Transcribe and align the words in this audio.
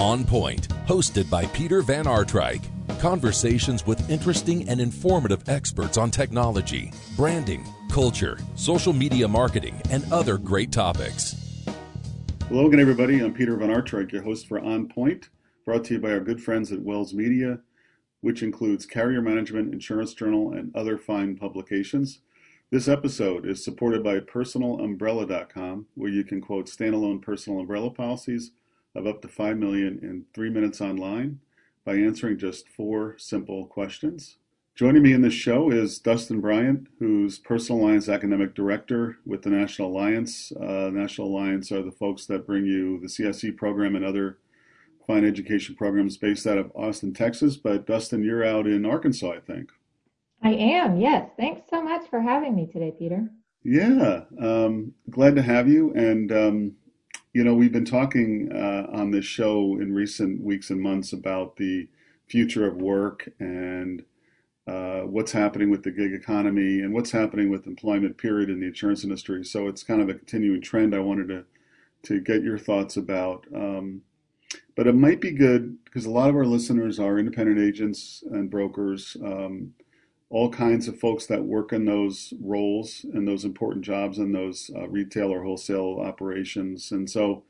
On 0.00 0.24
Point, 0.24 0.68
hosted 0.86 1.28
by 1.28 1.44
Peter 1.44 1.82
Van 1.82 2.06
Aartrijk. 2.06 2.62
Conversations 3.00 3.86
with 3.86 4.08
interesting 4.08 4.66
and 4.66 4.80
informative 4.80 5.46
experts 5.46 5.98
on 5.98 6.10
technology, 6.10 6.90
branding, 7.18 7.66
culture, 7.90 8.38
social 8.54 8.94
media 8.94 9.28
marketing, 9.28 9.78
and 9.90 10.10
other 10.10 10.38
great 10.38 10.72
topics. 10.72 11.36
Hello 12.48 12.66
again, 12.66 12.80
everybody. 12.80 13.22
I'm 13.22 13.34
Peter 13.34 13.54
Van 13.56 13.68
Aartrijk, 13.68 14.10
your 14.10 14.22
host 14.22 14.48
for 14.48 14.58
On 14.58 14.88
Point, 14.88 15.28
brought 15.66 15.84
to 15.84 15.94
you 15.94 16.00
by 16.00 16.12
our 16.12 16.20
good 16.20 16.42
friends 16.42 16.72
at 16.72 16.80
Wells 16.80 17.12
Media, 17.12 17.60
which 18.22 18.42
includes 18.42 18.86
Carrier 18.86 19.20
Management, 19.20 19.70
Insurance 19.74 20.14
Journal, 20.14 20.54
and 20.54 20.74
other 20.74 20.96
fine 20.96 21.36
publications. 21.36 22.20
This 22.70 22.88
episode 22.88 23.44
is 23.44 23.62
supported 23.62 24.02
by 24.02 24.20
PersonalUmbrella.com, 24.20 25.86
where 25.94 26.10
you 26.10 26.24
can 26.24 26.40
quote 26.40 26.70
standalone 26.70 27.20
personal 27.20 27.60
umbrella 27.60 27.90
policies 27.90 28.52
of 28.94 29.06
up 29.06 29.22
to 29.22 29.28
5 29.28 29.56
million 29.56 29.98
in 30.02 30.24
three 30.34 30.50
minutes 30.50 30.80
online 30.80 31.40
by 31.84 31.94
answering 31.94 32.38
just 32.38 32.68
four 32.68 33.16
simple 33.18 33.66
questions. 33.66 34.36
Joining 34.74 35.02
me 35.02 35.12
in 35.12 35.20
this 35.20 35.34
show 35.34 35.70
is 35.70 35.98
Dustin 35.98 36.40
Bryant, 36.40 36.86
who's 36.98 37.38
Personal 37.38 37.82
Alliance 37.82 38.08
Academic 38.08 38.54
Director 38.54 39.18
with 39.26 39.42
the 39.42 39.50
National 39.50 39.88
Alliance. 39.88 40.52
Uh, 40.52 40.90
National 40.92 41.28
Alliance 41.28 41.70
are 41.70 41.82
the 41.82 41.92
folks 41.92 42.24
that 42.26 42.46
bring 42.46 42.64
you 42.64 42.98
the 43.00 43.06
CSE 43.06 43.56
program 43.56 43.94
and 43.94 44.04
other 44.04 44.38
fine 45.06 45.26
education 45.26 45.74
programs 45.74 46.16
based 46.16 46.46
out 46.46 46.56
of 46.56 46.72
Austin, 46.74 47.12
Texas. 47.12 47.56
But 47.56 47.86
Dustin, 47.86 48.22
you're 48.22 48.44
out 48.44 48.66
in 48.66 48.86
Arkansas, 48.86 49.32
I 49.32 49.40
think. 49.40 49.70
I 50.42 50.52
am, 50.52 50.98
yes. 50.98 51.28
Thanks 51.36 51.62
so 51.68 51.82
much 51.82 52.08
for 52.08 52.20
having 52.20 52.56
me 52.56 52.66
today, 52.66 52.94
Peter. 52.98 53.28
Yeah, 53.62 54.22
um, 54.40 54.94
glad 55.10 55.36
to 55.36 55.42
have 55.42 55.68
you. 55.68 55.92
And 55.92 56.32
um, 56.32 56.72
you 57.32 57.44
know, 57.44 57.54
we've 57.54 57.72
been 57.72 57.84
talking 57.84 58.50
uh, 58.52 58.86
on 58.92 59.10
this 59.10 59.24
show 59.24 59.78
in 59.80 59.94
recent 59.94 60.42
weeks 60.42 60.70
and 60.70 60.80
months 60.80 61.12
about 61.12 61.56
the 61.56 61.88
future 62.26 62.66
of 62.66 62.76
work 62.76 63.28
and 63.38 64.04
uh, 64.66 65.00
what's 65.00 65.32
happening 65.32 65.70
with 65.70 65.82
the 65.82 65.90
gig 65.90 66.12
economy 66.12 66.80
and 66.80 66.92
what's 66.92 67.10
happening 67.10 67.50
with 67.50 67.66
employment 67.66 68.16
period 68.18 68.50
in 68.50 68.60
the 68.60 68.66
insurance 68.66 69.04
industry. 69.04 69.44
So 69.44 69.68
it's 69.68 69.82
kind 69.82 70.00
of 70.00 70.08
a 70.08 70.14
continuing 70.14 70.60
trend. 70.60 70.94
I 70.94 71.00
wanted 71.00 71.28
to 71.28 71.44
to 72.02 72.20
get 72.20 72.42
your 72.42 72.58
thoughts 72.58 72.96
about. 72.96 73.46
Um, 73.54 74.02
but 74.74 74.86
it 74.86 74.94
might 74.94 75.20
be 75.20 75.32
good 75.32 75.76
because 75.84 76.06
a 76.06 76.10
lot 76.10 76.30
of 76.30 76.36
our 76.36 76.46
listeners 76.46 76.98
are 76.98 77.18
independent 77.18 77.58
agents 77.58 78.24
and 78.30 78.50
brokers. 78.50 79.16
Um, 79.22 79.74
all 80.30 80.48
kinds 80.48 80.86
of 80.86 80.98
folks 80.98 81.26
that 81.26 81.44
work 81.44 81.72
in 81.72 81.84
those 81.84 82.32
roles 82.40 83.04
and 83.12 83.26
those 83.26 83.44
important 83.44 83.84
jobs 83.84 84.18
in 84.18 84.32
those 84.32 84.70
uh, 84.76 84.88
retail 84.88 85.32
or 85.32 85.42
wholesale 85.42 85.98
operations. 86.00 86.92
And 86.92 87.10
so, 87.10 87.42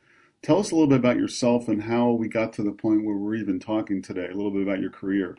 tell 0.42 0.58
us 0.58 0.70
a 0.70 0.74
little 0.74 0.88
bit 0.88 0.98
about 0.98 1.18
yourself 1.18 1.68
and 1.68 1.82
how 1.82 2.12
we 2.12 2.26
got 2.26 2.54
to 2.54 2.62
the 2.62 2.72
point 2.72 3.04
where 3.04 3.16
we're 3.16 3.34
even 3.34 3.60
talking 3.60 4.00
today, 4.00 4.28
a 4.32 4.34
little 4.34 4.50
bit 4.50 4.62
about 4.62 4.80
your 4.80 4.90
career. 4.90 5.36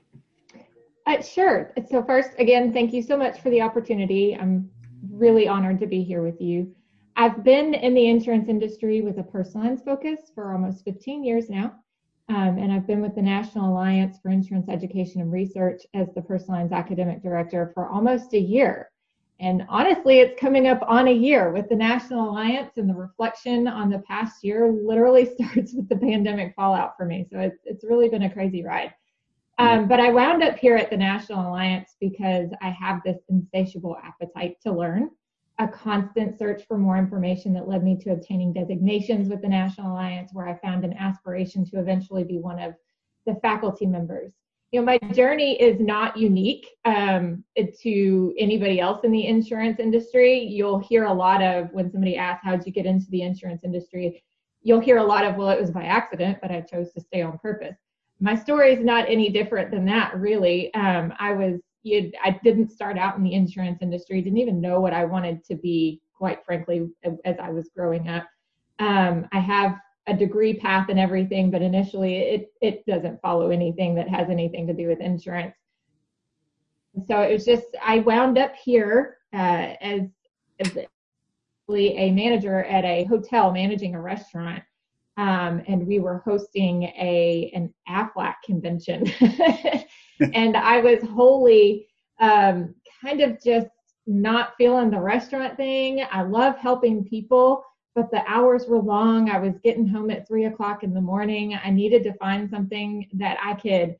Uh, 1.08 1.20
sure. 1.22 1.74
So, 1.90 2.04
first, 2.04 2.30
again, 2.38 2.72
thank 2.72 2.94
you 2.94 3.02
so 3.02 3.18
much 3.18 3.42
for 3.42 3.50
the 3.50 3.62
opportunity. 3.62 4.38
I'm 4.40 4.70
really 5.10 5.48
honored 5.48 5.80
to 5.80 5.88
be 5.88 6.04
here 6.04 6.22
with 6.22 6.40
you. 6.40 6.76
I've 7.16 7.44
been 7.44 7.74
in 7.74 7.96
the 7.96 8.08
insurance 8.08 8.50
industry 8.50 9.02
with 9.02 9.18
a 9.18 9.24
personal 9.24 9.68
lines 9.68 9.82
focus 9.82 10.32
for 10.34 10.54
almost 10.54 10.86
15 10.86 11.24
years 11.24 11.50
now. 11.50 11.74
Um, 12.32 12.60
and 12.60 12.72
I've 12.72 12.88
been 12.88 13.02
with 13.02 13.14
the 13.14 13.22
National 13.22 13.74
Alliance 13.74 14.18
for 14.24 14.30
Insurance 14.30 14.70
Education 14.70 15.20
and 15.20 15.34
Research 15.34 15.82
as 15.94 16.08
the 16.16 16.22
Personal 16.22 16.62
Lines 16.62 16.72
Academic 16.72 17.22
Director 17.22 17.72
for 17.74 17.90
almost 17.90 18.34
a 18.34 18.40
year. 18.40 18.90
And 19.42 19.66
honestly, 19.68 20.20
it's 20.22 20.40
coming 20.40 20.66
up 20.66 20.82
on 20.88 21.10
a 21.10 21.14
year 21.14 21.52
with 21.52 21.68
the 21.68 21.76
National 21.76 22.30
Alliance, 22.30 22.78
and 22.78 22.90
the 22.90 22.94
reflection 22.94 23.68
on 23.68 23.90
the 23.90 24.00
past 24.00 24.46
year 24.46 24.72
literally 24.72 25.26
starts 25.36 25.74
with 25.74 25.90
the 25.90 25.98
pandemic 25.98 26.54
fallout 26.56 26.96
for 26.96 27.06
me. 27.06 27.28
So 27.30 27.38
it's, 27.38 27.60
it's 27.66 27.84
really 27.84 28.08
been 28.08 28.24
a 28.24 28.30
crazy 28.30 28.64
ride. 28.64 28.94
Um, 29.58 29.90
but 29.90 30.00
I 30.00 30.10
wound 30.10 30.42
up 30.42 30.58
here 30.58 30.78
at 30.78 30.90
the 30.90 30.98
National 30.98 31.50
Alliance 31.50 31.98
because 32.00 32.50
I 32.62 32.70
have 32.70 33.02
this 33.04 33.18
insatiable 33.28 33.98
appetite 34.02 34.56
to 34.64 34.72
learn 34.72 35.10
a 35.62 35.68
constant 35.68 36.40
search 36.40 36.64
for 36.68 36.76
more 36.76 36.98
information 36.98 37.54
that 37.54 37.68
led 37.68 37.84
me 37.84 37.96
to 37.96 38.12
obtaining 38.12 38.52
designations 38.52 39.30
with 39.30 39.44
the 39.44 39.48
National 39.48 39.92
Alliance, 39.92 40.32
where 40.34 40.48
I 40.48 40.56
found 40.56 40.84
an 40.84 40.94
aspiration 40.94 41.64
to 41.66 41.80
eventually 41.80 42.24
be 42.24 42.40
one 42.40 42.60
of 42.60 42.74
the 43.28 43.36
faculty 43.36 43.86
members. 43.86 44.34
You 44.72 44.80
know, 44.80 44.86
my 44.86 44.98
journey 45.14 45.62
is 45.62 45.80
not 45.80 46.18
unique 46.18 46.66
um, 46.86 47.44
to 47.84 48.34
anybody 48.40 48.80
else 48.80 49.04
in 49.04 49.12
the 49.12 49.28
insurance 49.28 49.80
industry. 49.80 50.40
You'll 50.40 50.80
hear 50.80 51.04
a 51.04 51.14
lot 51.14 51.44
of 51.44 51.70
when 51.74 51.92
somebody 51.92 52.18
asks, 52.18 52.44
How'd 52.44 52.66
you 52.66 52.72
get 52.72 52.88
into 52.88 53.06
the 53.12 53.22
insurance 53.22 53.64
industry? 53.64 54.24
You'll 54.64 54.80
hear 54.80 54.98
a 54.98 55.04
lot 55.04 55.26
of, 55.26 55.36
Well, 55.36 55.50
it 55.50 55.62
was 55.62 55.70
by 55.70 55.84
accident, 55.84 56.40
but 56.42 56.50
I 56.50 56.62
chose 56.62 56.92
to 56.94 57.02
stay 57.02 57.22
on 57.22 57.38
purpose. 57.38 57.76
My 58.20 58.36
story 58.36 58.74
is 58.74 58.84
not 58.84 59.10
any 59.10 59.30
different 59.30 59.70
than 59.70 59.86
that, 59.86 60.16
really. 60.18 60.74
Um, 60.74 61.14
I 61.20 61.34
was 61.34 61.60
you 61.84 62.12
I 62.24 62.40
didn't 62.44 62.70
start 62.70 62.98
out 62.98 63.18
in 63.18 63.24
the 63.24 63.34
insurance 63.34 63.82
industry, 63.82 64.22
didn't 64.22 64.38
even 64.40 64.62
know 64.62 64.80
what 64.80 64.94
I 64.94 65.06
wanted 65.06 65.44
to 65.46 65.56
be, 65.56 66.02
quite 66.14 66.46
frankly, 66.46 66.90
as 67.26 67.36
I 67.42 67.50
was 67.50 67.70
growing 67.76 68.08
up. 68.08 68.28
Um, 68.80 69.28
I 69.32 69.40
have 69.40 69.78
a 70.08 70.16
degree 70.16 70.56
path 70.56 70.90
and 70.90 71.00
everything, 71.00 71.52
but 71.52 71.62
initially 71.62 72.18
it 72.18 72.54
it 72.62 72.86
doesn't 72.86 73.22
follow 73.22 73.50
anything 73.50 73.96
that 73.96 74.10
has 74.10 74.30
anything 74.30 74.68
to 74.68 74.74
do 74.74 74.88
with 74.88 75.00
insurance. 75.00 75.56
So 77.08 77.22
it 77.22 77.32
was 77.32 77.46
just 77.46 77.68
I 77.84 78.00
wound 78.00 78.38
up 78.38 78.56
here 78.56 79.18
uh, 79.34 79.74
as, 79.82 80.02
as 80.60 80.78
a 80.78 82.12
manager 82.12 82.64
at 82.66 82.84
a 82.84 83.06
hotel 83.06 83.52
managing 83.52 83.96
a 83.96 84.02
restaurant. 84.02 84.64
Um, 85.18 85.62
and 85.68 85.86
we 85.86 86.00
were 86.00 86.20
hosting 86.20 86.84
a 86.84 87.52
an 87.54 87.74
AFLAC 87.88 88.36
convention 88.46 89.06
and 90.34 90.56
I 90.58 90.80
was 90.80 91.02
wholly 91.04 91.88
um, 92.20 92.76
kind 93.02 93.22
of 93.22 93.42
just 93.44 93.68
not 94.08 94.54
feeling 94.58 94.90
the 94.90 95.00
restaurant 95.00 95.58
thing. 95.58 96.04
I 96.12 96.22
love 96.24 96.58
helping 96.58 97.04
people, 97.04 97.64
but 97.96 98.12
the 98.12 98.24
hours 98.28 98.66
were 98.68 98.80
long. 98.80 99.30
I 99.30 99.40
was 99.40 99.54
getting 99.64 99.88
home 99.88 100.12
at 100.12 100.28
three 100.28 100.46
o'clock 100.46 100.84
in 100.84 100.94
the 100.94 101.02
morning. 101.02 101.58
I 101.64 101.70
needed 101.70 102.04
to 102.04 102.14
find 102.14 102.50
something 102.50 103.08
that 103.14 103.38
I 103.44 103.54
could 103.56 103.96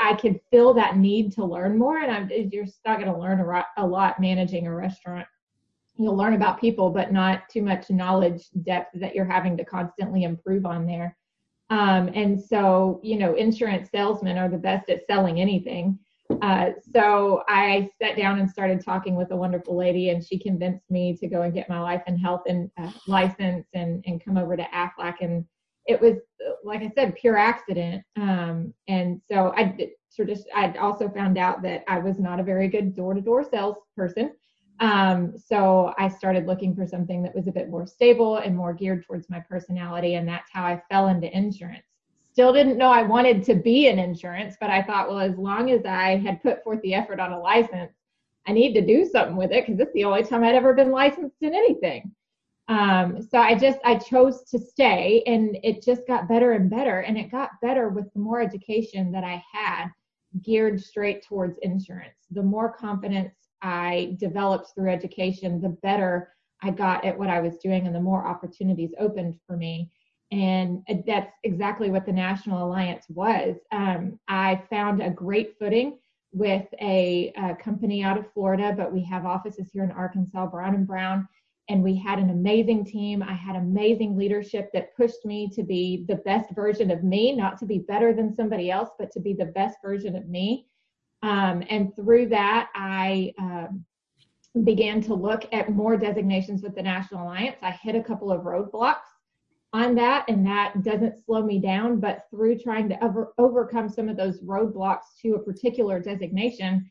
I 0.00 0.14
could 0.14 0.38
feel 0.50 0.72
that 0.74 0.96
need 0.96 1.32
to 1.32 1.44
learn 1.44 1.76
more. 1.76 1.98
And 1.98 2.12
I'm, 2.12 2.30
you're 2.30 2.66
not 2.86 3.00
going 3.00 3.12
to 3.12 3.18
learn 3.18 3.40
a 3.40 3.46
lot, 3.46 3.66
a 3.76 3.86
lot 3.86 4.20
managing 4.20 4.66
a 4.66 4.74
restaurant. 4.74 5.26
You'll 5.96 6.16
learn 6.16 6.34
about 6.34 6.60
people, 6.60 6.90
but 6.90 7.12
not 7.12 7.48
too 7.50 7.62
much 7.62 7.90
knowledge 7.90 8.44
depth 8.62 8.98
that 9.00 9.14
you're 9.14 9.24
having 9.24 9.56
to 9.56 9.64
constantly 9.64 10.22
improve 10.22 10.66
on 10.66 10.86
there. 10.86 11.16
Um, 11.72 12.10
and 12.14 12.38
so, 12.38 13.00
you 13.02 13.16
know, 13.16 13.34
insurance 13.34 13.88
salesmen 13.90 14.36
are 14.36 14.48
the 14.50 14.58
best 14.58 14.90
at 14.90 15.06
selling 15.06 15.40
anything. 15.40 15.98
Uh, 16.42 16.72
so 16.94 17.44
I 17.48 17.88
sat 18.00 18.14
down 18.14 18.38
and 18.38 18.50
started 18.50 18.84
talking 18.84 19.16
with 19.16 19.30
a 19.30 19.36
wonderful 19.36 19.74
lady, 19.74 20.10
and 20.10 20.22
she 20.22 20.38
convinced 20.38 20.90
me 20.90 21.16
to 21.16 21.26
go 21.26 21.42
and 21.42 21.54
get 21.54 21.70
my 21.70 21.80
life 21.80 22.02
and 22.06 22.20
health 22.20 22.42
and 22.46 22.70
uh, 22.78 22.90
license 23.06 23.66
and 23.72 24.04
and 24.06 24.22
come 24.22 24.36
over 24.36 24.54
to 24.54 24.66
Aflac. 24.74 25.16
And 25.22 25.46
it 25.86 25.98
was, 25.98 26.16
like 26.62 26.82
I 26.82 26.92
said, 26.94 27.14
pure 27.14 27.38
accident. 27.38 28.02
Um, 28.16 28.74
and 28.88 29.22
so 29.26 29.54
I 29.56 29.74
sort 30.10 30.28
of 30.28 30.44
I 30.54 30.74
also 30.76 31.08
found 31.08 31.38
out 31.38 31.62
that 31.62 31.84
I 31.88 31.98
was 32.00 32.18
not 32.18 32.38
a 32.38 32.44
very 32.44 32.68
good 32.68 32.94
door 32.94 33.14
to 33.14 33.22
door 33.22 33.44
salesperson. 33.44 34.32
Um, 34.82 35.38
so 35.38 35.94
I 35.96 36.08
started 36.08 36.48
looking 36.48 36.74
for 36.74 36.88
something 36.88 37.22
that 37.22 37.36
was 37.36 37.46
a 37.46 37.52
bit 37.52 37.70
more 37.70 37.86
stable 37.86 38.38
and 38.38 38.56
more 38.56 38.74
geared 38.74 39.06
towards 39.06 39.30
my 39.30 39.38
personality, 39.38 40.14
and 40.14 40.26
that's 40.26 40.50
how 40.52 40.64
I 40.64 40.82
fell 40.90 41.06
into 41.06 41.34
insurance. 41.34 41.86
Still 42.32 42.52
didn't 42.52 42.78
know 42.78 42.90
I 42.90 43.02
wanted 43.02 43.44
to 43.44 43.54
be 43.54 43.86
in 43.86 44.00
insurance, 44.00 44.56
but 44.60 44.70
I 44.70 44.82
thought, 44.82 45.08
well, 45.08 45.20
as 45.20 45.38
long 45.38 45.70
as 45.70 45.86
I 45.86 46.16
had 46.16 46.42
put 46.42 46.64
forth 46.64 46.82
the 46.82 46.94
effort 46.94 47.20
on 47.20 47.30
a 47.30 47.38
license, 47.38 47.92
I 48.48 48.52
need 48.52 48.74
to 48.74 48.84
do 48.84 49.04
something 49.04 49.36
with 49.36 49.52
it 49.52 49.64
because 49.64 49.78
it's 49.78 49.92
the 49.92 50.02
only 50.02 50.24
time 50.24 50.42
I'd 50.42 50.56
ever 50.56 50.74
been 50.74 50.90
licensed 50.90 51.36
in 51.42 51.54
anything. 51.54 52.10
Um, 52.66 53.22
so 53.22 53.38
I 53.38 53.54
just 53.54 53.78
I 53.84 53.96
chose 53.98 54.42
to 54.50 54.58
stay, 54.58 55.22
and 55.28 55.58
it 55.62 55.84
just 55.84 56.08
got 56.08 56.28
better 56.28 56.52
and 56.52 56.68
better, 56.68 57.00
and 57.00 57.16
it 57.16 57.30
got 57.30 57.50
better 57.60 57.88
with 57.88 58.12
the 58.14 58.18
more 58.18 58.40
education 58.40 59.12
that 59.12 59.22
I 59.22 59.40
had 59.52 59.90
geared 60.40 60.82
straight 60.82 61.24
towards 61.24 61.58
insurance. 61.58 62.16
The 62.32 62.42
more 62.42 62.72
confidence 62.72 63.34
I 63.62 64.16
developed 64.18 64.72
through 64.74 64.90
education, 64.90 65.60
the 65.60 65.70
better 65.70 66.32
I 66.62 66.70
got 66.70 67.04
at 67.04 67.18
what 67.18 67.30
I 67.30 67.40
was 67.40 67.56
doing 67.58 67.86
and 67.86 67.94
the 67.94 68.00
more 68.00 68.26
opportunities 68.26 68.94
opened 68.98 69.38
for 69.46 69.56
me. 69.56 69.90
And 70.30 70.82
that's 71.06 71.32
exactly 71.44 71.90
what 71.90 72.06
the 72.06 72.12
National 72.12 72.66
Alliance 72.66 73.04
was. 73.08 73.56
Um, 73.70 74.18
I 74.28 74.62
found 74.70 75.02
a 75.02 75.10
great 75.10 75.58
footing 75.58 75.98
with 76.32 76.66
a, 76.80 77.32
a, 77.36 77.54
company 77.56 78.02
out 78.02 78.16
of 78.16 78.32
Florida, 78.32 78.74
but 78.74 78.92
we 78.92 79.04
have 79.04 79.26
offices 79.26 79.68
here 79.70 79.84
in 79.84 79.90
Arkansas, 79.90 80.46
Brown 80.46 80.74
and 80.74 80.86
Brown, 80.86 81.28
and 81.68 81.82
we 81.82 81.94
had 81.94 82.18
an 82.18 82.30
amazing 82.30 82.86
team. 82.86 83.22
I 83.22 83.34
had 83.34 83.56
amazing 83.56 84.16
leadership 84.16 84.70
that 84.72 84.96
pushed 84.96 85.26
me 85.26 85.50
to 85.54 85.62
be 85.62 86.06
the 86.08 86.16
best 86.16 86.50
version 86.54 86.90
of 86.90 87.04
me, 87.04 87.36
not 87.36 87.58
to 87.58 87.66
be 87.66 87.80
better 87.80 88.14
than 88.14 88.34
somebody 88.34 88.70
else, 88.70 88.88
but 88.98 89.12
to 89.12 89.20
be 89.20 89.34
the 89.34 89.46
best 89.46 89.76
version 89.84 90.16
of 90.16 90.26
me. 90.28 90.66
Um, 91.22 91.62
and 91.70 91.94
through 91.94 92.28
that, 92.30 92.70
I 92.74 93.32
um, 93.38 93.84
began 94.64 95.00
to 95.02 95.14
look 95.14 95.44
at 95.52 95.70
more 95.70 95.96
designations 95.96 96.62
with 96.62 96.74
the 96.74 96.82
National 96.82 97.22
Alliance. 97.24 97.56
I 97.62 97.70
hit 97.70 97.94
a 97.94 98.02
couple 98.02 98.30
of 98.30 98.42
roadblocks. 98.42 99.08
on 99.72 99.94
that 99.94 100.26
and 100.28 100.46
that 100.46 100.82
doesn't 100.82 101.24
slow 101.24 101.42
me 101.42 101.58
down 101.58 101.98
but 101.98 102.26
through 102.30 102.58
trying 102.58 102.88
to 102.88 103.04
over, 103.04 103.32
overcome 103.38 103.88
some 103.88 104.08
of 104.08 104.16
those 104.16 104.40
roadblocks 104.42 105.16
to 105.20 105.34
a 105.34 105.38
particular 105.38 105.98
designation 105.98 106.90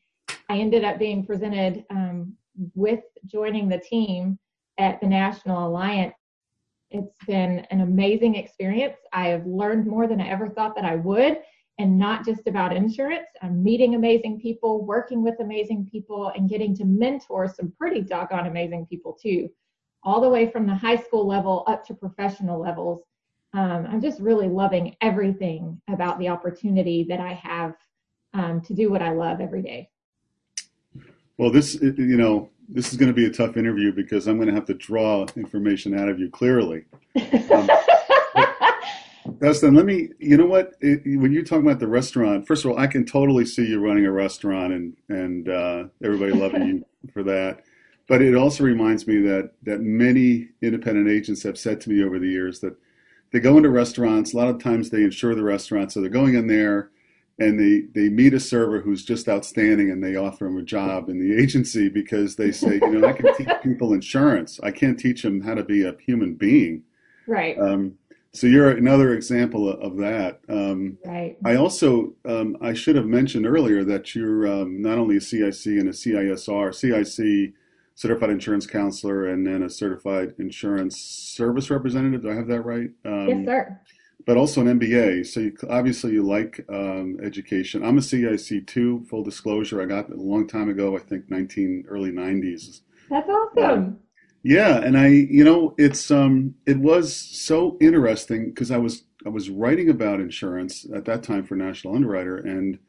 i 0.49 0.57
ended 0.57 0.83
up 0.83 0.97
being 0.97 1.23
presented 1.23 1.85
um, 1.91 2.33
with 2.73 3.03
joining 3.27 3.69
the 3.69 3.77
team 3.77 4.37
at 4.79 4.99
the 4.99 5.07
national 5.07 5.67
alliance 5.67 6.15
it's 6.89 7.15
been 7.27 7.59
an 7.69 7.81
amazing 7.81 8.33
experience 8.35 8.97
i 9.13 9.27
have 9.27 9.45
learned 9.45 9.85
more 9.85 10.07
than 10.07 10.19
i 10.19 10.27
ever 10.27 10.49
thought 10.49 10.75
that 10.75 10.85
i 10.85 10.95
would 10.95 11.37
and 11.81 11.97
not 11.97 12.23
just 12.25 12.47
about 12.47 12.75
insurance 12.75 13.27
i'm 13.41 13.61
meeting 13.61 13.95
amazing 13.95 14.39
people 14.39 14.85
working 14.85 15.21
with 15.23 15.39
amazing 15.39 15.87
people 15.91 16.31
and 16.35 16.49
getting 16.49 16.75
to 16.75 16.85
mentor 16.85 17.47
some 17.47 17.73
pretty 17.77 18.01
doggone 18.01 18.47
amazing 18.47 18.85
people 18.85 19.17
too 19.21 19.49
all 20.03 20.21
the 20.21 20.29
way 20.29 20.49
from 20.49 20.65
the 20.65 20.75
high 20.75 20.95
school 20.95 21.27
level 21.27 21.63
up 21.67 21.85
to 21.85 21.93
professional 21.93 22.59
levels. 22.59 23.03
Um, 23.53 23.85
I'm 23.89 24.01
just 24.01 24.19
really 24.19 24.47
loving 24.47 24.95
everything 25.01 25.81
about 25.89 26.17
the 26.19 26.29
opportunity 26.29 27.05
that 27.09 27.19
I 27.19 27.33
have 27.33 27.75
um, 28.33 28.61
to 28.61 28.73
do 28.73 28.89
what 28.89 29.01
I 29.01 29.11
love 29.11 29.41
every 29.41 29.61
day. 29.61 29.89
Well, 31.37 31.51
this, 31.51 31.75
you 31.81 32.17
know, 32.17 32.49
this 32.69 32.91
is 32.91 32.97
going 32.97 33.09
to 33.09 33.13
be 33.13 33.25
a 33.25 33.31
tough 33.31 33.57
interview 33.57 33.91
because 33.91 34.27
I'm 34.27 34.37
going 34.37 34.47
to 34.47 34.53
have 34.53 34.65
to 34.65 34.73
draw 34.73 35.25
information 35.35 35.97
out 35.97 36.07
of 36.07 36.19
you 36.19 36.29
clearly. 36.29 36.85
Um, 37.51 37.69
Dustin, 39.41 39.73
let 39.73 39.85
me, 39.85 40.09
you 40.19 40.37
know 40.37 40.45
what, 40.45 40.75
it, 40.81 41.01
when 41.19 41.33
you 41.33 41.43
talk 41.43 41.59
about 41.59 41.79
the 41.79 41.87
restaurant, 41.87 42.45
first 42.45 42.63
of 42.63 42.71
all, 42.71 42.77
I 42.77 42.85
can 42.85 43.05
totally 43.05 43.43
see 43.43 43.65
you 43.65 43.79
running 43.79 44.05
a 44.05 44.11
restaurant 44.11 44.71
and, 44.71 44.95
and 45.09 45.49
uh, 45.49 45.83
everybody 46.03 46.31
loving 46.31 46.67
you 46.67 46.85
for 47.13 47.23
that. 47.23 47.63
But 48.07 48.21
it 48.21 48.35
also 48.35 48.63
reminds 48.63 49.07
me 49.07 49.19
that 49.21 49.53
that 49.63 49.81
many 49.81 50.49
independent 50.61 51.09
agents 51.09 51.43
have 51.43 51.57
said 51.57 51.81
to 51.81 51.89
me 51.89 52.03
over 52.03 52.19
the 52.19 52.27
years 52.27 52.59
that 52.59 52.75
they 53.31 53.39
go 53.39 53.57
into 53.57 53.69
restaurants. 53.69 54.33
A 54.33 54.37
lot 54.37 54.49
of 54.49 54.61
times 54.61 54.89
they 54.89 55.03
insure 55.03 55.33
the 55.33 55.43
restaurant, 55.43 55.91
so 55.91 56.01
they're 56.01 56.09
going 56.09 56.35
in 56.35 56.47
there 56.47 56.91
and 57.39 57.59
they 57.59 57.87
they 57.99 58.09
meet 58.09 58.33
a 58.33 58.39
server 58.39 58.81
who's 58.81 59.03
just 59.03 59.29
outstanding 59.29 59.89
and 59.89 60.03
they 60.03 60.15
offer 60.15 60.45
him 60.45 60.57
a 60.57 60.61
job 60.61 61.09
in 61.09 61.19
the 61.19 61.41
agency 61.41 61.89
because 61.89 62.35
they 62.35 62.51
say, 62.51 62.75
you 62.75 62.99
know, 62.99 63.07
I 63.07 63.13
can 63.13 63.33
teach 63.35 63.47
people 63.63 63.93
insurance. 63.93 64.59
I 64.61 64.71
can't 64.71 64.99
teach 64.99 65.23
them 65.23 65.41
how 65.41 65.55
to 65.55 65.63
be 65.63 65.83
a 65.83 65.95
human 66.05 66.35
being. 66.35 66.83
Right. 67.25 67.57
Um, 67.57 67.97
so 68.33 68.47
you're 68.47 68.71
another 68.71 69.13
example 69.13 69.69
of 69.69 69.97
that. 69.97 70.39
Um, 70.47 70.97
right. 71.05 71.35
I 71.43 71.55
also 71.55 72.13
um, 72.25 72.55
I 72.61 72.73
should 72.73 72.95
have 72.95 73.05
mentioned 73.05 73.45
earlier 73.45 73.83
that 73.83 74.15
you're 74.15 74.47
um, 74.47 74.81
not 74.81 74.97
only 74.97 75.17
a 75.17 75.21
CIC 75.21 75.65
and 75.65 75.89
a 75.89 75.91
CISR. 75.91 76.73
CIC 76.73 77.53
certified 77.95 78.29
insurance 78.29 78.65
counselor 78.65 79.27
and 79.27 79.45
then 79.45 79.63
a 79.63 79.69
certified 79.69 80.33
insurance 80.39 80.97
service 80.97 81.69
representative. 81.69 82.21
Do 82.21 82.31
I 82.31 82.35
have 82.35 82.47
that 82.47 82.61
right? 82.61 82.89
Um, 83.03 83.27
yes, 83.27 83.45
sir. 83.45 83.81
But 84.25 84.37
also 84.37 84.61
an 84.61 84.79
MBA. 84.79 85.27
So 85.27 85.41
you, 85.41 85.57
obviously 85.69 86.13
you 86.13 86.23
like 86.23 86.63
um, 86.69 87.17
education. 87.21 87.83
I'm 87.83 87.97
a 87.97 88.01
CIC 88.01 88.65
too. 88.65 89.05
Full 89.09 89.23
disclosure, 89.23 89.81
I 89.81 89.85
got 89.85 90.09
it 90.09 90.17
a 90.17 90.21
long 90.21 90.47
time 90.47 90.69
ago. 90.69 90.95
I 90.95 90.99
think 90.99 91.29
19 91.29 91.85
early 91.89 92.11
90s. 92.11 92.81
That's 93.09 93.27
awesome. 93.27 93.99
Yeah, 94.43 94.77
and 94.77 94.97
I, 94.97 95.07
you 95.07 95.43
know, 95.43 95.75
it's 95.77 96.09
um, 96.09 96.55
it 96.65 96.77
was 96.79 97.15
so 97.15 97.77
interesting 97.79 98.45
because 98.49 98.71
I 98.71 98.77
was 98.77 99.03
I 99.25 99.29
was 99.29 99.49
writing 99.49 99.89
about 99.89 100.19
insurance 100.19 100.85
at 100.93 101.05
that 101.05 101.21
time 101.23 101.43
for 101.43 101.55
National 101.55 101.95
Underwriter 101.95 102.37
and 102.37 102.79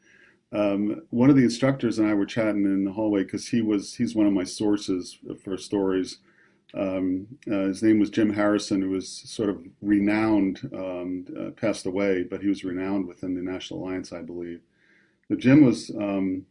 um, 0.53 1.01
one 1.11 1.29
of 1.29 1.35
the 1.37 1.43
instructors 1.43 1.99
and 1.99 2.07
I 2.09 2.13
were 2.15 2.25
chatting 2.25 2.65
in 2.65 2.85
the 2.85 2.93
hallway 2.93 3.23
because 3.23 3.47
he 3.49 3.61
was 3.61 3.95
he's 3.95 4.15
one 4.15 4.27
of 4.27 4.33
my 4.33 4.45
sources 4.45 5.19
for 5.43 5.57
stories. 5.57 6.19
Um, 6.75 7.27
uh, 7.51 7.67
his 7.67 7.83
name 7.83 7.99
was 7.99 8.09
Jim 8.11 8.33
Harrison, 8.33 8.81
who 8.81 8.91
was 8.91 9.09
sort 9.09 9.49
of 9.49 9.63
renowned, 9.81 10.69
um, 10.75 11.25
uh, 11.39 11.51
passed 11.51 11.85
away, 11.85 12.23
but 12.23 12.41
he 12.41 12.49
was 12.49 12.63
renowned 12.63 13.07
within 13.07 13.35
the 13.35 13.41
National 13.41 13.81
Alliance, 13.83 14.13
I 14.13 14.21
believe. 14.23 14.61
But 15.29 15.39
Jim 15.39 15.63
was 15.65 15.91
um, 15.91 16.45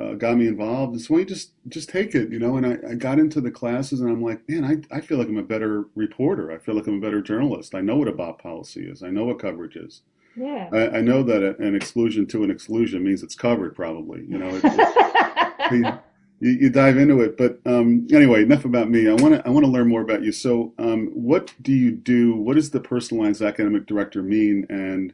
uh, 0.00 0.14
got 0.14 0.36
me 0.36 0.46
involved. 0.46 0.92
And 0.92 1.00
so 1.00 1.18
you 1.18 1.24
just 1.24 1.52
just 1.68 1.88
take 1.88 2.14
it, 2.14 2.30
you 2.30 2.38
know. 2.38 2.56
And 2.56 2.66
I, 2.66 2.92
I, 2.92 2.94
got 2.94 3.18
into 3.18 3.40
the 3.40 3.50
classes, 3.50 4.00
and 4.00 4.10
I'm 4.10 4.22
like, 4.22 4.48
man, 4.48 4.64
I, 4.64 4.96
I 4.96 5.00
feel 5.00 5.18
like 5.18 5.28
I'm 5.28 5.38
a 5.38 5.42
better 5.42 5.86
reporter. 5.94 6.50
I 6.50 6.58
feel 6.58 6.74
like 6.74 6.86
I'm 6.86 6.96
a 6.96 7.00
better 7.00 7.20
journalist. 7.20 7.74
I 7.74 7.82
know 7.82 7.96
what 7.96 8.08
a 8.08 8.12
BOP 8.12 8.42
policy 8.42 8.86
is. 8.86 9.02
I 9.02 9.10
know 9.10 9.24
what 9.24 9.38
coverage 9.38 9.76
is. 9.76 10.02
Yeah. 10.34 10.70
I, 10.72 10.98
I, 10.98 11.00
know 11.02 11.22
that 11.24 11.42
an 11.58 11.74
exclusion 11.74 12.26
to 12.28 12.42
an 12.42 12.50
exclusion 12.50 13.04
means 13.04 13.22
it's 13.22 13.34
covered, 13.34 13.76
probably. 13.76 14.24
You 14.26 14.38
know, 14.38 14.48
it, 14.48 14.62
it, 14.64 15.94
you, 16.40 16.50
you, 16.52 16.70
dive 16.70 16.96
into 16.96 17.20
it. 17.20 17.36
But 17.36 17.60
um, 17.66 18.06
anyway, 18.10 18.42
enough 18.42 18.64
about 18.64 18.88
me. 18.88 19.10
I 19.10 19.14
want 19.14 19.34
to 19.34 19.46
I 19.46 19.50
want 19.50 19.66
to 19.66 19.70
learn 19.70 19.88
more 19.88 20.00
about 20.00 20.22
you. 20.22 20.32
So, 20.32 20.72
um, 20.78 21.08
what 21.12 21.52
do 21.60 21.72
you 21.72 21.90
do? 21.90 22.34
What 22.34 22.56
does 22.56 22.70
the 22.70 22.80
personal 22.80 23.24
lines 23.24 23.42
academic 23.42 23.84
director 23.84 24.22
mean? 24.22 24.66
And 24.70 25.12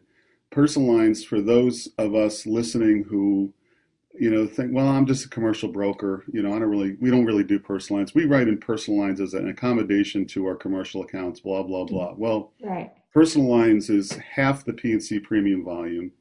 personal 0.50 0.96
lines 0.96 1.24
for 1.24 1.40
those 1.40 1.88
of 1.98 2.14
us 2.14 2.46
listening 2.46 3.04
who 3.10 3.52
you 4.20 4.30
know 4.30 4.46
think 4.46 4.72
well 4.72 4.88
i'm 4.88 5.06
just 5.06 5.26
a 5.26 5.28
commercial 5.28 5.68
broker 5.68 6.24
you 6.32 6.42
know 6.42 6.50
i 6.50 6.58
don't 6.58 6.68
really 6.68 6.96
we 7.00 7.10
don't 7.10 7.24
really 7.24 7.44
do 7.44 7.58
personal 7.58 8.00
lines 8.00 8.14
we 8.14 8.24
write 8.24 8.48
in 8.48 8.58
personal 8.58 9.00
lines 9.00 9.20
as 9.20 9.34
an 9.34 9.48
accommodation 9.48 10.26
to 10.26 10.46
our 10.46 10.56
commercial 10.56 11.02
accounts 11.02 11.40
blah 11.40 11.62
blah 11.62 11.84
blah 11.84 12.10
mm-hmm. 12.10 12.20
well 12.20 12.52
right 12.62 12.92
Personal 13.18 13.48
lines 13.48 13.90
is 13.90 14.12
half 14.12 14.64
the 14.64 14.72
P&C 14.72 15.18
premium 15.20 15.64
volume. 15.64 16.12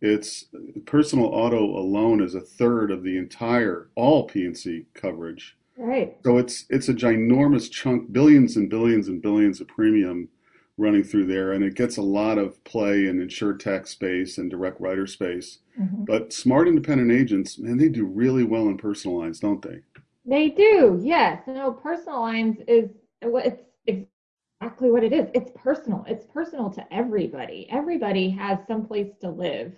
It's 0.00 0.46
personal 0.86 1.26
auto 1.26 1.62
alone 1.62 2.22
is 2.22 2.34
a 2.34 2.40
third 2.40 2.90
of 2.90 3.02
the 3.02 3.18
entire 3.18 3.90
all 3.94 4.24
P&C 4.26 4.86
coverage. 4.94 5.56
Right. 5.76 6.16
So 6.24 6.38
it's 6.38 6.64
it's 6.68 6.88
a 6.88 6.94
ginormous 6.94 7.70
chunk, 7.70 8.12
billions 8.12 8.56
and 8.56 8.68
billions 8.68 9.08
and 9.08 9.22
billions 9.22 9.60
of 9.60 9.68
premium 9.68 10.28
running 10.78 11.04
through 11.04 11.26
there, 11.26 11.52
and 11.52 11.62
it 11.62 11.74
gets 11.74 11.96
a 11.96 12.02
lot 12.02 12.38
of 12.38 12.62
play 12.64 13.06
in 13.06 13.18
insurtech 13.18 13.86
space 13.86 14.38
and 14.38 14.50
direct 14.50 14.80
writer 14.80 15.06
space. 15.06 15.58
Mm-hmm. 15.78 16.04
But 16.04 16.32
smart 16.32 16.68
independent 16.68 17.12
agents, 17.12 17.58
man, 17.58 17.76
they 17.76 17.88
do 17.88 18.04
really 18.04 18.44
well 18.44 18.68
in 18.68 18.78
personal 18.78 19.18
lines, 19.18 19.40
don't 19.40 19.62
they? 19.62 19.80
They 20.24 20.48
do, 20.48 21.00
yes. 21.02 21.42
No, 21.46 21.72
personal 21.72 22.20
lines 22.20 22.58
is 22.68 22.90
it's 23.22 23.62
exactly 23.86 24.90
what 24.90 25.04
it 25.04 25.12
is. 25.12 25.28
It's 25.34 25.50
personal. 25.54 26.04
It's 26.08 26.26
personal 26.26 26.70
to 26.70 26.94
everybody. 26.94 27.68
Everybody 27.70 28.30
has 28.30 28.58
some 28.66 28.86
place 28.86 29.12
to 29.20 29.30
live 29.30 29.72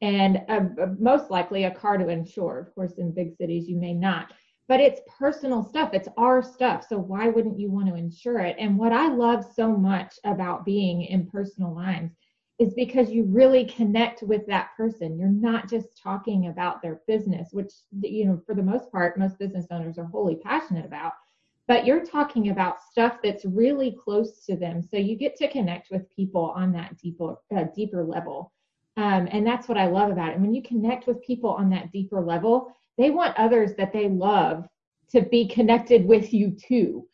and 0.00 0.42
uh, 0.48 0.60
most 0.98 1.30
likely 1.30 1.64
a 1.64 1.70
car 1.70 1.98
to 1.98 2.08
insure. 2.08 2.58
Of 2.58 2.74
course, 2.74 2.92
in 2.98 3.12
big 3.12 3.36
cities, 3.36 3.68
you 3.68 3.76
may 3.76 3.92
not, 3.92 4.32
but 4.70 4.78
it's 4.78 5.00
personal 5.18 5.64
stuff. 5.64 5.90
It's 5.92 6.06
our 6.16 6.44
stuff. 6.44 6.86
So 6.88 6.96
why 6.96 7.26
wouldn't 7.26 7.58
you 7.58 7.72
want 7.72 7.88
to 7.88 7.96
insure 7.96 8.38
it? 8.38 8.54
And 8.56 8.78
what 8.78 8.92
I 8.92 9.08
love 9.08 9.44
so 9.56 9.76
much 9.76 10.14
about 10.24 10.64
being 10.64 11.02
in 11.02 11.26
personal 11.26 11.74
lines 11.74 12.12
is 12.60 12.72
because 12.74 13.10
you 13.10 13.24
really 13.24 13.64
connect 13.64 14.22
with 14.22 14.46
that 14.46 14.68
person. 14.76 15.18
You're 15.18 15.28
not 15.28 15.68
just 15.68 16.00
talking 16.00 16.46
about 16.46 16.82
their 16.82 17.00
business, 17.08 17.48
which, 17.50 17.72
you 18.00 18.26
know, 18.26 18.40
for 18.46 18.54
the 18.54 18.62
most 18.62 18.92
part, 18.92 19.18
most 19.18 19.40
business 19.40 19.66
owners 19.72 19.98
are 19.98 20.04
wholly 20.04 20.36
passionate 20.36 20.86
about 20.86 21.14
but 21.66 21.86
you're 21.86 22.04
talking 22.04 22.50
about 22.50 22.82
stuff 22.82 23.18
that's 23.22 23.44
really 23.44 23.96
close 24.02 24.44
to 24.44 24.56
them 24.56 24.82
so 24.82 24.96
you 24.96 25.14
get 25.14 25.36
to 25.36 25.46
connect 25.46 25.88
with 25.92 26.02
people 26.16 26.52
on 26.56 26.72
that 26.72 26.98
deeper 26.98 27.36
uh, 27.56 27.64
deeper 27.76 28.02
level 28.02 28.52
um, 28.96 29.28
and 29.30 29.46
that's 29.46 29.68
what 29.68 29.78
i 29.78 29.86
love 29.86 30.10
about 30.10 30.30
it 30.32 30.40
when 30.40 30.52
you 30.52 30.62
connect 30.62 31.06
with 31.06 31.22
people 31.22 31.50
on 31.50 31.70
that 31.70 31.92
deeper 31.92 32.20
level 32.20 32.74
they 33.00 33.10
want 33.10 33.36
others 33.36 33.74
that 33.76 33.92
they 33.92 34.08
love 34.08 34.66
to 35.10 35.22
be 35.22 35.46
connected 35.48 36.04
with 36.04 36.32
you 36.32 36.50
too 36.50 37.06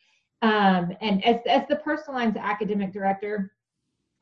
um, 0.43 0.93
and 1.01 1.25
as, 1.25 1.37
as 1.47 1.63
the 1.69 1.77
personal 1.77 2.19
lines 2.21 2.37
academic 2.37 2.93
director 2.93 3.53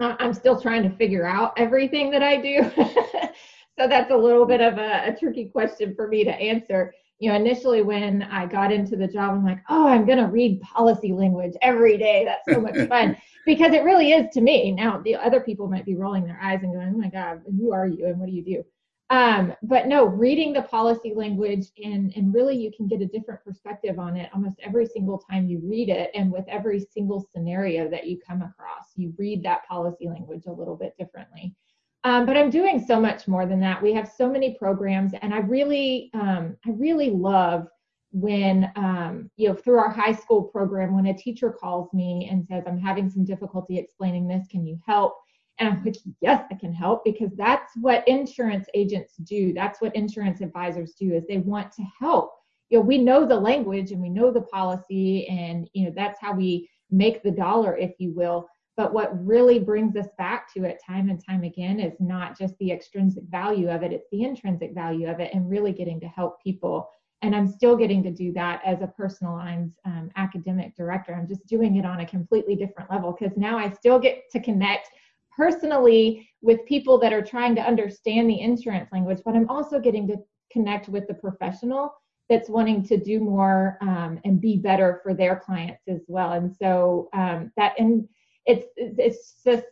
i'm 0.00 0.34
still 0.34 0.60
trying 0.60 0.82
to 0.82 0.96
figure 0.96 1.26
out 1.26 1.52
everything 1.56 2.10
that 2.10 2.22
i 2.22 2.36
do 2.40 2.62
so 3.78 3.88
that's 3.88 4.10
a 4.10 4.16
little 4.16 4.46
bit 4.46 4.60
of 4.60 4.78
a, 4.78 5.08
a 5.08 5.16
tricky 5.18 5.46
question 5.46 5.94
for 5.94 6.08
me 6.08 6.24
to 6.24 6.32
answer 6.32 6.92
you 7.18 7.30
know, 7.30 7.36
initially 7.36 7.82
when 7.82 8.22
I 8.22 8.46
got 8.46 8.72
into 8.72 8.96
the 8.96 9.06
job, 9.06 9.30
I'm 9.30 9.44
like, 9.44 9.60
oh, 9.68 9.86
I'm 9.88 10.04
going 10.04 10.18
to 10.18 10.26
read 10.26 10.60
policy 10.60 11.12
language 11.12 11.54
every 11.62 11.96
day. 11.96 12.24
That's 12.24 12.54
so 12.54 12.60
much 12.60 12.88
fun 12.88 13.16
because 13.46 13.72
it 13.72 13.84
really 13.84 14.12
is 14.12 14.26
to 14.34 14.40
me. 14.40 14.72
Now, 14.72 14.98
the 14.98 15.14
other 15.16 15.40
people 15.40 15.68
might 15.68 15.86
be 15.86 15.94
rolling 15.94 16.24
their 16.24 16.38
eyes 16.42 16.60
and 16.62 16.74
going, 16.74 16.92
oh 16.94 16.98
my 16.98 17.08
God, 17.08 17.42
who 17.46 17.72
are 17.72 17.86
you 17.86 18.06
and 18.06 18.18
what 18.18 18.26
do 18.26 18.32
you 18.32 18.44
do? 18.44 18.64
Um, 19.10 19.54
but 19.62 19.86
no, 19.86 20.04
reading 20.04 20.52
the 20.52 20.62
policy 20.62 21.12
language 21.14 21.66
and, 21.82 22.12
and 22.16 22.32
really 22.32 22.56
you 22.56 22.72
can 22.74 22.88
get 22.88 23.02
a 23.02 23.06
different 23.06 23.44
perspective 23.44 23.98
on 23.98 24.16
it 24.16 24.30
almost 24.32 24.56
every 24.62 24.86
single 24.86 25.18
time 25.30 25.46
you 25.46 25.60
read 25.62 25.90
it. 25.90 26.10
And 26.14 26.32
with 26.32 26.46
every 26.48 26.80
single 26.80 27.26
scenario 27.34 27.88
that 27.90 28.06
you 28.06 28.18
come 28.26 28.40
across, 28.40 28.92
you 28.96 29.12
read 29.18 29.42
that 29.42 29.66
policy 29.68 30.08
language 30.08 30.44
a 30.46 30.52
little 30.52 30.76
bit 30.76 30.94
differently. 30.98 31.54
Um, 32.04 32.26
but 32.26 32.36
I'm 32.36 32.50
doing 32.50 32.84
so 32.84 33.00
much 33.00 33.26
more 33.26 33.46
than 33.46 33.60
that. 33.60 33.82
We 33.82 33.94
have 33.94 34.10
so 34.14 34.28
many 34.28 34.54
programs, 34.54 35.12
and 35.22 35.32
I 35.32 35.38
really, 35.38 36.10
um, 36.12 36.54
I 36.66 36.70
really 36.70 37.10
love 37.10 37.66
when, 38.12 38.70
um, 38.76 39.30
you 39.36 39.48
know, 39.48 39.54
through 39.54 39.78
our 39.78 39.88
high 39.88 40.12
school 40.12 40.42
program, 40.42 40.94
when 40.94 41.06
a 41.06 41.14
teacher 41.14 41.50
calls 41.50 41.92
me 41.94 42.28
and 42.30 42.44
says, 42.46 42.64
"I'm 42.66 42.78
having 42.78 43.08
some 43.08 43.24
difficulty 43.24 43.78
explaining 43.78 44.28
this. 44.28 44.46
Can 44.48 44.66
you 44.66 44.78
help?" 44.86 45.14
And 45.58 45.68
I'm 45.68 45.84
like, 45.84 45.96
"Yes, 46.20 46.44
I 46.50 46.54
can 46.54 46.72
help," 46.72 47.04
because 47.04 47.30
that's 47.36 47.72
what 47.76 48.06
insurance 48.08 48.66
agents 48.74 49.14
do. 49.16 49.52
That's 49.52 49.80
what 49.80 49.94
insurance 49.94 50.40
advisors 50.40 50.94
do. 50.94 51.14
Is 51.14 51.24
they 51.26 51.38
want 51.38 51.72
to 51.72 51.84
help. 52.00 52.32
You 52.70 52.78
know, 52.78 52.84
we 52.84 52.98
know 52.98 53.24
the 53.26 53.38
language 53.38 53.92
and 53.92 54.00
we 54.00 54.08
know 54.08 54.30
the 54.32 54.42
policy, 54.42 55.26
and 55.28 55.68
you 55.72 55.84
know 55.84 55.92
that's 55.94 56.20
how 56.20 56.34
we 56.34 56.68
make 56.90 57.22
the 57.22 57.30
dollar, 57.30 57.76
if 57.76 57.92
you 57.98 58.12
will 58.14 58.48
But 58.76 58.92
what 58.92 59.24
really 59.24 59.58
brings 59.58 59.96
us 59.96 60.08
back 60.18 60.52
to 60.54 60.64
it 60.64 60.82
time 60.84 61.08
and 61.08 61.24
time 61.24 61.44
again 61.44 61.78
is 61.78 61.94
not 62.00 62.36
just 62.36 62.56
the 62.58 62.72
extrinsic 62.72 63.24
value 63.30 63.68
of 63.68 63.82
it, 63.82 63.92
it's 63.92 64.08
the 64.10 64.24
intrinsic 64.24 64.74
value 64.74 65.08
of 65.08 65.20
it 65.20 65.32
and 65.32 65.48
really 65.48 65.72
getting 65.72 66.00
to 66.00 66.08
help 66.08 66.42
people. 66.42 66.88
And 67.22 67.34
I'm 67.34 67.46
still 67.46 67.76
getting 67.76 68.02
to 68.02 68.10
do 68.10 68.32
that 68.32 68.60
as 68.66 68.82
a 68.82 68.88
personal 68.88 69.34
lines 69.34 69.72
um, 69.84 70.10
academic 70.16 70.76
director. 70.76 71.14
I'm 71.14 71.28
just 71.28 71.46
doing 71.46 71.76
it 71.76 71.86
on 71.86 72.00
a 72.00 72.06
completely 72.06 72.54
different 72.56 72.90
level 72.90 73.16
because 73.18 73.36
now 73.36 73.56
I 73.56 73.70
still 73.70 73.98
get 73.98 74.24
to 74.32 74.40
connect 74.40 74.88
personally 75.36 76.28
with 76.42 76.64
people 76.66 76.98
that 76.98 77.12
are 77.12 77.22
trying 77.22 77.54
to 77.56 77.62
understand 77.62 78.28
the 78.28 78.40
insurance 78.40 78.90
language, 78.92 79.20
but 79.24 79.34
I'm 79.34 79.48
also 79.48 79.80
getting 79.80 80.06
to 80.08 80.16
connect 80.52 80.88
with 80.88 81.06
the 81.08 81.14
professional 81.14 81.94
that's 82.28 82.48
wanting 82.48 82.82
to 82.84 82.96
do 82.96 83.20
more 83.20 83.76
um, 83.82 84.18
and 84.24 84.40
be 84.40 84.56
better 84.56 85.00
for 85.02 85.14
their 85.14 85.36
clients 85.36 85.82
as 85.88 86.00
well. 86.06 86.32
And 86.32 86.54
so 86.54 87.08
um, 87.12 87.52
that 87.56 87.74
and 87.78 88.08
it's 88.46 88.66
it's 88.76 89.40
just 89.44 89.64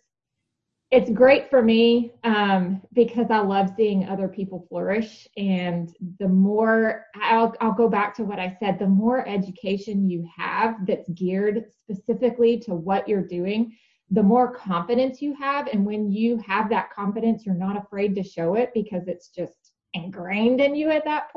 it's 0.92 1.10
great 1.10 1.48
for 1.48 1.62
me 1.62 2.12
um, 2.22 2.82
because 2.92 3.30
I 3.30 3.38
love 3.38 3.70
seeing 3.74 4.06
other 4.06 4.28
people 4.28 4.66
flourish. 4.68 5.26
And 5.38 5.90
the 6.18 6.28
more 6.28 7.06
I'll, 7.14 7.54
I'll 7.62 7.72
go 7.72 7.88
back 7.88 8.14
to 8.16 8.24
what 8.24 8.38
I 8.38 8.54
said, 8.60 8.78
the 8.78 8.86
more 8.86 9.26
education 9.26 10.10
you 10.10 10.28
have 10.36 10.86
that's 10.86 11.08
geared 11.08 11.64
specifically 11.82 12.58
to 12.60 12.74
what 12.74 13.08
you're 13.08 13.26
doing, 13.26 13.74
the 14.12 14.22
more 14.22 14.54
confidence 14.54 15.22
you 15.22 15.34
have. 15.34 15.66
And 15.68 15.84
when 15.84 16.12
you 16.12 16.36
have 16.46 16.68
that 16.68 16.92
confidence, 16.92 17.44
you're 17.46 17.54
not 17.54 17.82
afraid 17.82 18.14
to 18.14 18.22
show 18.22 18.54
it 18.54 18.70
because 18.74 19.08
it's 19.08 19.28
just 19.28 19.72
ingrained 19.94 20.60
in 20.60 20.74
you 20.74 20.90
at 20.90 21.04
that. 21.06 21.30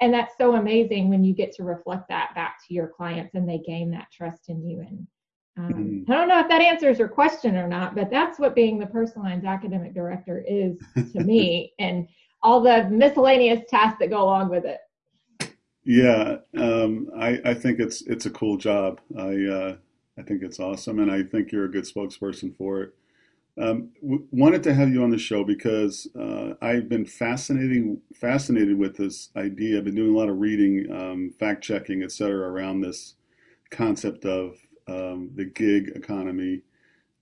And 0.00 0.14
that's 0.14 0.36
so 0.38 0.54
amazing 0.54 1.08
when 1.08 1.24
you 1.24 1.34
get 1.34 1.52
to 1.54 1.64
reflect 1.64 2.08
that 2.08 2.34
back 2.34 2.58
to 2.66 2.74
your 2.74 2.88
clients 2.88 3.34
and 3.34 3.48
they 3.48 3.58
gain 3.58 3.90
that 3.90 4.08
trust 4.12 4.48
in 4.48 4.64
you. 4.64 4.80
And 4.80 5.06
um, 5.58 5.72
mm-hmm. 5.72 6.12
I 6.12 6.14
don't 6.14 6.28
know 6.28 6.38
if 6.38 6.48
that 6.48 6.60
answers 6.60 6.98
your 6.98 7.08
question 7.08 7.56
or 7.56 7.66
not, 7.66 7.96
but 7.96 8.10
that's 8.10 8.38
what 8.38 8.54
being 8.54 8.78
the 8.78 8.86
personal 8.86 9.26
lines 9.26 9.44
academic 9.44 9.94
director 9.94 10.44
is 10.46 10.76
to 11.12 11.24
me 11.24 11.72
and 11.78 12.06
all 12.42 12.60
the 12.60 12.88
miscellaneous 12.90 13.64
tasks 13.68 13.98
that 13.98 14.10
go 14.10 14.22
along 14.22 14.50
with 14.50 14.64
it. 14.64 14.78
Yeah, 15.84 16.38
um, 16.56 17.08
I, 17.16 17.40
I, 17.44 17.54
think 17.54 17.78
it's 17.78 18.02
it's 18.02 18.26
a 18.26 18.30
cool 18.30 18.56
job. 18.56 19.00
I 19.16 19.44
uh, 19.44 19.76
I 20.18 20.22
think 20.22 20.42
it's 20.42 20.60
awesome, 20.60 20.98
and 20.98 21.10
I 21.10 21.22
think 21.22 21.52
you're 21.52 21.66
a 21.66 21.70
good 21.70 21.84
spokesperson 21.84 22.56
for 22.56 22.82
it. 22.82 22.94
Um, 23.58 23.90
w- 24.02 24.26
wanted 24.30 24.62
to 24.64 24.74
have 24.74 24.90
you 24.90 25.02
on 25.02 25.10
the 25.10 25.18
show 25.18 25.44
because 25.44 26.08
uh, 26.18 26.54
I've 26.60 26.88
been 26.88 27.06
fascinating 27.06 28.00
fascinated 28.14 28.78
with 28.78 28.96
this 28.96 29.30
idea. 29.36 29.78
I've 29.78 29.84
been 29.84 29.94
doing 29.94 30.14
a 30.14 30.18
lot 30.18 30.28
of 30.28 30.38
reading, 30.38 30.90
um, 30.92 31.32
fact 31.38 31.64
checking, 31.64 32.02
et 32.02 32.12
cetera, 32.12 32.48
around 32.48 32.80
this 32.80 33.14
concept 33.70 34.24
of 34.24 34.56
um, 34.88 35.30
the 35.34 35.44
gig 35.44 35.92
economy, 35.94 36.62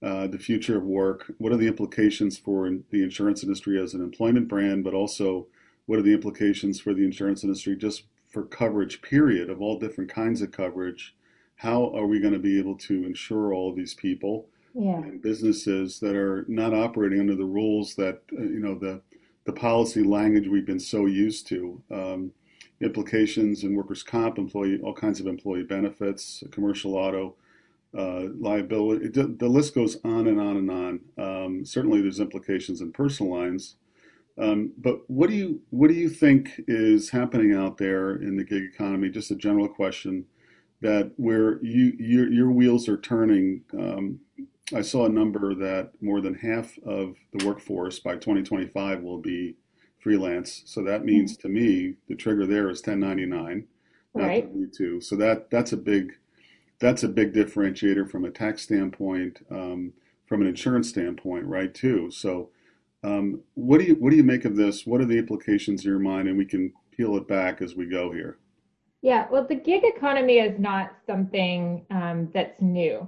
uh, 0.02 0.26
the 0.26 0.38
future 0.38 0.76
of 0.76 0.84
work. 0.84 1.32
What 1.38 1.52
are 1.52 1.56
the 1.56 1.68
implications 1.68 2.36
for 2.38 2.68
the 2.90 3.02
insurance 3.02 3.42
industry 3.42 3.80
as 3.82 3.94
an 3.94 4.02
employment 4.02 4.48
brand, 4.48 4.84
but 4.84 4.94
also 4.94 5.46
what 5.86 5.98
are 5.98 6.02
the 6.02 6.14
implications 6.14 6.80
for 6.80 6.94
the 6.94 7.04
insurance 7.04 7.44
industry 7.44 7.76
just 7.76 8.04
for 8.28 8.44
coverage, 8.44 9.02
period, 9.02 9.50
of 9.50 9.60
all 9.60 9.78
different 9.78 10.10
kinds 10.10 10.42
of 10.42 10.50
coverage? 10.50 11.14
How 11.64 11.90
are 11.96 12.06
we 12.06 12.20
going 12.20 12.34
to 12.34 12.38
be 12.38 12.58
able 12.58 12.76
to 12.76 13.06
insure 13.06 13.54
all 13.54 13.72
these 13.72 13.94
people 13.94 14.46
yeah. 14.74 14.98
and 14.98 15.22
businesses 15.22 15.98
that 15.98 16.14
are 16.14 16.44
not 16.46 16.74
operating 16.74 17.20
under 17.20 17.34
the 17.34 17.44
rules 17.44 17.94
that 17.94 18.20
uh, 18.38 18.42
you 18.42 18.60
know 18.60 18.74
the 18.74 19.00
the 19.46 19.52
policy 19.52 20.02
language 20.02 20.46
we've 20.46 20.66
been 20.66 20.80
so 20.80 21.06
used 21.06 21.46
to 21.46 21.82
um, 21.90 22.30
implications 22.82 23.64
in 23.64 23.74
workers 23.74 24.02
comp 24.02 24.36
employee 24.36 24.78
all 24.82 24.92
kinds 24.92 25.20
of 25.20 25.26
employee 25.26 25.62
benefits 25.62 26.42
commercial 26.50 26.94
auto 26.94 27.34
uh, 27.96 28.24
liability 28.38 29.06
it, 29.06 29.38
the 29.38 29.48
list 29.48 29.74
goes 29.74 29.96
on 30.04 30.26
and 30.26 30.40
on 30.40 30.56
and 30.56 30.70
on. 30.70 31.00
Um, 31.16 31.64
certainly 31.64 32.02
there's 32.02 32.20
implications 32.20 32.80
in 32.80 32.92
personal 32.92 33.32
lines. 33.32 33.76
Um, 34.36 34.72
but 34.76 35.08
what 35.08 35.30
do 35.30 35.36
you 35.36 35.60
what 35.70 35.88
do 35.88 35.94
you 35.94 36.08
think 36.08 36.60
is 36.66 37.10
happening 37.10 37.54
out 37.54 37.78
there 37.78 38.16
in 38.16 38.36
the 38.36 38.42
gig 38.42 38.64
economy? 38.64 39.08
Just 39.10 39.30
a 39.30 39.36
general 39.36 39.68
question 39.68 40.26
that 40.84 41.12
where 41.16 41.64
you 41.64 41.96
your, 41.98 42.30
your 42.30 42.50
wheels 42.50 42.90
are 42.90 42.98
turning. 42.98 43.62
Um, 43.72 44.20
I 44.74 44.82
saw 44.82 45.06
a 45.06 45.08
number 45.08 45.54
that 45.54 45.92
more 46.02 46.20
than 46.20 46.34
half 46.34 46.76
of 46.84 47.16
the 47.32 47.46
workforce 47.46 47.98
by 47.98 48.14
2025 48.14 49.02
will 49.02 49.18
be 49.18 49.56
freelance. 49.98 50.62
So 50.66 50.82
that 50.84 51.06
means 51.06 51.32
mm-hmm. 51.32 51.48
to 51.48 51.54
me 51.54 51.94
the 52.08 52.14
trigger 52.14 52.46
there 52.46 52.68
is 52.68 52.80
1099, 52.80 53.66
right? 54.12 54.54
W2. 54.54 55.02
So 55.02 55.16
that 55.16 55.50
that's 55.50 55.72
a 55.72 55.78
big 55.78 56.12
that's 56.80 57.02
a 57.02 57.08
big 57.08 57.32
differentiator 57.32 58.10
from 58.10 58.26
a 58.26 58.30
tax 58.30 58.60
standpoint, 58.62 59.40
um, 59.50 59.94
from 60.26 60.42
an 60.42 60.48
insurance 60.48 60.90
standpoint, 60.90 61.46
right? 61.46 61.72
Too. 61.72 62.10
So 62.10 62.50
um, 63.02 63.40
what 63.54 63.80
do 63.80 63.86
you 63.86 63.94
what 63.94 64.10
do 64.10 64.16
you 64.16 64.22
make 64.22 64.44
of 64.44 64.56
this? 64.56 64.84
What 64.84 65.00
are 65.00 65.06
the 65.06 65.18
implications 65.18 65.82
in 65.82 65.90
your 65.90 65.98
mind? 65.98 66.28
And 66.28 66.36
we 66.36 66.44
can 66.44 66.74
peel 66.94 67.16
it 67.16 67.26
back 67.26 67.62
as 67.62 67.74
we 67.74 67.86
go 67.86 68.12
here. 68.12 68.36
Yeah, 69.04 69.26
well, 69.30 69.46
the 69.46 69.54
gig 69.54 69.82
economy 69.84 70.38
is 70.38 70.58
not 70.58 70.92
something 71.06 71.84
um, 71.90 72.30
that's 72.32 72.62
new. 72.62 73.06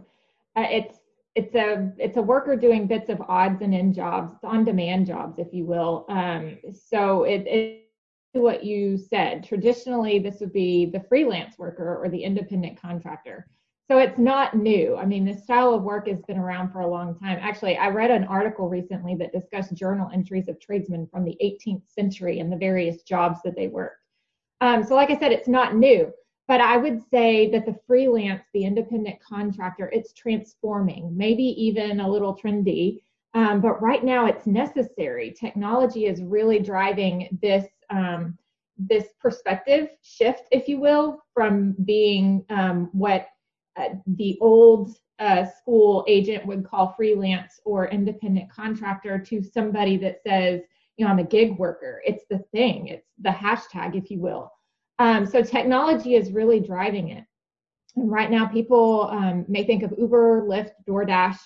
Uh, 0.55 0.67
it's 0.71 0.99
it's 1.35 1.55
a 1.55 1.91
it's 1.97 2.19
a 2.19 2.23
worker 2.23 2.55
doing 2.55 2.87
bits 2.87 3.09
of 3.09 3.23
odds 3.23 3.63
and 3.63 3.75
end 3.75 3.95
jobs, 3.95 4.37
on 4.45 4.63
demand 4.63 5.07
jobs, 5.07 5.39
if 5.39 5.55
you 5.55 5.65
will. 5.65 6.05
Um, 6.11 6.59
so 6.91 7.25
it, 7.25 7.47
it 7.47 7.87
what 8.33 8.63
you 8.63 8.99
said. 8.99 9.43
Traditionally, 9.43 10.19
this 10.19 10.39
would 10.41 10.53
be 10.53 10.85
the 10.85 11.03
freelance 11.09 11.57
worker 11.57 11.97
or 11.97 12.11
the 12.11 12.23
independent 12.23 12.79
contractor. 12.79 13.47
So 13.91 13.97
it's 13.97 14.19
not 14.19 14.55
new. 14.55 14.97
I 14.97 15.07
mean, 15.07 15.25
this 15.25 15.45
style 15.45 15.73
of 15.73 15.83
work 15.83 16.09
has 16.09 16.21
been 16.29 16.37
around 16.37 16.73
for 16.73 16.81
a 16.81 16.91
long 16.91 17.19
time. 17.19 17.39
Actually, 17.41 17.79
I 17.79 17.89
read 17.89 18.11
an 18.11 18.25
article 18.25 18.69
recently 18.69 19.15
that 19.15 19.33
discussed 19.33 19.73
journal 19.73 20.11
entries 20.13 20.49
of 20.49 20.61
tradesmen 20.61 21.09
from 21.11 21.25
the 21.25 21.39
18th 21.43 21.89
century 21.89 22.41
and 22.41 22.53
the 22.53 22.57
various 22.59 23.01
jobs 23.01 23.41
that 23.45 23.57
they 23.57 23.69
worked. 23.69 24.06
Um, 24.61 24.85
so, 24.85 24.95
like 24.95 25.11
I 25.11 25.19
said, 25.19 25.33
it's 25.33 25.49
not 25.49 25.77
new, 25.77 26.13
but 26.49 26.61
I 26.61 26.77
would 26.77 27.03
say 27.11 27.51
that 27.51 27.67
the 27.67 27.77
freelance, 27.87 28.43
the 28.55 28.65
independent 28.65 29.17
contractor, 29.21 29.91
it's 29.93 30.13
transforming, 30.13 31.17
maybe 31.17 31.43
even 31.43 32.01
a 32.01 32.09
little 32.09 32.37
trendy. 32.37 33.03
Um, 33.35 33.61
but 33.61 33.83
right 33.83 34.03
now, 34.03 34.27
it's 34.27 34.47
necessary. 34.47 35.35
Technology 35.39 36.07
is 36.07 36.23
really 36.23 36.59
driving 36.59 37.39
this 37.43 37.67
um, 37.91 38.39
this 38.79 39.07
perspective 39.21 39.89
shift, 40.03 40.45
if 40.51 40.69
you 40.69 40.79
will, 40.79 41.23
from 41.35 41.75
being 41.85 42.45
um, 42.51 42.91
what 42.93 43.29
uh, 43.77 43.89
the 44.07 44.39
old 44.41 44.97
uh, 45.19 45.45
school 45.45 46.05
agent 46.09 46.47
would 46.47 46.65
call 46.65 46.95
freelance 46.95 47.61
or 47.65 47.89
independent 47.89 48.51
contractor 48.51 49.19
to 49.19 49.43
somebody 49.43 49.97
that 49.97 50.21
says, 50.27 50.61
you 50.97 51.05
know, 51.05 51.11
I'm 51.11 51.19
a 51.19 51.25
gig 51.25 51.59
worker. 51.59 52.03
It's 52.07 52.25
the 52.31 52.39
thing, 52.53 52.89
it's 52.89 53.09
the 53.21 53.31
hashtag, 53.31 53.97
if 53.97 54.11
you 54.11 54.21
will. 54.21 54.51
Um, 54.99 55.27
so 55.27 55.43
technology 55.43 56.15
is 56.15 56.33
really 56.33 56.61
driving 56.61 57.11
it. 57.11 57.25
And 57.97 58.11
right 58.11 58.31
now, 58.31 58.47
people 58.47 59.09
um, 59.11 59.45
may 59.49 59.65
think 59.65 59.83
of 59.83 59.95
Uber, 59.99 60.43
Lyft, 60.43 60.73
DoorDash, 60.89 61.37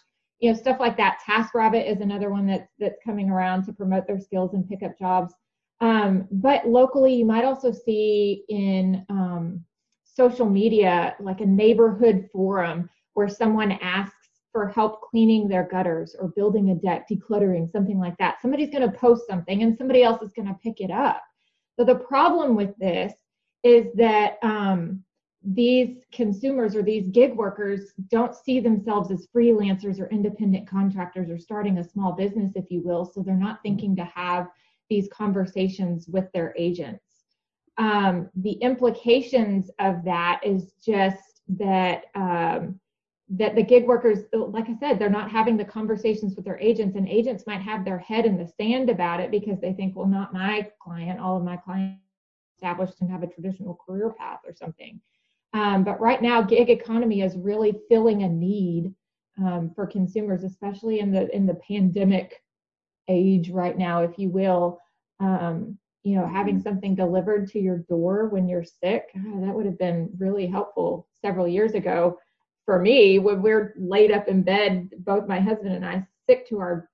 you 0.40 0.50
know, 0.50 0.59
stuff 0.59 0.80
like 0.80 0.97
that. 0.97 1.19
TaskRabbit 1.28 1.88
is 1.90 2.00
another 2.00 2.30
one 2.30 2.47
that's 2.47 2.71
that's 2.78 2.99
coming 3.04 3.30
around 3.30 3.64
to 3.66 3.73
promote 3.73 4.07
their 4.07 4.21
skills 4.21 4.54
and 4.54 4.69
pick 4.69 4.83
up 4.83 4.99
jobs. 4.99 5.35
Um, 5.80 6.28
but 6.30 6.66
locally, 6.66 7.14
you 7.14 7.25
might 7.25 7.45
also 7.45 7.73
see 7.73 8.45
in 8.49 9.04
um, 9.09 9.64
social 10.04 10.49
media 10.49 11.14
like 11.21 11.40
a 11.40 11.47
neighborhood 11.47 12.28
forum 12.33 12.88
where 13.14 13.28
someone 13.28 13.73
asks 13.73 14.19
for 14.52 14.69
help 14.69 15.00
cleaning 15.02 15.49
their 15.49 15.64
gutters 15.64 16.16
or 16.19 16.28
building 16.28 16.71
a 16.71 16.75
deck, 16.75 17.07
decluttering, 17.09 17.71
something 17.71 17.99
like 17.99 18.16
that. 18.19 18.40
Somebody's 18.42 18.71
going 18.71 18.90
to 18.90 18.99
post 18.99 19.26
something 19.28 19.62
and 19.62 19.76
somebody 19.76 20.02
else 20.02 20.23
is 20.23 20.33
going 20.33 20.49
to 20.49 20.59
pick 20.62 20.80
it 20.80 20.90
up. 20.90 21.23
So 21.78 21.85
the 21.85 21.95
problem 21.95 22.57
with 22.57 22.76
this 22.78 23.12
is 23.62 23.87
that 23.95 24.38
um, 24.42 25.04
these 25.42 26.02
consumers 26.12 26.75
or 26.75 26.83
these 26.83 27.09
gig 27.09 27.35
workers 27.37 27.92
don't 28.09 28.35
see 28.35 28.61
themselves 28.61 29.11
as 29.11 29.28
freelancers 29.35 30.00
or 30.00 30.09
independent 30.11 30.69
contractors 30.69 31.30
or 31.30 31.38
starting 31.38 31.78
a 31.78 31.88
small 31.88 32.12
business, 32.12 32.52
if 32.57 32.71
you 32.71 32.83
will. 32.83 33.04
So 33.04 33.23
they're 33.23 33.35
not 33.35 33.62
thinking 33.62 33.95
to 33.97 34.04
have 34.04 34.49
these 34.88 35.09
conversations 35.12 36.09
with 36.09 36.30
their 36.33 36.52
agents. 36.59 37.04
Um, 37.78 38.28
the 38.35 38.52
implications 38.54 39.71
of 39.78 40.04
that 40.04 40.40
is 40.45 40.73
just 40.85 41.42
that 41.49 42.07
um, 42.14 42.79
that 43.30 43.54
the 43.54 43.62
gig 43.62 43.87
workers, 43.87 44.25
like 44.32 44.68
I 44.68 44.76
said, 44.80 44.99
they're 44.99 45.08
not 45.08 45.30
having 45.30 45.56
the 45.56 45.64
conversations 45.64 46.34
with 46.34 46.44
their 46.44 46.58
agents, 46.58 46.96
and 46.96 47.08
agents 47.08 47.46
might 47.46 47.62
have 47.62 47.84
their 47.84 47.99
head 47.99 48.26
in 48.26 48.37
the 48.37 48.52
sand 48.60 48.90
about 48.90 49.20
it 49.20 49.30
because 49.30 49.60
they 49.60 49.72
think, 49.72 49.94
well, 49.94 50.08
not 50.08 50.34
my 50.34 50.68
client. 50.82 51.20
All 51.20 51.37
of 51.37 51.44
my 51.44 51.56
clients 51.56 52.00
established 52.56 53.00
and 53.00 53.10
have 53.10 53.22
a 53.22 53.28
traditional 53.28 53.78
career 53.87 54.12
path 54.18 54.40
or 54.44 54.52
something. 54.52 55.00
Um, 55.52 55.84
but 55.84 56.00
right 56.00 56.20
now, 56.20 56.42
gig 56.42 56.70
economy 56.70 57.22
is 57.22 57.37
really 57.37 57.75
filling 57.88 58.25
a 58.25 58.28
need 58.28 58.92
um, 59.38 59.70
for 59.75 59.87
consumers, 59.87 60.42
especially 60.42 60.99
in 60.99 61.12
the 61.12 61.34
in 61.34 61.46
the 61.46 61.58
pandemic 61.66 62.42
age 63.08 63.50
right 63.50 63.78
now, 63.78 64.02
if 64.02 64.18
you 64.18 64.28
will. 64.28 64.80
Um, 65.20 65.78
you 66.02 66.16
know, 66.16 66.26
having 66.26 66.60
something 66.60 66.94
delivered 66.94 67.49
to 67.50 67.60
your 67.60 67.78
door 67.78 68.28
when 68.28 68.49
you're 68.49 68.64
sick, 68.64 69.04
ah, 69.16 69.40
that 69.40 69.54
would 69.54 69.66
have 69.66 69.78
been 69.78 70.10
really 70.18 70.46
helpful 70.46 71.06
several 71.20 71.46
years 71.46 71.75
ago 71.75 72.18
for 72.70 72.78
me, 72.78 73.18
when 73.18 73.42
we're 73.42 73.74
laid 73.76 74.12
up 74.12 74.28
in 74.28 74.44
bed, 74.44 74.90
both 74.98 75.26
my 75.26 75.40
husband 75.40 75.74
and 75.74 75.84
I, 75.84 76.06
sick 76.28 76.48
to 76.50 76.60
our 76.60 76.88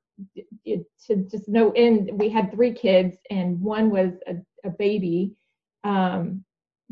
to 0.65 1.17
just 1.31 1.49
no 1.49 1.71
end. 1.73 2.09
We 2.15 2.31
had 2.31 2.51
three 2.51 2.73
kids, 2.73 3.19
and 3.29 3.61
one 3.61 3.91
was 3.91 4.13
a, 4.27 4.37
a 4.67 4.71
baby. 4.71 5.35
Um, 5.85 6.43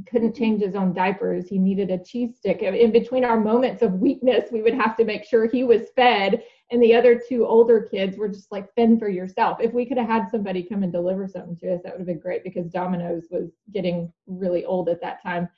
couldn't 0.06 0.36
change 0.36 0.60
his 0.60 0.74
own 0.74 0.92
diapers. 0.92 1.48
He 1.48 1.58
needed 1.58 1.90
a 1.90 2.04
cheese 2.04 2.36
stick. 2.36 2.60
In 2.60 2.92
between 2.92 3.24
our 3.24 3.40
moments 3.40 3.80
of 3.80 3.94
weakness, 3.94 4.52
we 4.52 4.60
would 4.60 4.74
have 4.74 4.98
to 4.98 5.06
make 5.06 5.24
sure 5.24 5.46
he 5.46 5.64
was 5.64 5.88
fed. 5.96 6.42
And 6.70 6.82
the 6.82 6.94
other 6.94 7.18
two 7.26 7.46
older 7.46 7.88
kids 7.90 8.18
were 8.18 8.28
just 8.28 8.52
like, 8.52 8.74
fend 8.74 8.98
for 8.98 9.08
yourself. 9.08 9.60
If 9.62 9.72
we 9.72 9.86
could 9.86 9.96
have 9.96 10.10
had 10.10 10.30
somebody 10.30 10.62
come 10.62 10.82
and 10.82 10.92
deliver 10.92 11.26
something 11.26 11.56
to 11.56 11.76
us, 11.76 11.80
that 11.84 11.92
would 11.92 12.00
have 12.00 12.06
been 12.06 12.18
great 12.18 12.44
because 12.44 12.66
Domino's 12.66 13.28
was 13.30 13.48
getting 13.72 14.12
really 14.26 14.66
old 14.66 14.90
at 14.90 15.00
that 15.00 15.22
time. 15.22 15.48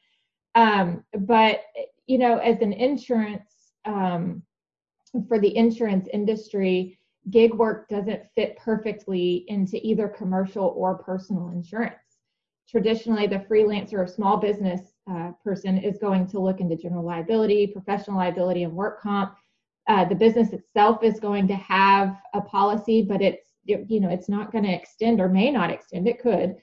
Um, 0.55 1.03
but, 1.13 1.63
you 2.07 2.19
know, 2.19 2.39
as 2.39 2.61
an 2.61 2.73
insurance, 2.73 3.73
um, 3.85 4.43
for 5.29 5.39
the 5.39 5.57
insurance 5.57 6.09
industry, 6.13 6.99
gig 7.31 7.55
work 7.55 7.89
doesn't 7.89 8.23
fit 8.35 8.57
perfectly 8.59 9.45
into 9.49 9.85
either 9.87 10.09
commercial 10.09 10.75
or 10.77 10.99
personal 10.99 11.49
insurance 11.49 11.97
traditionally 12.69 13.27
the 13.27 13.39
freelancer 13.51 13.95
or 13.95 14.07
small 14.07 14.37
business 14.37 14.93
uh, 15.11 15.31
person 15.45 15.79
is 15.79 15.99
going 15.99 16.27
to 16.27 16.41
look 16.41 16.61
into 16.61 16.77
general 16.77 17.05
liability, 17.05 17.67
professional 17.67 18.17
liability, 18.17 18.65
and 18.65 18.73
work 18.73 19.01
comp. 19.01 19.37
Uh, 19.89 20.05
the 20.05 20.15
business 20.15 20.53
itself 20.53 21.03
is 21.05 21.21
going 21.21 21.47
to 21.47 21.55
have 21.55 22.17
a 22.35 22.41
policy, 22.41 23.03
but 23.03 23.23
it's 23.23 23.53
you 23.65 24.01
know 24.01 24.09
it's 24.09 24.29
not 24.29 24.53
going 24.53 24.65
to 24.65 24.73
extend 24.73 25.21
or 25.21 25.29
may 25.29 25.51
not 25.51 25.71
extend. 25.71 26.09
It 26.09 26.21
could 26.21 26.57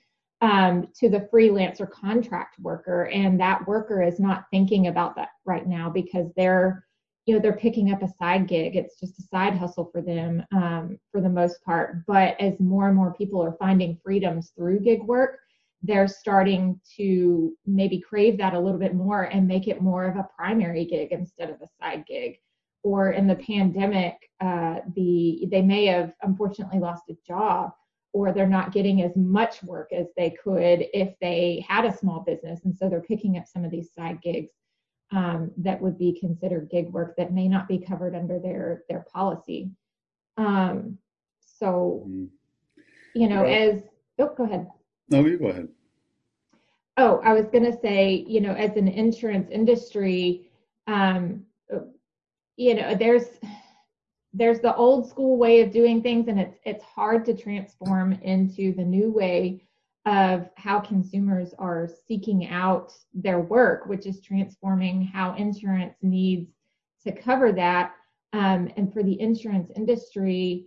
um, 0.43 0.89
to 0.93 1.09
the 1.09 1.29
freelancer 1.33 1.89
contract 1.89 2.59
worker, 2.59 3.05
and 3.05 3.39
that 3.39 3.65
worker 3.65 4.03
is 4.03 4.19
not 4.19 4.43
thinking 4.51 4.87
about 4.87 5.15
that 5.15 5.29
right 5.45 5.65
now 5.65 5.89
because 5.89 6.27
they're 6.35 6.85
you 7.25 7.33
know 7.33 7.39
they're 7.39 7.55
picking 7.55 7.93
up 7.93 8.03
a 8.03 8.13
side 8.19 8.45
gig. 8.45 8.75
It's 8.75 8.99
just 8.99 9.17
a 9.19 9.23
side 9.23 9.55
hustle 9.55 9.89
for 9.89 10.01
them 10.01 10.43
um, 10.51 10.99
for 11.13 11.21
the 11.21 11.29
most 11.29 11.63
part. 11.63 12.05
But 12.05 12.35
as 12.41 12.59
more 12.59 12.89
and 12.89 12.97
more 12.97 13.13
people 13.13 13.41
are 13.41 13.55
finding 13.57 13.97
freedoms 14.03 14.51
through 14.53 14.81
gig 14.81 15.01
work, 15.03 15.39
they're 15.81 16.09
starting 16.09 16.77
to 16.97 17.55
maybe 17.65 18.01
crave 18.01 18.37
that 18.39 18.53
a 18.53 18.59
little 18.59 18.79
bit 18.79 18.95
more 18.95 19.23
and 19.23 19.47
make 19.47 19.69
it 19.69 19.81
more 19.81 20.03
of 20.03 20.17
a 20.17 20.27
primary 20.37 20.83
gig 20.83 21.13
instead 21.13 21.51
of 21.51 21.61
a 21.61 21.69
side 21.81 22.05
gig 22.05 22.37
or 22.83 23.11
in 23.11 23.27
the 23.27 23.35
pandemic 23.35 24.29
uh, 24.41 24.79
the 24.93 25.47
they 25.49 25.61
may 25.61 25.85
have 25.85 26.13
unfortunately 26.21 26.79
lost 26.79 27.03
a 27.09 27.15
job 27.25 27.71
or 28.13 28.31
they're 28.31 28.47
not 28.47 28.71
getting 28.71 29.01
as 29.01 29.15
much 29.15 29.61
work 29.63 29.91
as 29.91 30.07
they 30.15 30.29
could 30.29 30.85
if 30.93 31.13
they 31.19 31.65
had 31.67 31.85
a 31.85 31.97
small 31.97 32.21
business 32.21 32.61
and 32.63 32.75
so 32.75 32.87
they're 32.87 33.01
picking 33.01 33.37
up 33.37 33.47
some 33.47 33.65
of 33.65 33.71
these 33.71 33.91
side 33.93 34.21
gigs 34.21 34.51
um, 35.11 35.51
that 35.57 35.79
would 35.81 35.97
be 35.97 36.17
considered 36.19 36.69
gig 36.71 36.89
work 36.91 37.15
that 37.17 37.33
may 37.33 37.47
not 37.47 37.67
be 37.67 37.77
covered 37.77 38.15
under 38.15 38.39
their 38.39 38.83
their 38.89 39.05
policy 39.13 39.69
um, 40.37 40.97
so 41.39 42.03
mm-hmm. 42.07 42.25
you 43.13 43.27
know 43.27 43.43
as 43.43 43.81
oh 44.19 44.33
go 44.35 44.43
ahead 44.43 44.67
no, 45.09 45.25
you 45.25 45.37
go 45.37 45.47
ahead. 45.47 45.67
Oh, 46.97 47.19
I 47.23 47.33
was 47.33 47.45
going 47.47 47.65
to 47.65 47.77
say, 47.79 48.25
you 48.27 48.41
know, 48.41 48.53
as 48.53 48.77
an 48.77 48.87
insurance 48.87 49.49
industry, 49.51 50.49
um, 50.87 51.43
you 52.55 52.75
know, 52.75 52.95
there's 52.95 53.25
there's 54.33 54.59
the 54.59 54.75
old 54.75 55.07
school 55.07 55.37
way 55.37 55.61
of 55.61 55.71
doing 55.71 56.01
things, 56.01 56.27
and 56.27 56.39
it's 56.39 56.57
it's 56.65 56.83
hard 56.83 57.23
to 57.25 57.35
transform 57.35 58.13
into 58.13 58.73
the 58.73 58.83
new 58.83 59.11
way 59.11 59.63
of 60.05 60.49
how 60.55 60.79
consumers 60.79 61.53
are 61.59 61.89
seeking 62.07 62.49
out 62.49 62.91
their 63.13 63.39
work, 63.39 63.85
which 63.85 64.05
is 64.05 64.19
transforming 64.19 65.01
how 65.03 65.33
insurance 65.35 65.95
needs 66.01 66.51
to 67.05 67.11
cover 67.11 67.51
that. 67.53 67.93
Um, 68.33 68.69
and 68.75 68.91
for 68.91 69.03
the 69.03 69.19
insurance 69.21 69.71
industry, 69.75 70.65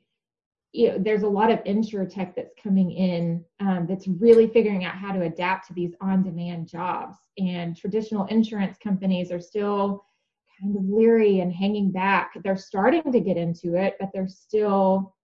you 0.72 0.88
know, 0.88 0.98
there's 0.98 1.24
a 1.24 1.28
lot 1.28 1.50
of 1.50 1.62
insurtech 1.64 2.34
that's 2.34 2.54
coming 2.62 2.92
in 2.92 3.44
um, 3.60 3.86
that's 3.86 4.08
really 4.08 4.46
figuring 4.46 4.84
out 4.84 4.94
how 4.94 5.12
to 5.12 5.22
adapt 5.22 5.66
to 5.66 5.74
these 5.74 5.94
on-demand 6.00 6.68
jobs. 6.68 7.16
And 7.38 7.76
traditional 7.76 8.26
insurance 8.26 8.78
companies 8.78 9.30
are 9.30 9.40
still 9.40 10.05
kind 10.60 10.76
of 10.76 10.84
leery 10.84 11.40
and 11.40 11.52
hanging 11.52 11.90
back. 11.90 12.32
They're 12.42 12.56
starting 12.56 13.12
to 13.12 13.20
get 13.20 13.36
into 13.36 13.74
it, 13.74 13.96
but 14.00 14.10
they're 14.12 14.28
still 14.28 15.14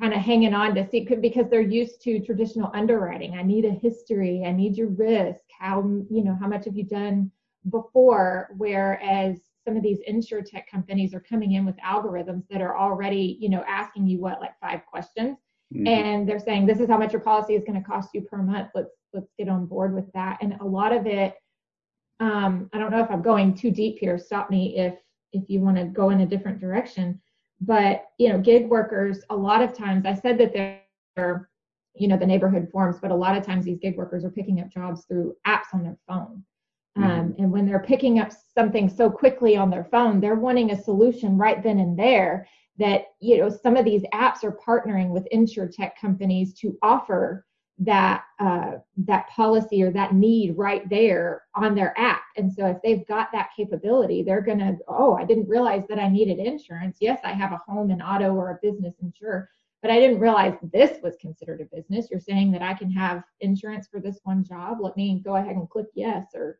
kind 0.00 0.14
of 0.14 0.20
hanging 0.20 0.54
on 0.54 0.74
to 0.74 0.88
see 0.88 1.06
because 1.20 1.48
they're 1.48 1.60
used 1.60 2.02
to 2.02 2.20
traditional 2.20 2.70
underwriting. 2.74 3.34
I 3.34 3.42
need 3.42 3.64
a 3.64 3.70
history. 3.70 4.44
I 4.46 4.52
need 4.52 4.76
your 4.76 4.88
risk. 4.88 5.40
How 5.58 5.82
you 6.10 6.24
know 6.24 6.36
how 6.40 6.48
much 6.48 6.64
have 6.64 6.76
you 6.76 6.84
done 6.84 7.30
before? 7.70 8.50
Whereas 8.56 9.38
some 9.64 9.76
of 9.76 9.82
these 9.82 10.00
insurtech 10.10 10.66
companies 10.68 11.14
are 11.14 11.20
coming 11.20 11.52
in 11.52 11.64
with 11.64 11.76
algorithms 11.76 12.44
that 12.50 12.60
are 12.60 12.76
already, 12.76 13.36
you 13.40 13.48
know, 13.48 13.64
asking 13.68 14.08
you 14.08 14.18
what 14.18 14.40
like 14.40 14.58
five 14.60 14.84
questions, 14.86 15.38
mm-hmm. 15.72 15.86
and 15.86 16.28
they're 16.28 16.40
saying 16.40 16.66
this 16.66 16.80
is 16.80 16.88
how 16.88 16.98
much 16.98 17.12
your 17.12 17.22
policy 17.22 17.54
is 17.54 17.64
going 17.64 17.80
to 17.80 17.88
cost 17.88 18.10
you 18.14 18.22
per 18.22 18.38
month. 18.38 18.70
Let's 18.74 18.94
let's 19.12 19.32
get 19.38 19.48
on 19.48 19.66
board 19.66 19.94
with 19.94 20.10
that. 20.14 20.38
And 20.40 20.54
a 20.60 20.66
lot 20.66 20.92
of 20.92 21.06
it, 21.06 21.34
um, 22.22 22.70
I 22.72 22.78
don't 22.78 22.90
know 22.90 23.02
if 23.02 23.10
I'm 23.10 23.22
going 23.22 23.54
too 23.54 23.70
deep 23.70 23.98
here. 23.98 24.18
Stop 24.18 24.50
me 24.50 24.76
if 24.76 24.94
if 25.32 25.48
you 25.48 25.60
want 25.60 25.76
to 25.78 25.84
go 25.84 26.10
in 26.10 26.20
a 26.20 26.26
different 26.26 26.60
direction. 26.60 27.20
But 27.60 28.04
you 28.18 28.28
know, 28.28 28.38
gig 28.38 28.68
workers, 28.68 29.20
a 29.30 29.36
lot 29.36 29.62
of 29.62 29.72
times, 29.72 30.06
I 30.06 30.14
said 30.14 30.38
that 30.38 30.52
they're 30.52 31.50
you 31.94 32.08
know 32.08 32.16
the 32.16 32.26
neighborhood 32.26 32.68
forms, 32.72 32.98
but 33.00 33.10
a 33.10 33.14
lot 33.14 33.36
of 33.36 33.44
times 33.44 33.64
these 33.64 33.78
gig 33.78 33.96
workers 33.96 34.24
are 34.24 34.30
picking 34.30 34.60
up 34.60 34.70
jobs 34.70 35.04
through 35.06 35.34
apps 35.46 35.74
on 35.74 35.82
their 35.82 35.98
phone 36.08 36.44
Mm-hmm. 36.98 37.10
Um, 37.10 37.34
and 37.38 37.52
when 37.52 37.66
they're 37.66 37.82
picking 37.82 38.18
up 38.18 38.32
something 38.54 38.88
so 38.88 39.10
quickly 39.10 39.56
on 39.56 39.70
their 39.70 39.84
phone, 39.84 40.20
they're 40.20 40.34
wanting 40.34 40.72
a 40.72 40.82
solution 40.82 41.38
right 41.38 41.62
then 41.62 41.78
and 41.78 41.98
there. 41.98 42.46
That 42.78 43.04
you 43.20 43.38
know, 43.38 43.48
some 43.50 43.76
of 43.76 43.84
these 43.84 44.02
apps 44.14 44.44
are 44.44 44.58
partnering 44.66 45.08
with 45.08 45.28
insurtech 45.32 45.92
companies 46.00 46.54
to 46.54 46.76
offer 46.82 47.46
that 47.84 48.24
uh, 48.38 48.72
that 48.96 49.28
policy 49.28 49.82
or 49.82 49.90
that 49.90 50.14
need 50.14 50.56
right 50.56 50.88
there 50.88 51.44
on 51.54 51.74
their 51.74 51.98
app. 51.98 52.22
And 52.36 52.52
so 52.52 52.66
if 52.66 52.78
they've 52.82 53.06
got 53.06 53.30
that 53.32 53.50
capability, 53.56 54.22
they're 54.22 54.40
gonna, 54.40 54.76
oh, 54.88 55.14
I 55.14 55.24
didn't 55.24 55.48
realize 55.48 55.84
that 55.88 55.98
I 55.98 56.08
needed 56.08 56.38
insurance. 56.38 56.98
Yes, 57.00 57.20
I 57.24 57.32
have 57.32 57.52
a 57.52 57.60
home 57.66 57.90
and 57.90 58.02
auto 58.02 58.34
or 58.34 58.50
a 58.50 58.58
business 58.62 58.94
insure, 59.02 59.48
but 59.80 59.90
I 59.90 59.98
didn't 59.98 60.20
realize 60.20 60.54
this 60.72 61.02
was 61.02 61.16
considered 61.20 61.60
a 61.60 61.76
business. 61.76 62.08
You're 62.10 62.20
saying 62.20 62.52
that 62.52 62.62
I 62.62 62.74
can 62.74 62.90
have 62.90 63.22
insurance 63.40 63.88
for 63.88 64.00
this 64.00 64.20
one 64.24 64.44
job. 64.44 64.78
Let 64.80 64.96
me 64.96 65.20
go 65.24 65.36
ahead 65.36 65.56
and 65.56 65.68
click 65.68 65.86
yes 65.94 66.26
or 66.34 66.58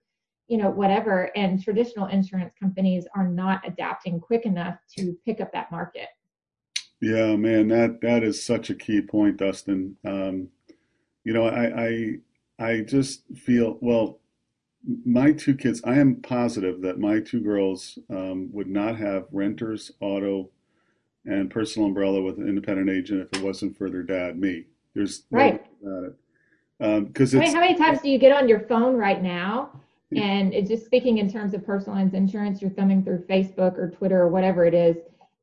you 0.48 0.58
know 0.58 0.70
whatever 0.70 1.30
and 1.36 1.62
traditional 1.62 2.06
insurance 2.06 2.52
companies 2.60 3.06
are 3.14 3.28
not 3.28 3.66
adapting 3.66 4.20
quick 4.20 4.44
enough 4.44 4.76
to 4.98 5.16
pick 5.24 5.40
up 5.40 5.52
that 5.52 5.70
market 5.70 6.08
yeah 7.00 7.36
man 7.36 7.68
that 7.68 8.00
that 8.02 8.22
is 8.22 8.44
such 8.44 8.68
a 8.68 8.74
key 8.74 9.00
point 9.00 9.36
dustin 9.36 9.96
um, 10.04 10.48
you 11.24 11.32
know 11.32 11.46
i 11.46 11.84
i 11.84 12.18
i 12.58 12.80
just 12.80 13.22
feel 13.36 13.78
well 13.80 14.18
my 15.04 15.32
two 15.32 15.54
kids 15.54 15.80
i 15.84 15.94
am 15.94 16.16
positive 16.16 16.80
that 16.80 16.98
my 16.98 17.20
two 17.20 17.40
girls 17.40 17.98
um, 18.10 18.48
would 18.52 18.68
not 18.68 18.96
have 18.96 19.26
renters 19.30 19.92
auto 20.00 20.50
and 21.24 21.50
personal 21.50 21.88
umbrella 21.88 22.20
with 22.20 22.38
an 22.38 22.48
independent 22.48 22.90
agent 22.90 23.20
if 23.20 23.38
it 23.38 23.44
wasn't 23.44 23.76
for 23.76 23.90
their 23.90 24.02
dad 24.02 24.38
me. 24.38 24.64
There's 24.94 25.24
right. 25.30 25.64
about 25.82 26.04
it. 26.04 27.06
Because 27.08 27.34
um, 27.34 27.42
how 27.42 27.60
many 27.60 27.76
times 27.76 28.00
do 28.00 28.10
you 28.10 28.18
get 28.18 28.32
on 28.32 28.48
your 28.48 28.60
phone 28.60 28.96
right 28.96 29.22
now? 29.22 29.70
And 30.14 30.52
it 30.52 30.68
just 30.68 30.84
speaking 30.84 31.16
in 31.18 31.32
terms 31.32 31.54
of 31.54 31.64
personal 31.64 31.96
lines 31.96 32.12
insurance, 32.12 32.60
you're 32.60 32.70
thumbing 32.72 33.02
through 33.02 33.24
Facebook 33.24 33.78
or 33.78 33.88
Twitter 33.88 34.20
or 34.20 34.28
whatever 34.28 34.66
it 34.66 34.74
is, 34.74 34.98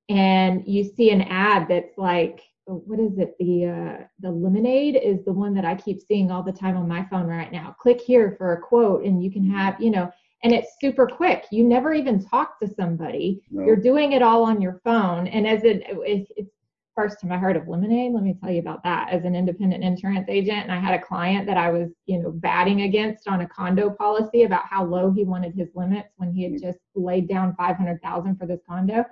and 0.09 0.63
you 0.67 0.83
see 0.83 1.09
an 1.09 1.23
ad 1.23 1.67
that's 1.67 1.97
like, 1.97 2.41
what 2.75 2.99
is 2.99 3.17
it? 3.17 3.35
The 3.39 3.65
uh, 3.65 4.03
the 4.19 4.31
lemonade 4.31 4.99
is 5.01 5.23
the 5.25 5.33
one 5.33 5.53
that 5.55 5.65
I 5.65 5.75
keep 5.75 6.01
seeing 6.01 6.31
all 6.31 6.43
the 6.43 6.51
time 6.51 6.77
on 6.77 6.87
my 6.87 7.05
phone 7.05 7.27
right 7.27 7.51
now. 7.51 7.75
Click 7.79 8.01
here 8.01 8.35
for 8.37 8.53
a 8.53 8.61
quote, 8.61 9.03
and 9.03 9.23
you 9.23 9.31
can 9.31 9.49
have, 9.49 9.79
you 9.81 9.91
know, 9.91 10.11
and 10.43 10.53
it's 10.53 10.69
super 10.79 11.07
quick. 11.07 11.45
You 11.51 11.63
never 11.63 11.93
even 11.93 12.23
talk 12.23 12.59
to 12.59 12.67
somebody. 12.67 13.41
No. 13.51 13.65
You're 13.65 13.75
doing 13.75 14.13
it 14.13 14.21
all 14.21 14.43
on 14.43 14.61
your 14.61 14.81
phone, 14.83 15.27
and 15.27 15.47
as 15.47 15.63
it, 15.63 15.83
it's 15.87 16.51
first 16.99 17.21
time 17.21 17.31
I 17.31 17.37
heard 17.37 17.55
of 17.55 17.65
lemonade, 17.65 18.11
let 18.11 18.23
me 18.23 18.35
tell 18.41 18.51
you 18.51 18.59
about 18.59 18.83
that 18.83 19.09
as 19.09 19.23
an 19.23 19.33
independent 19.33 19.85
insurance 19.85 20.27
agent. 20.27 20.63
And 20.63 20.71
I 20.71 20.79
had 20.79 20.99
a 20.99 21.01
client 21.01 21.47
that 21.47 21.55
I 21.55 21.69
was, 21.69 21.91
you 22.07 22.19
know, 22.19 22.29
batting 22.29 22.81
against 22.81 23.25
on 23.25 23.39
a 23.39 23.47
condo 23.47 23.89
policy 23.89 24.43
about 24.43 24.65
how 24.69 24.83
low 24.83 25.09
he 25.09 25.23
wanted 25.23 25.53
his 25.55 25.69
limits 25.75 26.09
when 26.17 26.33
he 26.33 26.43
had 26.43 26.51
mm-hmm. 26.51 26.67
just 26.67 26.79
laid 26.95 27.29
down 27.29 27.55
500,000 27.55 28.35
for 28.35 28.45
this 28.45 28.59
condo. 28.67 29.05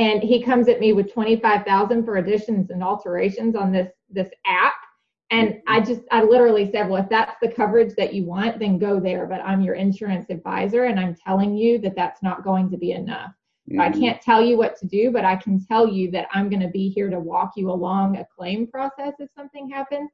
And 0.00 0.22
he 0.22 0.42
comes 0.42 0.66
at 0.68 0.80
me 0.80 0.94
with 0.94 1.12
25,000 1.12 2.06
for 2.06 2.16
additions 2.16 2.70
and 2.70 2.82
alterations 2.82 3.54
on 3.54 3.70
this, 3.70 3.92
this 4.08 4.30
app. 4.46 4.72
And 5.30 5.60
I 5.68 5.80
just, 5.80 6.00
I 6.10 6.22
literally 6.22 6.72
said, 6.72 6.88
well, 6.88 7.02
if 7.02 7.10
that's 7.10 7.36
the 7.42 7.52
coverage 7.52 7.94
that 7.96 8.14
you 8.14 8.24
want, 8.24 8.58
then 8.58 8.78
go 8.78 8.98
there. 8.98 9.26
But 9.26 9.42
I'm 9.42 9.60
your 9.60 9.74
insurance 9.74 10.30
advisor 10.30 10.84
and 10.84 10.98
I'm 10.98 11.14
telling 11.14 11.54
you 11.54 11.78
that 11.80 11.94
that's 11.96 12.22
not 12.22 12.42
going 12.42 12.70
to 12.70 12.78
be 12.78 12.92
enough. 12.92 13.32
Mm-hmm. 13.70 13.78
I 13.78 13.90
can't 13.90 14.22
tell 14.22 14.42
you 14.42 14.56
what 14.56 14.78
to 14.78 14.86
do, 14.86 15.10
but 15.10 15.26
I 15.26 15.36
can 15.36 15.62
tell 15.62 15.86
you 15.86 16.10
that 16.12 16.28
I'm 16.32 16.48
going 16.48 16.62
to 16.62 16.68
be 16.68 16.88
here 16.88 17.10
to 17.10 17.20
walk 17.20 17.52
you 17.56 17.70
along 17.70 18.16
a 18.16 18.26
claim 18.34 18.66
process 18.68 19.12
if 19.18 19.28
something 19.36 19.68
happens. 19.68 20.10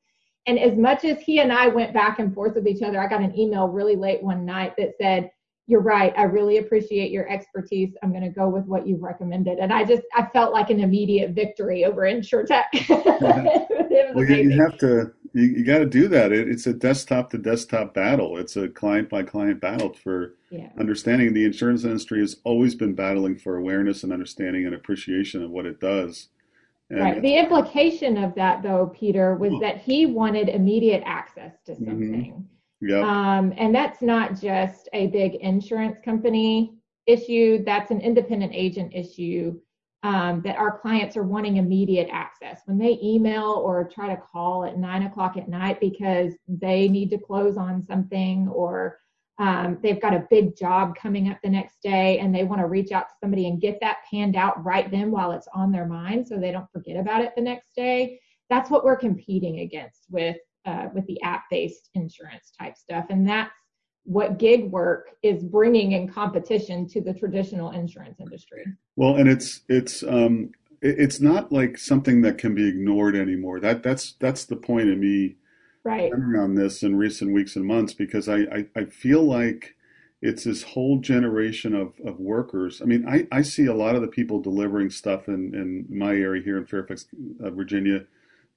And 0.46 0.58
as 0.58 0.76
much 0.76 1.04
as 1.04 1.20
he 1.20 1.38
and 1.38 1.52
I 1.52 1.68
went 1.68 1.94
back 1.94 2.18
and 2.18 2.34
forth 2.34 2.56
with 2.56 2.66
each 2.66 2.82
other, 2.82 3.00
I 3.00 3.06
got 3.06 3.22
an 3.22 3.38
email 3.38 3.68
really 3.68 3.94
late 3.94 4.20
one 4.20 4.44
night 4.44 4.74
that 4.78 4.94
said, 5.00 5.30
you're 5.66 5.80
right. 5.80 6.14
I 6.16 6.22
really 6.22 6.58
appreciate 6.58 7.10
your 7.10 7.28
expertise. 7.28 7.94
I'm 8.02 8.10
going 8.10 8.22
to 8.22 8.30
go 8.30 8.48
with 8.48 8.66
what 8.66 8.86
you've 8.86 9.02
recommended. 9.02 9.58
And 9.58 9.72
I 9.72 9.84
just, 9.84 10.02
I 10.14 10.26
felt 10.26 10.52
like 10.52 10.70
an 10.70 10.78
immediate 10.78 11.32
victory 11.32 11.84
over 11.84 12.02
InsureTech. 12.02 12.88
well, 14.14 14.24
you, 14.24 14.50
you, 14.50 14.60
have 14.62 14.78
to, 14.78 15.12
you, 15.32 15.42
you 15.42 15.64
got 15.64 15.78
to 15.78 15.86
do 15.86 16.06
that. 16.06 16.30
It, 16.30 16.48
it's 16.48 16.68
a 16.68 16.72
desktop 16.72 17.30
to 17.30 17.38
desktop 17.38 17.94
battle. 17.94 18.38
It's 18.38 18.56
a 18.56 18.68
client 18.68 19.08
by 19.08 19.24
client 19.24 19.60
battle 19.60 19.92
for 19.92 20.36
yeah. 20.50 20.68
understanding. 20.78 21.34
The 21.34 21.44
insurance 21.44 21.82
industry 21.82 22.20
has 22.20 22.36
always 22.44 22.76
been 22.76 22.94
battling 22.94 23.36
for 23.36 23.56
awareness 23.56 24.04
and 24.04 24.12
understanding 24.12 24.66
and 24.66 24.74
appreciation 24.74 25.42
of 25.42 25.50
what 25.50 25.66
it 25.66 25.80
does. 25.80 26.28
And 26.90 27.00
right. 27.00 27.20
The 27.20 27.38
implication 27.38 28.22
of 28.22 28.36
that, 28.36 28.62
though, 28.62 28.92
Peter, 28.96 29.34
was 29.34 29.52
oh. 29.52 29.58
that 29.58 29.78
he 29.78 30.06
wanted 30.06 30.48
immediate 30.48 31.02
access 31.04 31.54
to 31.66 31.72
mm-hmm. 31.72 31.84
something. 31.84 32.32
Mm-hmm 32.32 32.55
yeah. 32.80 33.00
Um, 33.00 33.52
and 33.56 33.74
that's 33.74 34.02
not 34.02 34.40
just 34.40 34.88
a 34.92 35.06
big 35.08 35.36
insurance 35.36 35.98
company 36.04 36.74
issue, 37.06 37.64
that's 37.64 37.90
an 37.90 38.00
independent 38.00 38.52
agent 38.54 38.92
issue 38.94 39.58
um, 40.02 40.42
that 40.42 40.56
our 40.56 40.78
clients 40.78 41.16
are 41.16 41.22
wanting 41.22 41.56
immediate 41.56 42.08
access. 42.12 42.60
When 42.66 42.78
they 42.78 42.98
email 43.02 43.62
or 43.64 43.88
try 43.88 44.14
to 44.14 44.20
call 44.20 44.64
at 44.64 44.78
nine 44.78 45.04
o'clock 45.04 45.36
at 45.36 45.48
night 45.48 45.80
because 45.80 46.34
they 46.46 46.88
need 46.88 47.10
to 47.10 47.18
close 47.18 47.56
on 47.56 47.84
something 47.86 48.48
or 48.48 48.98
um, 49.38 49.78
they've 49.82 50.00
got 50.00 50.14
a 50.14 50.26
big 50.30 50.56
job 50.56 50.94
coming 50.96 51.28
up 51.28 51.38
the 51.42 51.50
next 51.50 51.82
day 51.82 52.18
and 52.20 52.34
they 52.34 52.44
want 52.44 52.60
to 52.60 52.68
reach 52.68 52.90
out 52.92 53.08
to 53.08 53.14
somebody 53.20 53.48
and 53.48 53.60
get 53.60 53.78
that 53.80 53.98
panned 54.10 54.34
out 54.34 54.64
right 54.64 54.90
then 54.90 55.10
while 55.10 55.32
it's 55.32 55.48
on 55.54 55.72
their 55.72 55.86
mind 55.86 56.26
so 56.26 56.38
they 56.38 56.52
don't 56.52 56.70
forget 56.72 56.96
about 56.96 57.22
it 57.22 57.32
the 57.36 57.42
next 57.42 57.74
day. 57.74 58.18
That's 58.48 58.70
what 58.70 58.84
we're 58.84 58.96
competing 58.96 59.60
against 59.60 60.04
with 60.08 60.36
uh, 60.66 60.88
with 60.94 61.06
the 61.06 61.20
app-based 61.22 61.90
insurance 61.94 62.52
type 62.58 62.76
stuff, 62.76 63.06
and 63.10 63.28
that's 63.28 63.50
what 64.04 64.38
gig 64.38 64.70
work 64.70 65.10
is 65.22 65.42
bringing 65.42 65.92
in 65.92 66.08
competition 66.08 66.86
to 66.88 67.00
the 67.00 67.12
traditional 67.12 67.70
insurance 67.70 68.20
industry. 68.20 68.64
Well, 68.94 69.16
and 69.16 69.28
it's 69.28 69.62
it's 69.68 70.02
um, 70.02 70.50
it's 70.82 71.20
not 71.20 71.50
like 71.50 71.78
something 71.78 72.20
that 72.22 72.38
can 72.38 72.54
be 72.54 72.68
ignored 72.68 73.16
anymore. 73.16 73.60
That 73.60 73.82
that's 73.82 74.14
that's 74.20 74.44
the 74.44 74.56
point 74.56 74.90
of 74.90 74.98
me 74.98 75.36
right 75.86 76.12
on 76.12 76.54
this 76.54 76.82
in 76.82 76.96
recent 76.96 77.32
weeks 77.32 77.56
and 77.56 77.64
months 77.64 77.94
because 77.94 78.28
I, 78.28 78.38
I, 78.38 78.66
I 78.74 78.84
feel 78.86 79.22
like 79.22 79.76
it's 80.20 80.44
this 80.44 80.62
whole 80.62 80.98
generation 80.98 81.74
of, 81.74 81.92
of 82.04 82.18
workers. 82.18 82.80
I 82.82 82.86
mean, 82.86 83.06
I, 83.08 83.26
I 83.30 83.42
see 83.42 83.66
a 83.66 83.74
lot 83.74 83.94
of 83.94 84.00
the 84.00 84.08
people 84.08 84.40
delivering 84.40 84.90
stuff 84.90 85.28
in, 85.28 85.54
in 85.54 85.86
my 85.88 86.10
area 86.10 86.42
here 86.42 86.56
in 86.56 86.66
Fairfax, 86.66 87.06
uh, 87.44 87.50
Virginia, 87.50 88.04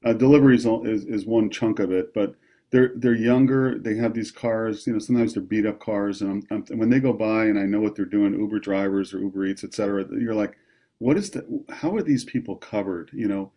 uh, 0.06 0.14
delivery 0.14 0.56
is, 0.56 0.66
is, 0.66 1.06
is 1.06 1.26
one 1.26 1.50
chunk 1.50 1.80
of 1.80 1.92
it, 1.92 2.14
but 2.14 2.36
they're 2.72 2.92
they're 2.96 3.16
younger. 3.16 3.80
They 3.80 3.96
have 3.96 4.14
these 4.14 4.32
cars. 4.32 4.86
You 4.86 4.94
know, 4.94 5.00
sometimes 5.00 5.34
they're 5.34 5.44
beat 5.44 5.66
up 5.66 5.80
cars, 5.80 6.22
and, 6.22 6.46
I'm, 6.52 6.66
I'm, 6.72 6.78
when 6.78 6.90
they 6.90 7.00
go 7.00 7.14
by, 7.14 7.46
and 7.46 7.60
I 7.60 7.64
know 7.64 7.82
what 7.82 7.96
they're 7.96 8.06
doing, 8.06 8.40
Uber 8.40 8.60
drivers 8.60 9.14
or 9.14 9.20
Uber 9.20 9.46
Eats, 9.46 9.64
et 9.64 9.74
cetera. 9.74 10.06
You're 10.12 10.36
like, 10.36 10.58
what 11.00 11.18
is 11.18 11.32
the? 11.32 11.64
How 11.70 11.96
are 11.96 12.04
these 12.04 12.24
people 12.24 12.56
covered? 12.56 13.10
You 13.12 13.28
know, 13.28 13.52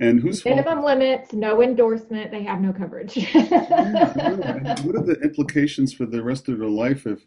and 0.00 0.20
who's 0.20 0.44
minimum 0.44 0.84
limits, 0.84 1.32
no 1.32 1.62
endorsement, 1.62 2.30
they 2.30 2.42
have 2.44 2.60
no 2.60 2.72
coverage. 2.72 3.16
yeah, 3.34 4.80
what 4.82 4.96
are 4.96 5.04
the 5.04 5.18
implications 5.22 5.92
for 5.92 6.06
the 6.06 6.22
rest 6.22 6.48
of 6.48 6.58
their 6.58 6.68
life 6.68 7.06
if 7.06 7.24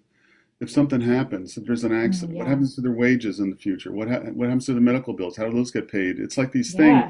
if 0.60 0.70
something 0.70 1.02
happens? 1.02 1.58
If 1.58 1.66
there's 1.66 1.84
an 1.84 1.94
accident, 1.94 2.34
yeah. 2.34 2.44
what 2.44 2.48
happens 2.48 2.76
to 2.76 2.82
their 2.82 2.94
wages 2.94 3.40
in 3.40 3.50
the 3.50 3.58
future? 3.58 3.92
What 3.92 4.10
ha- 4.10 4.20
what 4.34 4.46
happens 4.46 4.68
to 4.68 4.74
the 4.74 4.82
medical 4.82 5.14
bills? 5.14 5.36
How 5.36 5.46
do 5.46 5.54
those 5.54 5.72
get 5.72 5.92
paid? 5.92 6.20
It's 6.20 6.38
like 6.38 6.52
these 6.52 6.74
things. 6.74 7.04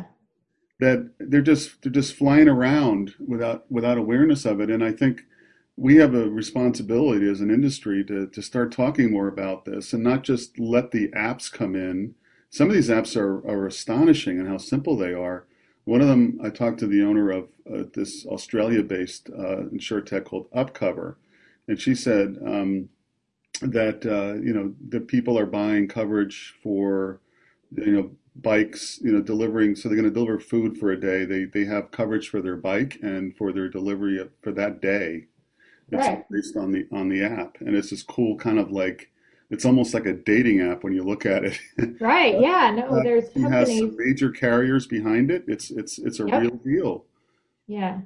That 0.81 1.11
they're 1.19 1.41
just 1.41 1.81
they're 1.81 1.91
just 1.91 2.15
flying 2.15 2.49
around 2.49 3.13
without 3.25 3.71
without 3.71 3.97
awareness 3.97 4.45
of 4.45 4.59
it. 4.59 4.69
And 4.69 4.83
I 4.83 4.91
think 4.91 5.21
we 5.77 5.95
have 5.97 6.13
a 6.13 6.29
responsibility 6.29 7.29
as 7.29 7.39
an 7.39 7.51
industry 7.51 8.03
to 8.05 8.27
to 8.27 8.41
start 8.41 8.71
talking 8.71 9.11
more 9.11 9.27
about 9.27 9.65
this 9.65 9.93
and 9.93 10.03
not 10.03 10.23
just 10.23 10.59
let 10.59 10.91
the 10.91 11.07
apps 11.09 11.51
come 11.51 11.75
in. 11.75 12.15
Some 12.49 12.67
of 12.67 12.73
these 12.73 12.89
apps 12.89 13.15
are 13.15 13.47
are 13.47 13.65
astonishing 13.65 14.39
and 14.39 14.47
how 14.47 14.57
simple 14.57 14.97
they 14.97 15.13
are. 15.13 15.45
One 15.85 16.01
of 16.01 16.07
them, 16.07 16.39
I 16.43 16.49
talked 16.49 16.79
to 16.79 16.87
the 16.87 17.03
owner 17.03 17.31
of 17.31 17.49
uh, 17.71 17.83
this 17.93 18.25
Australia-based 18.25 19.29
uh, 19.31 20.01
tech 20.05 20.25
called 20.25 20.51
Upcover, 20.51 21.15
and 21.67 21.79
she 21.79 21.95
said 21.95 22.37
um, 22.45 22.89
that 23.61 24.05
uh, 24.05 24.41
you 24.41 24.53
know 24.53 24.73
the 24.89 24.99
people 24.99 25.37
are 25.39 25.45
buying 25.45 25.87
coverage 25.87 26.55
for 26.61 27.19
you 27.75 27.91
know 27.91 28.11
bikes, 28.35 28.99
you 29.01 29.11
know, 29.11 29.21
delivering. 29.21 29.75
So 29.75 29.89
they're 29.89 29.97
going 29.97 30.09
to 30.09 30.13
deliver 30.13 30.39
food 30.39 30.77
for 30.77 30.91
a 30.91 30.99
day. 30.99 31.25
They 31.25 31.45
they 31.45 31.65
have 31.65 31.91
coverage 31.91 32.29
for 32.29 32.41
their 32.41 32.57
bike 32.57 32.97
and 33.01 33.35
for 33.35 33.51
their 33.51 33.69
delivery 33.69 34.19
for 34.41 34.51
that 34.53 34.81
day. 34.81 35.27
It's 35.91 36.07
right. 36.07 36.23
based 36.29 36.55
on 36.55 36.71
the 36.71 36.87
on 36.91 37.09
the 37.09 37.23
app, 37.23 37.57
and 37.59 37.75
it's 37.75 37.89
this 37.89 38.03
cool 38.03 38.37
kind 38.37 38.59
of 38.59 38.71
like 38.71 39.09
it's 39.49 39.65
almost 39.65 39.93
like 39.93 40.05
a 40.05 40.13
dating 40.13 40.61
app 40.61 40.83
when 40.83 40.93
you 40.93 41.03
look 41.03 41.25
at 41.25 41.43
it. 41.43 41.59
Right. 41.99 42.39
Yeah. 42.39 42.71
No. 42.71 42.87
Uh, 42.87 43.03
there's 43.03 43.29
companies. 43.29 43.51
has 43.51 43.77
some 43.77 43.95
major 43.97 44.31
carriers 44.31 44.87
behind 44.87 45.29
it. 45.29 45.43
It's 45.47 45.69
it's 45.69 45.99
it's 45.99 46.19
a 46.19 46.27
yep. 46.27 46.41
real 46.41 46.55
deal. 46.55 47.05
Yeah. 47.67 47.99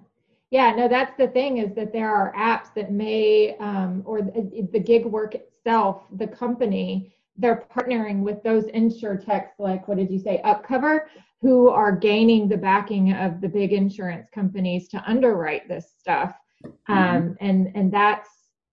Yeah, 0.52 0.72
no, 0.72 0.88
that's 0.88 1.18
the 1.18 1.28
thing 1.28 1.58
is 1.58 1.76
that 1.76 1.92
there 1.92 2.10
are 2.10 2.34
apps 2.38 2.74
that 2.76 2.92
may, 2.92 3.58
um, 3.58 4.04
or 4.06 4.22
the, 4.22 4.68
the 4.72 4.80
gig 4.80 5.06
work 5.06 5.36
itself, 5.36 6.04
the 6.16 6.28
company 6.28 7.15
they're 7.38 7.66
partnering 7.76 8.22
with 8.22 8.42
those 8.44 8.66
insurtechs 8.66 9.52
like 9.60 9.88
what 9.88 9.98
did 9.98 10.10
you 10.10 10.20
say 10.20 10.42
upcover 10.46 11.02
who 11.42 11.70
are 11.70 11.92
gaining 11.92 12.48
the 12.48 12.58
backing 12.58 13.14
of 13.14 13.42
the 13.42 13.50
big 13.50 13.74
insurance 13.74 14.30
companies 14.34 14.88
to 14.88 15.04
underwrite 15.08 15.68
this 15.68 15.94
stuff 16.00 16.34
mm-hmm. 16.66 16.94
um, 16.94 17.38
and 17.42 17.72
and 17.76 17.92
that's 17.92 18.30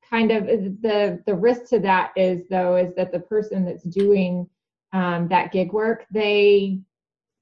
kind 0.08 0.30
of 0.30 0.46
the 0.46 1.22
the 1.26 1.34
risk 1.34 1.68
to 1.70 1.78
that 1.80 2.12
is 2.16 2.42
though 2.50 2.76
is 2.76 2.94
that 2.94 3.12
the 3.12 3.20
person 3.20 3.64
that's 3.64 3.84
doing 3.84 4.48
um, 4.92 5.26
that 5.28 5.52
gig 5.52 5.72
work 5.72 6.04
they 6.10 6.78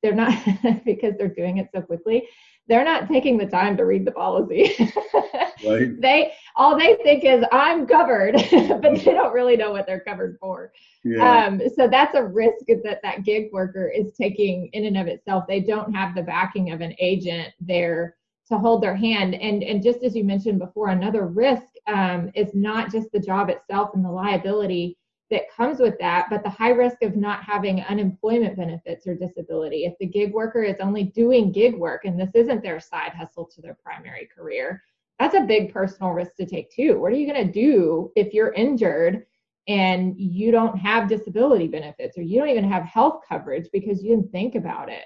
they're 0.03 0.15
not 0.15 0.33
because 0.85 1.15
they're 1.19 1.29
doing 1.29 1.59
it 1.59 1.69
so 1.75 1.83
quickly 1.83 2.27
they're 2.71 2.85
not 2.85 3.09
taking 3.09 3.37
the 3.37 3.47
time 3.47 3.77
to 3.77 3.85
read 3.85 4.05
the 4.07 4.13
policy. 4.13 4.73
right. 5.67 6.01
They 6.01 6.33
all 6.55 6.79
they 6.79 6.95
think 7.03 7.25
is 7.25 7.45
I'm 7.51 7.85
covered, 7.85 8.35
but 8.81 8.95
they 8.95 9.13
don't 9.13 9.35
really 9.35 9.57
know 9.57 9.73
what 9.73 9.87
they're 9.87 10.01
covered 10.01 10.39
for. 10.41 10.73
Yeah. 11.03 11.47
Um, 11.47 11.61
so 11.75 11.89
that's 11.89 12.15
a 12.15 12.23
risk 12.23 12.67
that 12.69 13.01
that 13.03 13.25
gig 13.25 13.53
worker 13.53 13.89
is 13.89 14.13
taking 14.17 14.71
in 14.73 14.85
and 14.85 14.97
of 14.97 15.09
itself. 15.09 15.45
They 15.49 15.61
don't 15.61 15.93
have 15.93 16.15
the 16.15 16.23
backing 16.23 16.71
of 16.71 16.81
an 16.81 16.95
agent 17.01 17.49
there 17.61 18.17
to 18.47 18.57
hold 18.57 18.85
their 18.85 18.97
hand. 18.97 19.35
And 19.35 19.65
and 19.65 19.83
just 19.83 20.05
as 20.05 20.15
you 20.15 20.23
mentioned 20.23 20.61
before, 20.61 20.91
another 20.91 21.27
risk 21.27 21.65
um, 21.89 22.31
is 22.37 22.55
not 22.55 22.93
just 22.93 23.11
the 23.11 23.21
job 23.21 23.51
itself 23.51 23.91
and 23.95 24.05
the 24.05 24.11
liability 24.11 24.97
that 25.31 25.51
comes 25.55 25.79
with 25.79 25.99
that, 26.01 26.27
but 26.29 26.43
the 26.43 26.51
high 26.51 26.71
risk 26.71 27.03
of 27.03 27.17
not 27.17 27.45
having 27.45 27.81
unemployment 27.83 28.57
benefits 28.57 29.07
or 29.07 29.15
disability. 29.15 29.85
If 29.85 29.95
the 29.99 30.07
gig 30.07 30.33
worker 30.33 30.63
is 30.63 30.77
only 30.81 31.05
doing 31.05 31.53
gig 31.53 31.77
work 31.77 32.05
and 32.05 32.19
this 32.19 32.35
isn't 32.35 32.63
their 32.63 32.81
side 32.81 33.13
hustle 33.13 33.47
to 33.47 33.63
their 33.63 33.77
primary 33.83 34.29
career, 34.35 34.83
that's 35.19 35.37
a 35.37 35.43
big 35.43 35.73
personal 35.73 36.13
risk 36.13 36.35
to 36.37 36.47
take 36.47 36.71
too. 36.73 36.99
What 36.99 37.13
are 37.13 37.17
you 37.17 37.33
going 37.33 37.47
to 37.47 37.53
do 37.53 38.11
if 38.17 38.35
you're 38.35 38.53
injured 38.55 39.27
and 39.69 40.19
you 40.19 40.51
don't 40.51 40.77
have 40.79 41.09
disability 41.09 41.69
benefits 41.69 42.19
or 42.19 42.23
you 42.23 42.39
don't 42.41 42.49
even 42.49 42.69
have 42.69 42.83
health 42.85 43.23
coverage 43.29 43.69
because 43.73 44.03
you 44.03 44.11
didn't 44.11 44.33
think 44.33 44.57
about 44.57 44.89
it? 44.89 45.05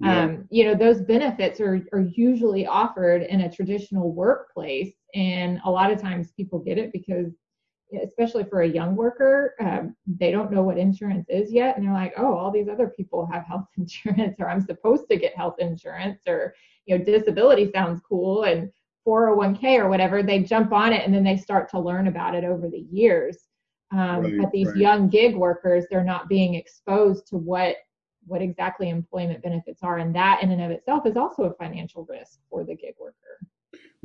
Yeah. 0.00 0.24
Um, 0.24 0.46
you 0.50 0.64
know, 0.64 0.74
those 0.74 1.00
benefits 1.02 1.60
are, 1.60 1.80
are 1.92 2.06
usually 2.14 2.66
offered 2.66 3.22
in 3.22 3.42
a 3.42 3.50
traditional 3.50 4.12
workplace. 4.12 4.92
And 5.14 5.60
a 5.64 5.70
lot 5.70 5.90
of 5.90 6.00
times 6.00 6.32
people 6.32 6.58
get 6.58 6.78
it 6.78 6.92
because 6.92 7.32
especially 8.02 8.44
for 8.44 8.62
a 8.62 8.68
young 8.68 8.96
worker, 8.96 9.54
um, 9.60 9.94
they 10.06 10.30
don't 10.30 10.50
know 10.50 10.62
what 10.62 10.78
insurance 10.78 11.26
is 11.28 11.52
yet. 11.52 11.76
And 11.76 11.86
they're 11.86 11.94
like, 11.94 12.14
oh, 12.16 12.34
all 12.34 12.50
these 12.50 12.68
other 12.68 12.88
people 12.88 13.26
have 13.32 13.44
health 13.44 13.66
insurance, 13.78 14.36
or 14.38 14.48
I'm 14.48 14.60
supposed 14.60 15.08
to 15.10 15.16
get 15.16 15.36
health 15.36 15.56
insurance, 15.58 16.22
or, 16.26 16.54
you 16.86 16.98
know, 16.98 17.04
disability 17.04 17.70
sounds 17.70 18.00
cool, 18.08 18.44
and 18.44 18.70
401k 19.06 19.78
or 19.78 19.88
whatever. 19.88 20.22
They 20.22 20.40
jump 20.40 20.72
on 20.72 20.92
it 20.92 21.04
and 21.04 21.14
then 21.14 21.24
they 21.24 21.36
start 21.36 21.70
to 21.70 21.78
learn 21.78 22.08
about 22.08 22.34
it 22.34 22.44
over 22.44 22.68
the 22.68 22.86
years. 22.90 23.38
Um, 23.92 24.22
right, 24.22 24.38
but 24.40 24.50
these 24.50 24.68
right. 24.68 24.76
young 24.76 25.08
gig 25.08 25.36
workers, 25.36 25.84
they're 25.90 26.04
not 26.04 26.28
being 26.28 26.54
exposed 26.54 27.26
to 27.28 27.36
what 27.36 27.76
what 28.26 28.40
exactly 28.40 28.88
employment 28.88 29.42
benefits 29.42 29.82
are, 29.82 29.98
and 29.98 30.14
that 30.14 30.42
in 30.42 30.50
and 30.50 30.62
of 30.62 30.70
itself 30.70 31.04
is 31.04 31.14
also 31.16 31.44
a 31.44 31.54
financial 31.54 32.06
risk 32.08 32.38
for 32.48 32.64
the 32.64 32.74
gig 32.74 32.94
worker. 32.98 33.38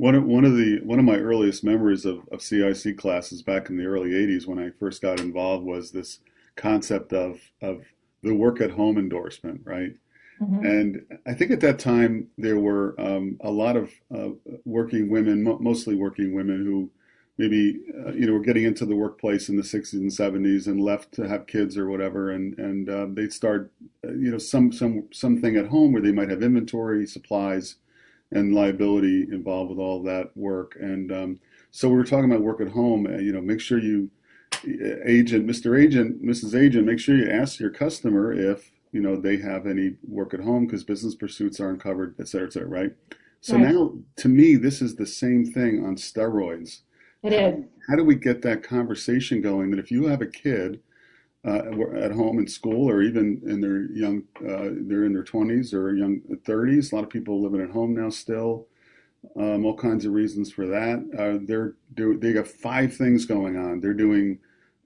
One 0.00 0.14
of, 0.14 0.24
one 0.24 0.46
of 0.46 0.56
the 0.56 0.80
one 0.82 0.98
of 0.98 1.04
my 1.04 1.18
earliest 1.18 1.62
memories 1.62 2.06
of, 2.06 2.26
of 2.32 2.40
CIC 2.40 2.96
classes 2.96 3.42
back 3.42 3.68
in 3.68 3.76
the 3.76 3.84
early 3.84 4.12
'80s 4.12 4.46
when 4.46 4.58
I 4.58 4.70
first 4.70 5.02
got 5.02 5.20
involved 5.20 5.66
was 5.66 5.90
this 5.90 6.20
concept 6.56 7.12
of 7.12 7.38
of 7.60 7.82
the 8.22 8.34
work 8.34 8.62
at 8.62 8.70
home 8.70 8.96
endorsement, 8.96 9.60
right? 9.62 9.92
Mm-hmm. 10.40 10.64
And 10.64 11.18
I 11.26 11.34
think 11.34 11.50
at 11.50 11.60
that 11.60 11.78
time 11.78 12.28
there 12.38 12.58
were 12.58 12.98
um, 12.98 13.36
a 13.42 13.50
lot 13.50 13.76
of 13.76 13.90
uh, 14.14 14.30
working 14.64 15.10
women, 15.10 15.42
mo- 15.42 15.58
mostly 15.60 15.96
working 15.96 16.34
women, 16.34 16.64
who 16.64 16.90
maybe 17.36 17.78
uh, 18.06 18.12
you 18.12 18.26
know 18.26 18.32
were 18.32 18.40
getting 18.40 18.64
into 18.64 18.86
the 18.86 18.96
workplace 18.96 19.50
in 19.50 19.56
the 19.58 19.62
60s 19.62 19.92
and 19.92 20.10
70s 20.10 20.66
and 20.66 20.80
left 20.80 21.12
to 21.12 21.28
have 21.28 21.46
kids 21.46 21.76
or 21.76 21.90
whatever, 21.90 22.30
and 22.30 22.58
and 22.58 22.88
uh, 22.88 23.06
they'd 23.10 23.34
start 23.34 23.70
uh, 24.02 24.12
you 24.12 24.30
know 24.30 24.38
some 24.38 24.72
some 24.72 25.08
something 25.12 25.56
at 25.56 25.66
home 25.66 25.92
where 25.92 26.00
they 26.00 26.10
might 26.10 26.30
have 26.30 26.42
inventory 26.42 27.06
supplies 27.06 27.76
and 28.32 28.54
liability 28.54 29.26
involved 29.30 29.70
with 29.70 29.78
all 29.78 30.02
that 30.02 30.36
work. 30.36 30.76
And 30.80 31.12
um, 31.12 31.40
so 31.70 31.88
we 31.88 31.96
were 31.96 32.04
talking 32.04 32.30
about 32.30 32.42
work 32.42 32.60
at 32.60 32.68
home. 32.68 33.06
Uh, 33.06 33.18
you 33.18 33.32
know, 33.32 33.40
make 33.40 33.60
sure 33.60 33.78
you 33.78 34.10
agent, 35.06 35.46
Mr. 35.46 35.80
Agent, 35.80 36.24
Mrs. 36.24 36.58
Agent, 36.58 36.86
make 36.86 36.98
sure 36.98 37.16
you 37.16 37.30
ask 37.30 37.60
your 37.60 37.70
customer 37.70 38.32
if 38.32 38.70
you 38.92 39.00
know 39.00 39.16
they 39.16 39.36
have 39.36 39.66
any 39.66 39.94
work 40.06 40.34
at 40.34 40.40
home 40.40 40.66
because 40.66 40.84
business 40.84 41.14
pursuits 41.14 41.60
aren't 41.60 41.82
covered, 41.82 42.14
et 42.18 42.28
cetera, 42.28 42.46
et 42.46 42.52
cetera, 42.52 42.68
right? 42.68 42.92
So 43.40 43.56
right. 43.56 43.72
now, 43.72 43.94
to 44.16 44.28
me, 44.28 44.56
this 44.56 44.82
is 44.82 44.96
the 44.96 45.06
same 45.06 45.46
thing 45.46 45.84
on 45.84 45.96
steroids. 45.96 46.80
It 47.22 47.32
is. 47.32 47.64
How, 47.86 47.92
how 47.92 47.96
do 47.96 48.04
we 48.04 48.16
get 48.16 48.42
that 48.42 48.62
conversation 48.62 49.40
going? 49.40 49.70
That 49.70 49.80
if 49.80 49.90
you 49.90 50.06
have 50.06 50.20
a 50.20 50.26
kid 50.26 50.80
uh, 51.46 51.62
at 51.96 52.12
home 52.12 52.38
in 52.38 52.46
school, 52.46 52.88
or 52.88 53.02
even 53.02 53.40
in 53.46 53.60
their 53.60 53.90
young, 53.92 54.24
uh, 54.38 54.70
they're 54.86 55.04
in 55.04 55.12
their 55.12 55.24
twenties 55.24 55.72
or 55.72 55.94
young 55.94 56.20
thirties. 56.44 56.92
A 56.92 56.94
lot 56.94 57.04
of 57.04 57.10
people 57.10 57.42
living 57.42 57.62
at 57.62 57.70
home 57.70 57.94
now 57.94 58.10
still. 58.10 58.66
Um, 59.36 59.66
all 59.66 59.76
kinds 59.76 60.06
of 60.06 60.12
reasons 60.12 60.50
for 60.50 60.66
that. 60.66 60.98
Uh, 61.18 61.44
they're 61.46 61.74
do, 61.94 62.16
they 62.18 62.32
got 62.32 62.48
five 62.48 62.96
things 62.96 63.26
going 63.26 63.56
on. 63.56 63.80
They're 63.80 63.92
doing 63.92 64.38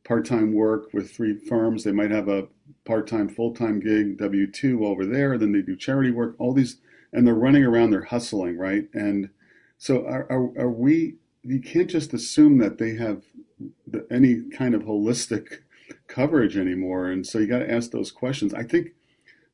part-time 0.03 0.53
work 0.53 0.93
with 0.93 1.11
three 1.11 1.39
firms. 1.39 1.85
They 1.85 1.93
might 1.93 2.11
have 2.11 2.29
a 2.29 2.49
part-time, 2.85 3.29
full-time 3.29 3.81
gig 3.81 4.19
W 4.19 4.51
two 4.51 4.85
over 4.87 5.07
there. 5.07 5.39
Then 5.39 5.53
they 5.53 5.63
do 5.63 5.77
charity 5.77 6.11
work. 6.11 6.35
All 6.39 6.53
these, 6.53 6.79
and 7.13 7.27
they're 7.27 7.35
running 7.35 7.65
around. 7.65 7.91
They're 7.91 8.03
hustling, 8.03 8.59
right? 8.59 8.89
And 8.93 9.31
so, 9.79 10.05
are, 10.05 10.27
are, 10.31 10.51
are 10.59 10.71
we? 10.71 11.15
You 11.45 11.61
can't 11.61 11.91
just 11.91 12.13
assume 12.13 12.59
that 12.59 12.79
they 12.79 12.97
have 12.97 13.23
any 14.11 14.43
kind 14.51 14.75
of 14.75 14.83
holistic 14.83 15.61
coverage 16.09 16.57
anymore. 16.57 17.11
And 17.11 17.27
so 17.27 17.39
you 17.39 17.47
got 17.47 17.61
to 17.61 17.71
ask 17.71 17.91
those 17.91 18.11
questions. 18.11 18.55
I 18.55 18.63
think 18.63 18.89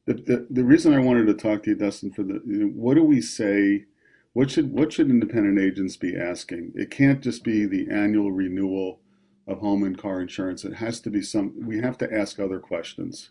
the, 0.06 0.14
the, 0.14 0.46
the 0.50 0.64
reason 0.64 0.94
I 0.94 0.98
wanted 0.98 1.26
to 1.26 1.34
talk 1.34 1.62
to 1.64 1.70
you, 1.70 1.76
Dustin, 1.76 2.12
for 2.12 2.22
the 2.22 2.42
you 2.46 2.64
know, 2.64 2.66
what 2.66 2.94
do 2.94 3.04
we 3.04 3.20
say? 3.20 3.84
What 4.32 4.50
should 4.50 4.72
what 4.72 4.92
should 4.92 5.10
independent 5.10 5.58
agents 5.58 5.96
be 5.96 6.16
asking? 6.16 6.72
It 6.74 6.90
can't 6.90 7.20
just 7.20 7.42
be 7.42 7.66
the 7.66 7.88
annual 7.90 8.30
renewal 8.30 9.00
of 9.46 9.58
home 9.58 9.82
and 9.82 9.98
car 9.98 10.20
insurance. 10.20 10.64
It 10.64 10.74
has 10.74 11.00
to 11.00 11.10
be 11.10 11.22
some. 11.22 11.54
We 11.66 11.80
have 11.80 11.98
to 11.98 12.12
ask 12.12 12.38
other 12.38 12.60
questions. 12.60 13.30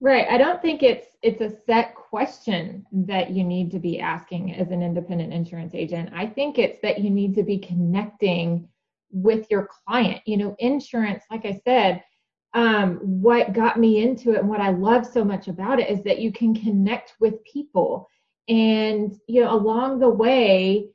Right. 0.00 0.26
I 0.30 0.38
don't 0.38 0.62
think 0.62 0.84
it's 0.84 1.06
it's 1.22 1.40
a 1.40 1.56
set 1.66 1.94
question 1.96 2.86
that 2.92 3.30
you 3.30 3.42
need 3.42 3.72
to 3.72 3.80
be 3.80 3.98
asking 3.98 4.54
as 4.54 4.70
an 4.70 4.80
independent 4.80 5.32
insurance 5.32 5.74
agent. 5.74 6.10
I 6.14 6.26
think 6.26 6.58
it's 6.58 6.80
that 6.82 7.00
you 7.00 7.10
need 7.10 7.34
to 7.34 7.42
be 7.42 7.58
connecting 7.58 8.68
with 9.10 9.50
your 9.50 9.68
client. 9.86 10.22
You 10.24 10.36
know, 10.36 10.56
insurance, 10.60 11.24
like 11.30 11.44
I 11.44 11.60
said, 11.64 12.02
um, 12.54 12.96
what 13.02 13.52
got 13.52 13.78
me 13.78 14.02
into 14.02 14.32
it 14.32 14.40
and 14.40 14.48
what 14.48 14.60
I 14.60 14.70
love 14.70 15.06
so 15.06 15.24
much 15.24 15.48
about 15.48 15.80
it 15.80 15.90
is 15.90 16.02
that 16.04 16.20
you 16.20 16.32
can 16.32 16.54
connect 16.54 17.14
with 17.20 17.44
people. 17.44 18.08
And, 18.48 19.14
you 19.26 19.42
know, 19.42 19.52
along 19.52 19.98
the 19.98 20.08
way, 20.08 20.88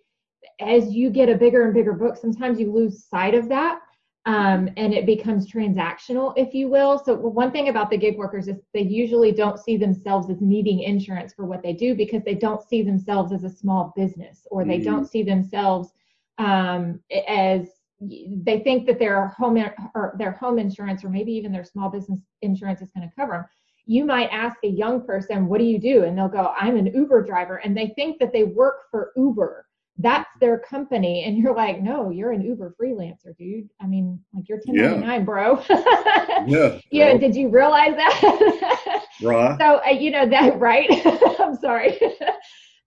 as 0.59 0.91
you 0.91 1.09
get 1.09 1.29
a 1.29 1.35
bigger 1.35 1.63
and 1.63 1.73
bigger 1.73 1.93
book, 1.93 2.17
sometimes 2.17 2.59
you 2.59 2.71
lose 2.71 3.05
sight 3.05 3.35
of 3.35 3.49
that. 3.49 3.79
Um, 4.25 4.69
and 4.77 4.93
it 4.93 5.05
becomes 5.05 5.51
transactional, 5.51 6.33
if 6.37 6.53
you 6.53 6.69
will. 6.69 6.97
So, 6.97 7.13
one 7.13 7.51
thing 7.51 7.67
about 7.67 7.89
the 7.89 7.97
gig 7.97 8.17
workers 8.17 8.47
is 8.47 8.55
they 8.73 8.81
usually 8.81 9.33
don't 9.33 9.59
see 9.59 9.75
themselves 9.75 10.29
as 10.29 10.39
needing 10.39 10.79
insurance 10.79 11.33
for 11.33 11.45
what 11.45 11.61
they 11.61 11.73
do 11.73 11.93
because 11.93 12.23
they 12.23 12.33
don't 12.33 12.65
see 12.65 12.83
themselves 12.83 13.33
as 13.33 13.43
a 13.43 13.49
small 13.49 13.91
business 13.97 14.47
or 14.49 14.63
they 14.63 14.77
mm-hmm. 14.77 14.91
don't 14.91 15.09
see 15.09 15.23
themselves 15.23 15.89
um, 16.37 17.01
as 17.27 17.67
they 17.99 18.59
think 18.59 18.85
that 18.87 18.99
their 18.99 19.27
home 19.27 19.57
or 19.95 20.15
their 20.17 20.31
home 20.31 20.59
insurance 20.59 21.03
or 21.03 21.09
maybe 21.09 21.31
even 21.31 21.51
their 21.51 21.63
small 21.63 21.89
business 21.89 22.19
insurance 22.41 22.81
is 22.81 22.89
going 22.95 23.07
to 23.07 23.15
cover 23.15 23.33
them 23.33 23.45
you 23.85 24.05
might 24.05 24.29
ask 24.31 24.57
a 24.63 24.67
young 24.67 25.05
person 25.05 25.47
what 25.47 25.59
do 25.59 25.65
you 25.65 25.79
do? 25.79 26.03
And 26.03 26.17
they'll 26.17 26.27
go 26.27 26.53
i'm 26.59 26.77
an 26.77 26.87
uber 26.87 27.23
driver. 27.23 27.57
And 27.57 27.75
they 27.75 27.93
think 27.95 28.19
that 28.19 28.31
they 28.31 28.43
work 28.43 28.89
for 28.89 29.11
uber. 29.15 29.67
That's 29.97 30.29
their 30.39 30.57
company. 30.59 31.23
And 31.25 31.37
you're 31.37 31.55
like 31.55 31.81
no 31.81 32.09
you're 32.09 32.31
an 32.31 32.41
uber 32.41 32.75
freelancer 32.81 33.35
dude. 33.37 33.69
I 33.81 33.87
mean 33.87 34.19
like 34.33 34.47
you're 34.47 34.59
1099 34.65 35.09
yeah. 35.09 35.19
bro. 35.19 35.63
Yeah. 36.47 36.79
Yeah 36.91 37.17
did 37.17 37.35
you 37.35 37.49
realize 37.49 37.95
that? 37.95 38.99
Right. 39.21 39.57
So 39.59 39.79
uh, 39.85 39.91
you 39.91 40.11
know 40.11 40.27
that 40.27 40.59
right? 40.59 40.89
I'm 41.39 41.55
sorry. 41.55 41.97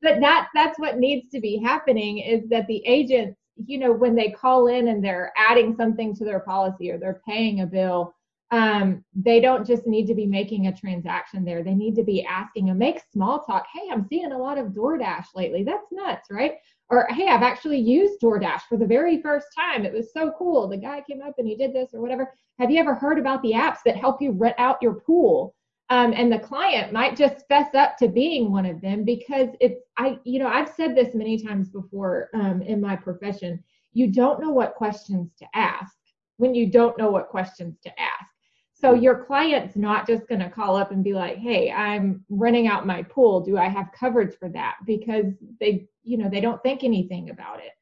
But 0.02 0.20
that 0.20 0.48
that's 0.54 0.78
what 0.78 0.98
needs 0.98 1.30
to 1.30 1.40
be 1.40 1.56
happening 1.62 2.18
is 2.18 2.48
that 2.50 2.66
the 2.66 2.82
agents 2.84 3.38
you 3.56 3.78
know, 3.78 3.92
when 3.92 4.14
they 4.14 4.30
call 4.30 4.66
in 4.66 4.88
and 4.88 5.02
they're 5.02 5.32
adding 5.36 5.74
something 5.74 6.14
to 6.16 6.24
their 6.24 6.40
policy 6.40 6.90
or 6.90 6.98
they're 6.98 7.22
paying 7.26 7.60
a 7.60 7.66
bill, 7.66 8.14
um, 8.52 9.04
they 9.14 9.40
don't 9.40 9.66
just 9.66 9.86
need 9.86 10.06
to 10.06 10.14
be 10.14 10.26
making 10.26 10.66
a 10.66 10.76
transaction 10.76 11.44
there. 11.44 11.64
They 11.64 11.74
need 11.74 11.96
to 11.96 12.04
be 12.04 12.24
asking 12.24 12.70
and 12.70 12.78
make 12.78 13.00
small 13.12 13.42
talk. 13.42 13.66
Hey, 13.74 13.88
I'm 13.90 14.06
seeing 14.06 14.30
a 14.32 14.38
lot 14.38 14.58
of 14.58 14.68
DoorDash 14.68 15.26
lately. 15.34 15.64
That's 15.64 15.86
nuts, 15.90 16.28
right? 16.30 16.54
Or 16.88 17.08
hey, 17.10 17.26
I've 17.26 17.42
actually 17.42 17.80
used 17.80 18.20
DoorDash 18.20 18.62
for 18.68 18.76
the 18.78 18.86
very 18.86 19.20
first 19.20 19.48
time. 19.58 19.84
It 19.84 19.92
was 19.92 20.12
so 20.12 20.32
cool. 20.38 20.68
The 20.68 20.76
guy 20.76 21.02
came 21.08 21.22
up 21.22 21.34
and 21.38 21.48
he 21.48 21.56
did 21.56 21.72
this 21.72 21.90
or 21.92 22.00
whatever. 22.00 22.32
Have 22.60 22.70
you 22.70 22.78
ever 22.78 22.94
heard 22.94 23.18
about 23.18 23.42
the 23.42 23.52
apps 23.52 23.78
that 23.84 23.96
help 23.96 24.22
you 24.22 24.30
rent 24.30 24.54
out 24.58 24.80
your 24.80 24.94
pool? 24.94 25.55
Um, 25.88 26.12
and 26.16 26.33
the 26.33 26.38
client 26.38 26.92
might 26.92 27.16
just 27.16 27.46
fess 27.46 27.72
up 27.75 27.96
to 27.99 28.09
being 28.09 28.51
one 28.51 28.66
of 28.66 28.81
them 28.81 29.05
because 29.05 29.51
it's 29.61 29.81
i 29.96 30.18
you 30.25 30.40
know 30.40 30.49
i've 30.49 30.68
said 30.68 30.96
this 30.96 31.14
many 31.14 31.40
times 31.40 31.68
before 31.68 32.29
um, 32.35 32.61
in 32.62 32.81
my 32.81 32.96
profession 32.96 33.62
you 33.92 34.09
don't 34.09 34.40
know 34.40 34.51
what 34.51 34.75
questions 34.75 35.31
to 35.38 35.46
ask 35.55 35.96
when 36.37 36.55
you 36.55 36.70
don't 36.70 36.99
know 36.99 37.11
what 37.11 37.29
questions 37.29 37.79
to 37.83 37.88
ask. 38.01 38.27
So 38.75 38.92
your 38.92 39.25
client's 39.25 39.75
not 39.75 40.07
just 40.07 40.29
going 40.29 40.42
to 40.42 40.51
call 40.51 40.77
up 40.77 40.90
and 40.90 41.03
be 41.03 41.14
like 41.14 41.38
hey 41.38 41.70
i'm 41.70 42.22
renting 42.29 42.66
out 42.66 42.87
my 42.87 43.03
pool. 43.03 43.40
Do 43.40 43.57
i 43.57 43.68
have 43.68 43.87
coverage 43.99 44.37
for 44.38 44.51
that? 44.51 44.77
Because 44.87 45.33
they 45.61 45.87
you 46.03 46.18
know 46.18 46.29
they 46.29 46.42
don't 46.42 46.62
think 46.62 46.85
anything 46.85 47.31
about 47.31 47.61
it. 47.61 47.72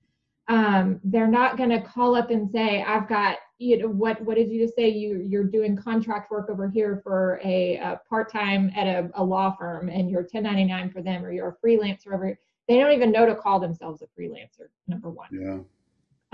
Um, 0.47 1.01
they're 1.03 1.27
not 1.27 1.57
going 1.57 1.71
to 1.71 1.81
call 1.81 2.15
up 2.15 2.31
and 2.31 2.49
say 2.51 2.83
i've 2.83 3.09
got 3.09 3.39
you 3.59 3.79
know 3.79 3.89
what 3.89 4.21
what 4.23 4.37
did 4.37 4.51
you 4.51 4.63
just 4.65 4.75
say? 4.75 4.89
You 4.89 5.25
you're 5.27 5.45
doing 5.45 5.77
contract 5.77 6.31
work 6.31 6.51
over 6.51 6.69
here 6.69 7.01
for 7.05 7.41
a, 7.45 7.77
a 7.77 8.01
part-time 8.09 8.73
at 8.77 8.87
a, 8.87 9.11
a, 9.15 9.23
law 9.23 9.55
firm 9.57 9.89
and 9.89 10.11
you're 10.11 10.23
1099 10.23 10.91
for 10.91 11.03
them 11.03 11.25
or 11.25 11.33
you're 11.33 11.57
a 11.61 11.67
freelancer 11.67 12.13
over 12.13 12.37
they 12.67 12.79
don't 12.79 12.93
even 12.93 13.13
know 13.13 13.27
to 13.27 13.35
call 13.35 13.61
themselves 13.61 14.03
a 14.03 14.21
freelancer 14.21 14.69
number 14.89 15.11
one. 15.11 15.29
Yeah, 15.33 15.59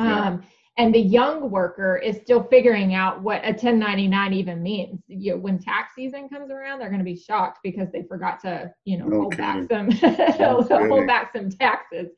yeah. 0.05 0.29
um 0.29 0.43
and 0.79 0.95
the 0.95 1.01
young 1.01 1.51
worker 1.51 1.99
is 1.99 2.17
still 2.17 2.45
figuring 2.45 2.95
out 2.95 3.21
what 3.21 3.43
a 3.45 3.49
1099 3.49 4.33
even 4.33 4.63
means. 4.63 5.03
You 5.09 5.33
know, 5.33 5.39
when 5.39 5.59
tax 5.59 5.95
season 5.95 6.29
comes 6.29 6.51
around 6.51 6.79
they're 6.79 6.89
going 6.89 7.01
to 7.01 7.05
be 7.05 7.17
shocked 7.17 7.59
because 7.63 7.89
they 7.93 8.03
forgot 8.05 8.41
to 8.41 8.73
you 8.87 8.97
know 8.97 9.11
hold 9.11 9.37
back 9.37 9.69
some 9.71 9.91
hold 10.89 11.07
back 11.07 11.33
some 11.35 11.51
taxes. 11.51 12.09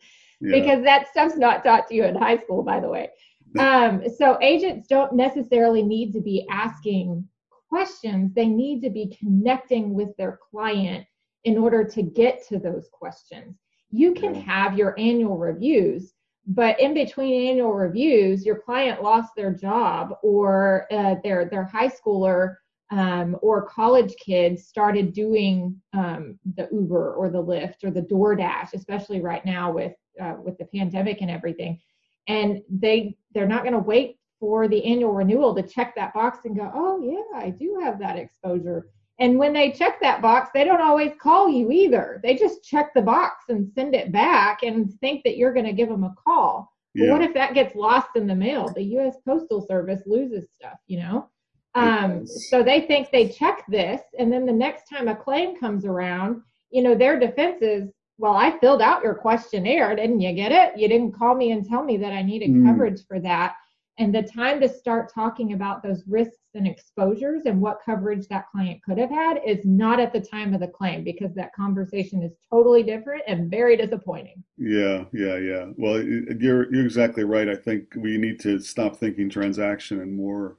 Yeah. 0.41 0.61
because 0.61 0.85
that 0.85 1.09
stuff's 1.09 1.37
not 1.37 1.62
taught 1.62 1.87
to 1.88 1.95
you 1.95 2.05
in 2.05 2.17
high 2.17 2.37
school 2.38 2.65
by 2.65 2.81
the 2.81 2.88
way 2.88 3.11
um, 3.59 4.03
so 4.17 4.38
agents 4.41 4.87
don't 4.88 5.15
necessarily 5.15 5.83
need 5.83 6.12
to 6.12 6.21
be 6.21 6.47
asking 6.51 7.27
questions, 7.69 8.35
they 8.35 8.47
need 8.47 8.83
to 8.83 8.91
be 8.91 9.17
connecting 9.19 9.95
with 9.95 10.15
their 10.17 10.38
client 10.51 11.07
in 11.45 11.59
order 11.59 11.85
to 11.85 12.03
get 12.03 12.47
to 12.49 12.59
those 12.59 12.88
questions. 12.93 13.57
You 13.91 14.15
can 14.15 14.35
have 14.35 14.77
your 14.79 14.99
annual 14.99 15.37
reviews, 15.37 16.15
but 16.47 16.79
in 16.81 16.95
between 16.95 17.49
annual 17.49 17.73
reviews, 17.73 18.45
your 18.45 18.59
client 18.59 19.03
lost 19.03 19.33
their 19.37 19.53
job 19.53 20.15
or 20.23 20.87
uh, 20.91 21.17
their 21.23 21.47
their 21.47 21.65
high 21.65 21.88
schooler 21.88 22.57
um, 22.91 23.37
or 23.43 23.67
college 23.67 24.15
kids 24.17 24.67
started 24.67 25.12
doing 25.12 25.81
um, 25.95 26.38
the 26.57 26.69
Uber 26.73 27.15
or 27.15 27.31
the 27.31 27.43
Lyft 27.43 27.85
or 27.85 27.91
the 27.91 28.03
DoorDash, 28.03 28.75
especially 28.75 29.21
right 29.21 29.45
now 29.45 29.73
with 29.73 29.95
uh, 30.21 30.35
with 30.43 30.59
the 30.59 30.67
pandemic 30.67 31.21
and 31.21 31.31
everything 31.31 31.79
and 32.28 32.62
they 32.68 33.16
they're 33.35 33.46
not 33.46 33.62
going 33.62 33.72
to 33.72 33.78
wait 33.78 34.18
for 34.38 34.68
the 34.68 34.85
annual 34.85 35.12
renewal 35.12 35.54
to 35.54 35.62
check 35.62 35.94
that 35.94 36.12
box 36.14 36.40
and 36.44 36.56
go 36.56 36.70
oh 36.74 37.00
yeah 37.00 37.38
i 37.38 37.50
do 37.50 37.78
have 37.82 37.98
that 37.98 38.16
exposure. 38.16 38.88
And 39.18 39.38
when 39.38 39.52
they 39.52 39.70
check 39.70 40.00
that 40.00 40.20
box 40.20 40.50
they 40.52 40.64
don't 40.64 40.80
always 40.80 41.12
call 41.20 41.48
you 41.48 41.70
either. 41.70 42.20
They 42.24 42.35
just 42.35 42.64
check 42.64 42.92
the 42.94 43.02
box 43.02 43.44
and 43.50 43.70
send 43.72 43.94
it 43.94 44.11
back 44.11 44.62
and 44.62 44.92
think 45.00 45.22
that 45.24 45.37
you're 45.37 45.52
going 45.52 45.66
to 45.66 45.72
give 45.72 45.88
them 45.88 46.02
a 46.02 46.14
call. 46.24 46.72
Yeah. 46.94 47.12
what 47.12 47.22
if 47.22 47.32
that 47.35 47.54
gets 47.54 47.74
lost 47.74 48.08
in 48.16 48.26
the 48.26 48.35
mail? 48.35 48.68
The 48.68 48.82
us 48.82 49.14
postal 49.24 49.64
service 49.66 50.02
loses 50.06 50.48
stuff 50.50 50.78
you 50.87 50.98
know? 50.98 51.28
Um, 51.74 52.26
so 52.26 52.62
they 52.62 52.82
think 52.82 53.11
they 53.11 53.28
check 53.28 53.64
this 53.68 54.02
and 54.18 54.32
then 54.32 54.44
the 54.44 54.52
next 54.52 54.88
time 54.88 55.08
a 55.08 55.14
claim 55.14 55.58
comes 55.58 55.85
around 55.87 56.42
you 56.70 56.82
know 56.82 56.94
their 56.94 57.18
defense 57.18 57.62
is 57.62 57.90
well, 58.18 58.35
I 58.35 58.59
filled 58.59 58.83
out 58.83 59.03
your 59.03 59.14
questionnaire. 59.14 59.96
Didn't 59.96 60.20
you 60.20 60.33
get 60.33 60.53
it? 60.53 60.79
You 60.79 60.88
didn't 60.88 61.12
call 61.12 61.35
me 61.35 61.53
and 61.53 61.66
tell 61.66 61.83
me 61.83 61.96
that 61.98 62.12
I 62.12 62.22
needed 62.22 62.51
mm. 62.51 62.66
coverage 62.66 63.07
for 63.07 63.18
that. 63.20 63.55
And 63.98 64.14
the 64.14 64.22
time 64.22 64.61
to 64.61 64.68
start 64.68 65.12
talking 65.12 65.53
about 65.53 65.83
those 65.83 66.03
risks 66.09 66.38
and 66.55 66.66
exposures 66.66 67.42
and 67.44 67.61
what 67.61 67.81
coverage 67.85 68.27
that 68.29 68.51
client 68.51 68.83
could 68.83 68.96
have 68.96 69.11
had 69.11 69.40
is 69.46 69.64
not 69.64 70.01
at 70.01 70.12
the 70.12 70.20
time 70.20 70.55
of 70.55 70.61
the 70.61 70.68
claim 70.68 71.05
because 71.05 71.35
that 71.35 71.55
conversation 71.55 72.22
is 72.22 72.33
totally 72.51 72.83
different 72.83 73.22
and 73.27 73.51
very 73.51 73.77
disappointing. 73.77 74.42
Yeah, 74.57 75.05
yeah, 75.12 75.37
yeah. 75.37 75.66
Well, 75.77 76.03
you're 76.03 76.72
you're 76.72 76.85
exactly 76.85 77.25
right. 77.25 77.48
I 77.48 77.55
think 77.55 77.92
we 77.94 78.16
need 78.16 78.40
to 78.40 78.59
stop 78.61 78.96
thinking 78.96 79.29
transaction 79.29 80.01
and 80.01 80.16
more 80.16 80.57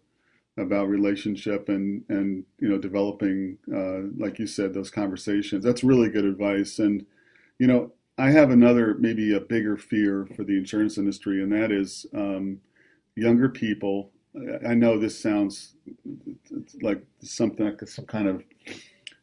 about 0.57 0.87
relationship 0.87 1.69
and 1.69 2.03
and 2.09 2.45
you 2.59 2.69
know 2.69 2.77
developing 2.77 3.57
uh, 3.73 4.01
like 4.23 4.37
you 4.37 4.45
said 4.45 4.73
those 4.73 4.91
conversations. 4.91 5.63
That's 5.63 5.83
really 5.83 6.09
good 6.09 6.25
advice 6.25 6.77
and 6.77 7.05
you 7.63 7.67
know, 7.67 7.93
I 8.17 8.29
have 8.29 8.51
another, 8.51 8.95
maybe 8.99 9.35
a 9.35 9.39
bigger 9.39 9.77
fear 9.77 10.27
for 10.35 10.43
the 10.43 10.57
insurance 10.57 10.97
industry, 10.97 11.41
and 11.41 11.49
that 11.53 11.71
is 11.71 12.05
um, 12.13 12.59
younger 13.15 13.47
people 13.47 14.11
I 14.67 14.73
know 14.73 14.97
this 14.97 15.19
sounds 15.19 15.75
like 16.81 17.03
something 17.21 17.65
like 17.65 17.87
some 17.87 18.05
kind 18.05 18.27
of 18.27 18.43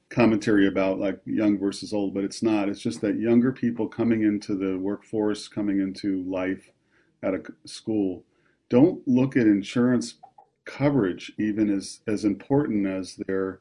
commentary 0.08 0.68
about 0.68 1.00
like 1.00 1.20
young 1.24 1.58
versus 1.58 1.92
old, 1.92 2.14
but 2.14 2.24
it's 2.24 2.42
not. 2.42 2.68
It's 2.68 2.80
just 2.80 3.00
that 3.00 3.18
younger 3.18 3.52
people 3.52 3.88
coming 3.88 4.22
into 4.22 4.56
the 4.56 4.78
workforce, 4.78 5.48
coming 5.48 5.80
into 5.80 6.22
life 6.22 6.70
at 7.22 7.34
a 7.34 7.42
school, 7.66 8.24
don't 8.68 9.06
look 9.06 9.36
at 9.36 9.46
insurance 9.46 10.14
coverage 10.64 11.32
even 11.38 11.68
as 11.68 12.00
as 12.06 12.24
important 12.24 12.86
as 12.86 13.16
their 13.26 13.60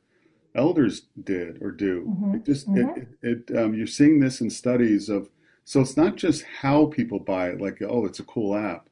elders 0.56 1.04
did 1.24 1.62
or 1.62 1.72
do. 1.72 2.06
Mm-hmm. 2.08 2.36
It 2.36 2.46
just 2.46 2.70
mm-hmm. 2.70 3.02
it, 3.24 3.48
it 3.50 3.58
um, 3.58 3.74
you're 3.74 3.88
seeing 3.88 4.20
this 4.20 4.42
in 4.42 4.50
studies 4.50 5.10
of 5.10 5.30
so 5.66 5.82
it's 5.82 5.98
not 5.98 6.16
just 6.16 6.44
how 6.62 6.88
people 6.88 7.20
buy 7.20 7.50
it, 7.50 7.62
like 7.62 7.82
oh 7.82 8.06
it's 8.06 8.20
a 8.20 8.24
cool 8.24 8.56
app, 8.56 8.90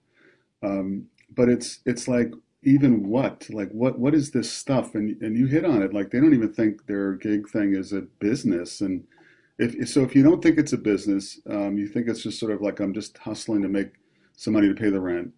um, 0.64 1.08
but 1.34 1.50
it's 1.50 1.80
it's 1.86 2.08
like 2.08 2.32
even 2.64 3.08
what 3.08 3.48
like 3.50 3.72
what 3.72 3.98
what 4.00 4.14
is 4.16 4.32
this 4.32 4.52
stuff 4.52 4.96
and 4.96 5.22
and 5.22 5.38
you 5.38 5.46
hit 5.46 5.64
on 5.64 5.82
it 5.82 5.94
like 5.94 6.10
they 6.10 6.20
don't 6.20 6.34
even 6.34 6.52
think 6.52 6.86
their 6.86 7.14
gig 7.14 7.48
thing 7.50 7.74
is 7.76 7.94
a 7.94 8.02
business 8.20 8.82
and 8.82 9.06
if 9.60 9.88
so 9.88 10.04
if 10.04 10.16
you 10.16 10.24
don't 10.24 10.42
think 10.42 10.58
it's 10.58 10.74
a 10.74 10.78
business 10.78 11.40
um, 11.50 11.78
you 11.78 11.88
think 11.88 12.08
it's 12.08 12.24
just 12.24 12.40
sort 12.40 12.52
of 12.52 12.62
like 12.62 12.80
i'm 12.80 12.94
just 12.94 13.18
hustling 13.20 13.62
to 13.62 13.70
make 13.70 13.94
some 14.36 14.54
money 14.54 14.68
to 14.68 14.74
pay 14.74 14.90
the 14.90 15.00
rent 15.00 15.32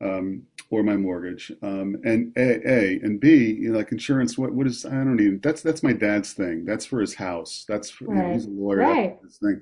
um, 0.00 0.42
or 0.70 0.82
my 0.82 0.96
mortgage 0.96 1.52
um, 1.62 1.96
and 2.04 2.32
a, 2.36 2.68
a 2.68 3.00
and 3.02 3.20
b 3.20 3.52
you 3.60 3.70
know 3.70 3.78
like 3.78 3.92
insurance 3.92 4.38
what 4.38 4.52
what 4.52 4.66
is 4.66 4.84
i 4.86 4.90
don't 4.90 5.20
even 5.20 5.40
that's 5.40 5.62
that's 5.62 5.82
my 5.82 5.92
dad's 5.92 6.32
thing 6.32 6.64
that's 6.64 6.86
for 6.86 7.00
his 7.00 7.14
house 7.14 7.64
that's 7.68 7.90
for, 7.90 8.06
right. 8.06 8.16
you 8.16 8.22
know, 8.22 8.32
he's 8.32 8.46
a 8.46 8.50
lawyer 8.50 8.78
right. 8.78 9.18
that's 9.22 9.38
thing 9.38 9.60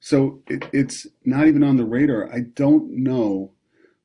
so 0.00 0.40
it, 0.48 0.64
it's 0.72 1.06
not 1.24 1.46
even 1.46 1.62
on 1.62 1.76
the 1.76 1.84
radar 1.84 2.32
i 2.32 2.40
don't 2.40 2.90
know 2.90 3.50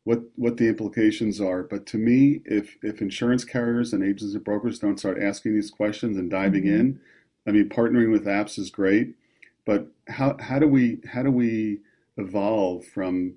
what 0.04 0.22
what 0.36 0.58
the 0.58 0.68
implications 0.68 1.40
are. 1.40 1.64
But 1.64 1.86
to 1.88 1.98
me, 1.98 2.42
if 2.46 2.78
if 2.82 3.02
insurance 3.02 3.46
carriers 3.46 3.94
and 3.94 4.04
agents 4.04 4.34
and 4.34 4.44
brokers 4.44 4.80
don't 4.80 5.00
start 5.00 5.22
asking 5.22 5.56
these 5.56 5.72
questions 5.72 6.18
and 6.18 6.30
diving 6.30 6.64
mm-hmm. 6.64 6.80
in, 6.80 7.00
I 7.48 7.52
mean, 7.52 7.70
partnering 7.70 8.12
with 8.12 8.26
apps 8.26 8.60
is 8.60 8.70
great, 8.70 9.16
but 9.66 9.88
how 10.08 10.38
how 10.40 10.60
do 10.60 10.68
we 10.68 11.00
how 11.12 11.24
do 11.24 11.32
we 11.32 11.80
evolve 12.18 12.86
from 12.86 13.34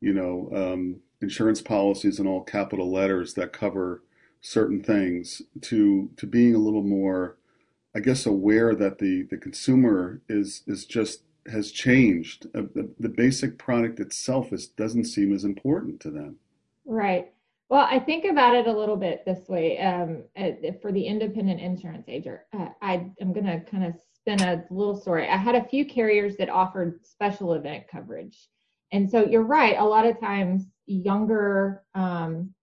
you 0.00 0.12
know 0.12 0.50
um, 0.54 0.96
insurance 1.20 1.60
policies 1.60 2.18
and 2.18 2.28
all 2.28 2.42
capital 2.42 2.90
letters 2.90 3.34
that 3.34 3.52
cover 3.52 4.02
certain 4.40 4.82
things 4.82 5.42
to 5.60 6.10
to 6.16 6.26
being 6.26 6.54
a 6.54 6.58
little 6.58 6.82
more, 6.82 7.36
I 7.94 8.00
guess, 8.00 8.26
aware 8.26 8.74
that 8.74 8.98
the 8.98 9.26
the 9.30 9.36
consumer 9.36 10.22
is 10.28 10.62
is 10.66 10.84
just 10.84 11.22
has 11.50 11.70
changed. 11.70 12.46
Uh, 12.54 12.62
the, 12.74 12.90
the 12.98 13.08
basic 13.08 13.58
product 13.58 13.98
itself 14.00 14.52
is, 14.52 14.68
doesn't 14.68 15.04
seem 15.04 15.34
as 15.34 15.44
important 15.44 16.00
to 16.00 16.10
them. 16.10 16.36
Right. 16.84 17.32
Well, 17.68 17.86
I 17.88 18.00
think 18.00 18.24
about 18.24 18.56
it 18.56 18.66
a 18.66 18.76
little 18.76 18.96
bit 18.96 19.24
this 19.24 19.48
way. 19.48 19.78
Um, 19.78 20.24
for 20.82 20.90
the 20.90 21.06
independent 21.06 21.60
insurance 21.60 22.06
agent, 22.08 22.40
uh, 22.52 22.68
I 22.82 23.10
am 23.20 23.32
to 23.32 23.60
kind 23.70 23.84
of 23.84 23.94
spin 24.12 24.42
a 24.42 24.64
little 24.70 24.96
story. 24.96 25.28
I 25.28 25.36
had 25.36 25.54
a 25.54 25.64
few 25.64 25.84
carriers 25.84 26.36
that 26.36 26.48
offered 26.48 27.06
special 27.06 27.54
event 27.54 27.84
coverage, 27.90 28.48
and 28.90 29.08
so 29.08 29.24
you're 29.24 29.44
right. 29.44 29.76
A 29.78 29.84
lot 29.84 30.04
of 30.04 30.18
times, 30.18 30.66
younger 30.92 31.82
um, 31.94 32.54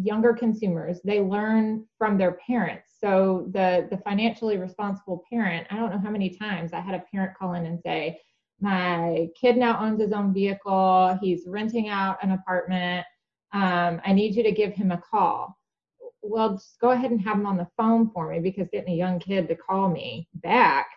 younger 0.00 0.34
consumers. 0.34 1.00
They 1.02 1.20
learn 1.20 1.86
from 1.96 2.18
their 2.18 2.32
parents. 2.46 2.90
So 3.00 3.48
the 3.52 3.88
the 3.90 3.98
financially 3.98 4.58
responsible 4.58 5.24
parent 5.30 5.66
i 5.70 5.76
don't 5.76 5.90
know 5.90 5.98
how 5.98 6.10
many 6.10 6.30
times 6.30 6.72
i 6.72 6.80
had 6.80 6.94
a 6.94 7.04
parent 7.10 7.36
call 7.36 7.54
in 7.54 7.66
and 7.66 7.80
say 7.80 8.20
my 8.60 9.28
kid 9.38 9.56
now 9.56 9.84
owns 9.84 10.00
his 10.00 10.12
own 10.12 10.32
vehicle. 10.32 11.18
He's 11.20 11.48
renting 11.48 11.88
out 11.88 12.22
an 12.22 12.30
apartment. 12.32 13.04
Um, 13.52 14.00
i 14.04 14.12
need 14.12 14.36
you 14.36 14.42
to 14.44 14.52
give 14.52 14.72
him 14.72 14.92
a 14.92 15.02
call. 15.10 15.58
Well 16.22 16.54
just 16.54 16.78
go 16.80 16.90
ahead 16.90 17.10
and 17.10 17.20
have 17.22 17.36
him 17.36 17.46
on 17.46 17.56
the 17.56 17.68
phone 17.76 18.10
for 18.10 18.30
me 18.30 18.38
because 18.38 18.68
getting 18.72 18.92
a 18.94 18.96
young 18.96 19.18
kid 19.18 19.48
to 19.48 19.56
call 19.56 19.88
me 19.88 20.28
back 20.34 20.88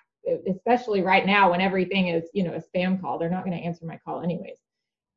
especially 0.47 1.01
right 1.01 1.25
now 1.25 1.51
when 1.51 1.61
everything 1.61 2.07
is 2.07 2.23
you 2.33 2.43
know 2.43 2.53
a 2.53 2.61
spam 2.61 2.99
call 2.99 3.17
they're 3.17 3.29
not 3.29 3.45
going 3.45 3.55
to 3.55 3.63
answer 3.63 3.85
my 3.85 3.99
call 4.03 4.21
anyways 4.21 4.57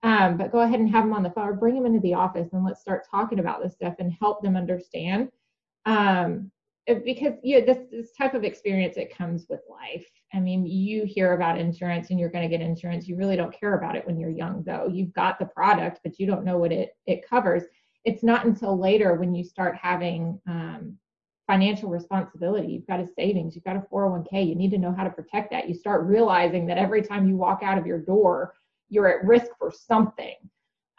um, 0.03 0.37
but 0.37 0.53
go 0.53 0.61
ahead 0.61 0.81
and 0.81 0.91
have 0.91 1.05
them 1.05 1.13
on 1.13 1.23
the 1.23 1.31
phone 1.31 1.49
or 1.49 1.55
bring 1.55 1.75
them 1.75 1.87
into 1.87 2.01
the 2.01 2.15
office 2.15 2.49
and 2.53 2.65
let's 2.65 2.81
start 2.81 3.07
talking 3.11 3.41
about 3.41 3.63
this 3.63 3.75
stuff 3.75 3.95
and 3.99 4.13
help 4.13 4.43
them 4.43 4.57
understand. 4.57 5.31
Um, 5.87 6.51
because 7.05 7.35
yeah, 7.43 7.61
this 7.65 7.79
this 7.91 8.13
type 8.13 8.35
of 8.35 8.45
experience 8.45 8.97
it 8.97 9.15
comes 9.15 9.47
with 9.49 9.61
life. 9.69 10.07
I 10.33 10.41
mean, 10.41 10.67
you 10.67 11.05
hear 11.05 11.33
about 11.33 11.59
insurance 11.59 12.11
and 12.11 12.19
you're 12.19 12.31
going 12.31 12.49
to 12.49 12.57
get 12.57 12.65
insurance. 12.65 13.09
You 13.09 13.17
really 13.17 13.37
don't 13.37 13.59
care 13.59 13.75
about 13.75 13.97
it 13.97 14.07
when 14.07 14.19
you're 14.19 14.31
young, 14.31 14.63
though. 14.65 14.89
You've 14.91 15.13
got 15.13 15.39
the 15.39 15.47
product, 15.47 16.01
but 16.03 16.19
you 16.19 16.27
don't 16.27 16.45
know 16.45 16.59
what 16.59 16.73
it 16.73 16.97
it 17.07 17.29
covers. 17.29 17.65
It's 18.05 18.23
not 18.23 18.47
until 18.47 18.79
later 18.79 19.15
when 19.15 19.35
you 19.35 19.45
start 19.45 19.77
having 19.77 20.41
um, 20.47 20.97
financial 21.47 21.91
responsibility. 21.91 22.69
You've 22.69 22.87
got 22.87 23.01
a 23.01 23.07
savings, 23.07 23.55
you've 23.55 23.65
got 23.65 23.77
a 23.77 23.85
401k. 23.93 24.47
You 24.47 24.55
need 24.55 24.71
to 24.71 24.79
know 24.79 24.93
how 24.93 25.05
to 25.05 25.11
protect 25.11 25.51
that. 25.51 25.69
You 25.69 25.75
start 25.75 26.07
realizing 26.07 26.67
that 26.67 26.79
every 26.79 27.03
time 27.03 27.29
you 27.29 27.37
walk 27.37 27.63
out 27.63 27.79
of 27.79 27.87
your 27.87 27.99
door, 27.99 28.55
you're 28.89 29.09
at 29.09 29.25
risk 29.25 29.47
for 29.59 29.73
something. 29.73 30.37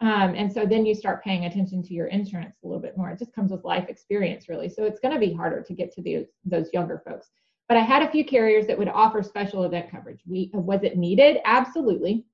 Um, 0.00 0.34
and 0.34 0.50
so 0.50 0.64
then 0.64 0.86
you 0.86 0.94
start 0.94 1.22
paying 1.22 1.44
attention 1.44 1.82
to 1.82 1.94
your 1.94 2.06
insurance 2.06 2.56
a 2.62 2.66
little 2.66 2.80
bit 2.80 2.96
more. 2.96 3.10
It 3.10 3.18
just 3.18 3.34
comes 3.34 3.50
with 3.50 3.64
life 3.64 3.88
experience, 3.88 4.48
really. 4.48 4.68
So 4.68 4.84
it's 4.84 5.00
going 5.00 5.12
to 5.12 5.20
be 5.20 5.32
harder 5.32 5.62
to 5.62 5.74
get 5.74 5.92
to 5.94 6.02
the, 6.02 6.26
those 6.44 6.72
younger 6.72 7.02
folks. 7.06 7.28
But 7.68 7.76
I 7.76 7.82
had 7.82 8.02
a 8.02 8.10
few 8.10 8.24
carriers 8.24 8.66
that 8.66 8.78
would 8.78 8.88
offer 8.88 9.22
special 9.22 9.64
event 9.64 9.90
coverage. 9.90 10.22
We 10.26 10.50
was 10.52 10.82
it 10.82 10.96
needed? 10.96 11.38
Absolutely. 11.44 12.24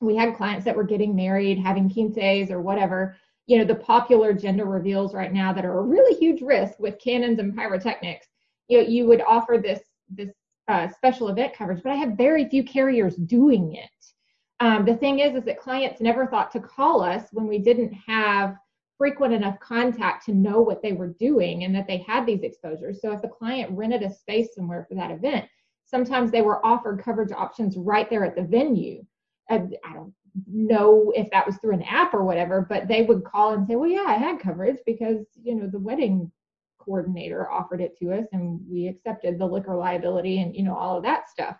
We 0.00 0.16
had 0.16 0.36
clients 0.36 0.64
that 0.66 0.76
were 0.76 0.84
getting 0.84 1.14
married, 1.16 1.58
having 1.58 1.88
quinces 1.88 2.50
or 2.50 2.60
whatever. 2.60 3.16
You 3.46 3.58
know, 3.58 3.64
the 3.64 3.76
popular 3.76 4.34
gender 4.34 4.66
reveals 4.66 5.14
right 5.14 5.32
now 5.32 5.52
that 5.52 5.64
are 5.64 5.78
a 5.78 5.82
really 5.82 6.18
huge 6.18 6.42
risk 6.42 6.78
with 6.78 6.98
cannons 6.98 7.38
and 7.38 7.56
pyrotechnics. 7.56 8.26
You 8.68 8.82
know, 8.82 8.88
you 8.88 9.06
would 9.06 9.22
offer 9.22 9.58
this 9.62 9.80
this 10.10 10.30
uh, 10.68 10.88
special 10.88 11.28
event 11.28 11.54
coverage, 11.54 11.82
but 11.82 11.92
I 11.92 11.96
have 11.96 12.18
very 12.18 12.48
few 12.48 12.64
carriers 12.64 13.16
doing 13.16 13.74
it. 13.74 14.13
Um, 14.60 14.84
the 14.84 14.96
thing 14.96 15.18
is, 15.18 15.34
is 15.34 15.44
that 15.44 15.60
clients 15.60 16.00
never 16.00 16.26
thought 16.26 16.50
to 16.52 16.60
call 16.60 17.02
us 17.02 17.24
when 17.32 17.46
we 17.46 17.58
didn't 17.58 17.92
have 17.92 18.56
frequent 18.96 19.34
enough 19.34 19.58
contact 19.60 20.24
to 20.24 20.32
know 20.32 20.60
what 20.60 20.82
they 20.82 20.92
were 20.92 21.14
doing 21.18 21.64
and 21.64 21.74
that 21.74 21.86
they 21.86 21.98
had 21.98 22.24
these 22.24 22.42
exposures. 22.42 23.00
So 23.02 23.12
if 23.12 23.24
a 23.24 23.28
client 23.28 23.70
rented 23.72 24.02
a 24.02 24.12
space 24.12 24.54
somewhere 24.54 24.86
for 24.88 24.94
that 24.94 25.10
event, 25.10 25.46
sometimes 25.84 26.30
they 26.30 26.42
were 26.42 26.64
offered 26.64 27.02
coverage 27.02 27.32
options 27.32 27.76
right 27.76 28.08
there 28.08 28.24
at 28.24 28.36
the 28.36 28.42
venue. 28.42 29.04
I 29.50 29.58
don't 29.58 30.14
know 30.50 31.12
if 31.14 31.30
that 31.30 31.46
was 31.46 31.56
through 31.58 31.74
an 31.74 31.82
app 31.82 32.14
or 32.14 32.24
whatever, 32.24 32.66
but 32.68 32.88
they 32.88 33.02
would 33.02 33.24
call 33.24 33.52
and 33.52 33.66
say, 33.66 33.76
"Well, 33.76 33.90
yeah, 33.90 34.06
I 34.06 34.14
had 34.14 34.40
coverage 34.40 34.78
because 34.86 35.26
you 35.42 35.54
know 35.54 35.66
the 35.66 35.78
wedding 35.78 36.30
coordinator 36.78 37.50
offered 37.50 37.80
it 37.80 37.96
to 37.98 38.12
us, 38.12 38.26
and 38.32 38.60
we 38.68 38.88
accepted 38.88 39.38
the 39.38 39.46
liquor 39.46 39.76
liability 39.76 40.40
and 40.40 40.56
you 40.56 40.62
know 40.62 40.74
all 40.74 40.96
of 40.96 41.02
that 41.04 41.28
stuff." 41.28 41.56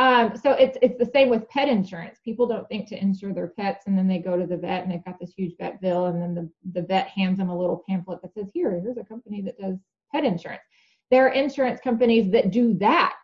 Um, 0.00 0.36
so 0.36 0.52
it's 0.52 0.78
it's 0.80 0.96
the 0.96 1.10
same 1.12 1.28
with 1.28 1.48
pet 1.48 1.68
insurance. 1.68 2.18
People 2.24 2.46
don't 2.46 2.68
think 2.68 2.88
to 2.88 3.02
insure 3.02 3.34
their 3.34 3.48
pets, 3.48 3.84
and 3.86 3.98
then 3.98 4.06
they 4.06 4.18
go 4.18 4.38
to 4.38 4.46
the 4.46 4.56
vet 4.56 4.84
and 4.84 4.92
they've 4.92 5.04
got 5.04 5.18
this 5.18 5.32
huge 5.36 5.56
vet 5.58 5.80
bill, 5.80 6.06
and 6.06 6.22
then 6.22 6.34
the, 6.34 6.80
the 6.80 6.86
vet 6.86 7.08
hands 7.08 7.38
them 7.38 7.48
a 7.48 7.58
little 7.58 7.82
pamphlet 7.88 8.22
that 8.22 8.32
says, 8.34 8.46
"Here, 8.54 8.80
here's 8.80 8.96
a 8.96 9.04
company 9.04 9.42
that 9.42 9.58
does 9.58 9.76
pet 10.12 10.24
insurance." 10.24 10.62
There 11.10 11.26
are 11.26 11.32
insurance 11.32 11.80
companies 11.80 12.30
that 12.32 12.52
do 12.52 12.74
that. 12.74 13.14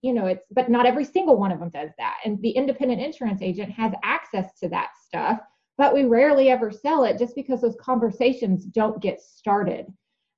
You 0.00 0.14
know, 0.14 0.26
it's 0.26 0.46
but 0.50 0.70
not 0.70 0.86
every 0.86 1.04
single 1.04 1.36
one 1.36 1.52
of 1.52 1.60
them 1.60 1.70
does 1.70 1.90
that. 1.98 2.16
And 2.24 2.40
the 2.40 2.50
independent 2.50 3.02
insurance 3.02 3.42
agent 3.42 3.70
has 3.72 3.92
access 4.02 4.58
to 4.60 4.70
that 4.70 4.90
stuff, 5.04 5.38
but 5.76 5.92
we 5.92 6.04
rarely 6.04 6.48
ever 6.48 6.70
sell 6.70 7.04
it 7.04 7.18
just 7.18 7.34
because 7.34 7.60
those 7.60 7.76
conversations 7.78 8.64
don't 8.64 9.02
get 9.02 9.20
started. 9.20 9.92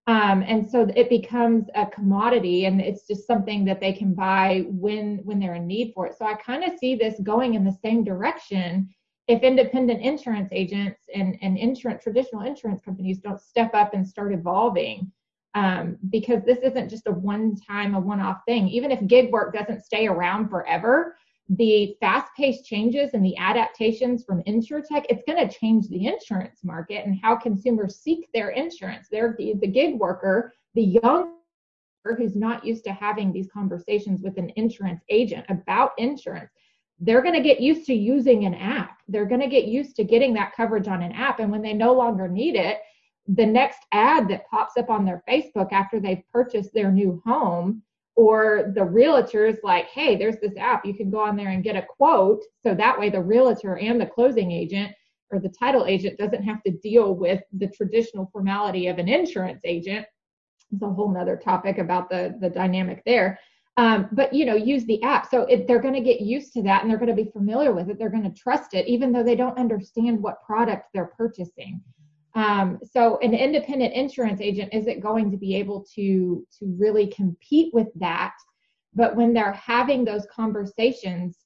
Um, 0.08 0.44
and 0.46 0.68
so 0.70 0.86
it 0.94 1.08
becomes 1.10 1.66
a 1.74 1.86
commodity 1.86 2.66
and 2.66 2.80
it's 2.80 3.08
just 3.08 3.26
something 3.26 3.64
that 3.64 3.80
they 3.80 3.92
can 3.92 4.14
buy 4.14 4.64
when 4.68 5.18
when 5.24 5.40
they're 5.40 5.56
in 5.56 5.66
need 5.66 5.92
for 5.94 6.06
it. 6.06 6.16
So 6.16 6.24
i 6.26 6.34
kind 6.34 6.62
of 6.62 6.78
see 6.78 6.94
this 6.94 7.18
going 7.24 7.54
in 7.54 7.64
the 7.64 7.76
same 7.84 8.04
direction 8.04 8.88
if 9.26 9.42
independent 9.42 10.00
insurance 10.02 10.50
agents 10.52 11.00
and, 11.12 11.36
and 11.42 11.58
insurance 11.58 12.04
traditional 12.04 12.42
insurance 12.42 12.80
companies 12.80 13.18
don't 13.18 13.40
step 13.40 13.74
up 13.74 13.94
and 13.94 14.06
start 14.06 14.32
evolving 14.32 15.10
um, 15.56 15.96
because 16.10 16.44
this 16.44 16.58
isn't 16.58 16.88
just 16.88 17.08
a 17.08 17.12
one 17.12 17.56
time 17.56 17.94
a 17.96 18.00
one 18.00 18.20
off 18.20 18.42
thing. 18.46 18.68
Even 18.68 18.92
if 18.92 19.04
gig 19.08 19.32
work 19.32 19.52
doesn't 19.52 19.84
stay 19.84 20.06
around 20.06 20.48
forever 20.48 21.16
the 21.48 21.96
fast-paced 22.00 22.64
changes 22.64 23.10
and 23.14 23.24
the 23.24 23.36
adaptations 23.36 24.24
from 24.24 24.42
insurtech, 24.44 25.04
it's 25.08 25.22
going 25.26 25.48
to 25.48 25.58
change 25.58 25.88
the 25.88 26.06
insurance 26.06 26.60
market 26.64 27.06
and 27.06 27.18
how 27.22 27.36
consumers 27.36 28.00
seek 28.00 28.28
their 28.34 28.50
insurance. 28.50 29.06
They're 29.10 29.36
the, 29.38 29.54
the 29.60 29.68
gig 29.68 29.98
worker, 29.98 30.52
the 30.74 30.98
young 31.02 31.36
who's 32.14 32.36
not 32.36 32.64
used 32.64 32.84
to 32.84 32.92
having 32.92 33.32
these 33.32 33.48
conversations 33.52 34.22
with 34.22 34.38
an 34.38 34.52
insurance 34.56 35.02
agent 35.08 35.44
about 35.48 35.90
insurance 35.98 36.50
they're 37.00 37.22
going 37.22 37.34
to 37.34 37.40
get 37.40 37.60
used 37.60 37.86
to 37.86 37.94
using 37.94 38.44
an 38.44 38.54
app 38.54 38.98
they're 39.08 39.26
going 39.26 39.40
to 39.40 39.48
get 39.48 39.66
used 39.66 39.96
to 39.96 40.04
getting 40.04 40.32
that 40.34 40.54
coverage 40.54 40.88
on 40.88 41.02
an 41.02 41.12
app 41.12 41.40
and 41.40 41.50
when 41.50 41.62
they 41.62 41.72
no 41.72 41.92
longer 41.92 42.28
need 42.28 42.54
it 42.54 42.78
the 43.28 43.44
next 43.44 43.80
ad 43.92 44.28
that 44.28 44.46
pops 44.48 44.76
up 44.76 44.88
on 44.88 45.04
their 45.04 45.22
facebook 45.28 45.72
after 45.72 46.00
they've 46.00 46.22
purchased 46.32 46.72
their 46.72 46.90
new 46.90 47.20
home 47.24 47.82
or 48.16 48.72
the 48.74 48.84
realtor 48.84 49.46
is 49.46 49.58
like, 49.62 49.86
hey, 49.86 50.16
there's 50.16 50.38
this 50.40 50.56
app, 50.58 50.84
you 50.84 50.94
can 50.94 51.10
go 51.10 51.20
on 51.20 51.36
there 51.36 51.50
and 51.50 51.62
get 51.62 51.76
a 51.76 51.86
quote. 51.86 52.42
So 52.64 52.74
that 52.74 52.98
way 52.98 53.10
the 53.10 53.22
realtor 53.22 53.76
and 53.76 54.00
the 54.00 54.06
closing 54.06 54.50
agent 54.50 54.92
or 55.30 55.38
the 55.38 55.50
title 55.50 55.84
agent 55.86 56.18
doesn't 56.18 56.42
have 56.42 56.62
to 56.62 56.72
deal 56.72 57.14
with 57.14 57.42
the 57.52 57.68
traditional 57.68 58.28
formality 58.32 58.86
of 58.86 58.98
an 58.98 59.08
insurance 59.08 59.60
agent. 59.64 60.06
It's 60.72 60.82
a 60.82 60.88
whole 60.88 61.12
nother 61.12 61.36
topic 61.36 61.78
about 61.78 62.08
the, 62.08 62.36
the 62.40 62.48
dynamic 62.48 63.02
there. 63.04 63.38
Um, 63.76 64.08
but 64.12 64.32
you 64.32 64.46
know, 64.46 64.54
use 64.54 64.86
the 64.86 65.02
app. 65.02 65.30
So 65.30 65.42
it, 65.42 65.68
they're 65.68 65.82
going 65.82 65.94
to 65.94 66.00
get 66.00 66.22
used 66.22 66.54
to 66.54 66.62
that 66.62 66.82
and 66.82 66.90
they're 66.90 66.98
going 66.98 67.14
to 67.14 67.22
be 67.22 67.30
familiar 67.30 67.72
with 67.72 67.90
it. 67.90 67.98
They're 67.98 68.08
going 68.08 68.22
to 68.22 68.40
trust 68.40 68.72
it, 68.72 68.86
even 68.86 69.12
though 69.12 69.22
they 69.22 69.36
don't 69.36 69.58
understand 69.58 70.22
what 70.22 70.42
product 70.42 70.86
they're 70.94 71.12
purchasing. 71.18 71.82
Um, 72.36 72.78
so 72.84 73.18
an 73.22 73.34
independent 73.34 73.94
insurance 73.94 74.40
agent 74.40 74.72
isn't 74.72 75.00
going 75.00 75.30
to 75.30 75.36
be 75.36 75.56
able 75.56 75.84
to 75.94 76.46
to 76.58 76.76
really 76.78 77.08
compete 77.08 77.72
with 77.74 77.88
that. 77.96 78.34
But 78.94 79.16
when 79.16 79.32
they're 79.32 79.52
having 79.52 80.04
those 80.04 80.26
conversations, 80.30 81.38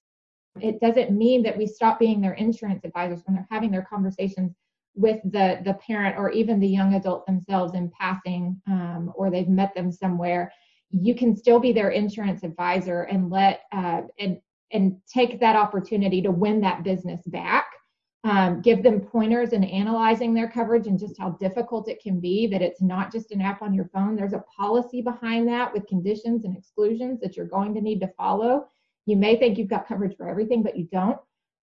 it 0.60 0.80
doesn't 0.80 1.12
mean 1.12 1.42
that 1.44 1.56
we 1.56 1.66
stop 1.66 1.98
being 1.98 2.20
their 2.20 2.34
insurance 2.34 2.84
advisors 2.84 3.22
when 3.24 3.36
they're 3.36 3.48
having 3.50 3.70
their 3.70 3.86
conversations 3.88 4.52
with 4.96 5.20
the 5.22 5.60
the 5.64 5.74
parent 5.74 6.18
or 6.18 6.30
even 6.30 6.58
the 6.58 6.68
young 6.68 6.94
adult 6.94 7.24
themselves 7.24 7.74
in 7.74 7.90
passing 7.98 8.60
um, 8.66 9.12
or 9.14 9.30
they've 9.30 9.48
met 9.48 9.72
them 9.74 9.92
somewhere 9.92 10.52
you 10.90 11.14
can 11.14 11.36
still 11.36 11.60
be 11.60 11.72
their 11.72 11.90
insurance 11.90 12.42
advisor 12.42 13.02
and 13.02 13.30
let 13.30 13.62
uh, 13.72 14.02
and 14.18 14.40
and 14.72 14.96
take 15.12 15.40
that 15.40 15.56
opportunity 15.56 16.20
to 16.22 16.30
win 16.30 16.60
that 16.60 16.82
business 16.82 17.22
back 17.26 17.69
um, 18.24 18.60
give 18.60 18.82
them 18.82 19.00
pointers 19.00 19.52
in 19.52 19.64
analyzing 19.64 20.34
their 20.34 20.48
coverage 20.48 20.86
and 20.86 20.98
just 20.98 21.18
how 21.18 21.30
difficult 21.30 21.88
it 21.88 22.02
can 22.02 22.20
be 22.20 22.46
that 22.48 22.60
it's 22.60 22.82
not 22.82 23.10
just 23.10 23.30
an 23.30 23.40
app 23.40 23.62
on 23.62 23.72
your 23.72 23.88
phone. 23.94 24.14
There's 24.14 24.34
a 24.34 24.44
policy 24.54 25.00
behind 25.00 25.48
that 25.48 25.72
with 25.72 25.86
conditions 25.86 26.44
and 26.44 26.56
exclusions 26.56 27.20
that 27.20 27.36
you're 27.36 27.46
going 27.46 27.74
to 27.74 27.80
need 27.80 28.00
to 28.00 28.12
follow. 28.18 28.66
You 29.06 29.16
may 29.16 29.36
think 29.36 29.56
you've 29.56 29.68
got 29.68 29.88
coverage 29.88 30.16
for 30.16 30.28
everything 30.28 30.62
but 30.62 30.76
you 30.76 30.86
don't. 30.92 31.18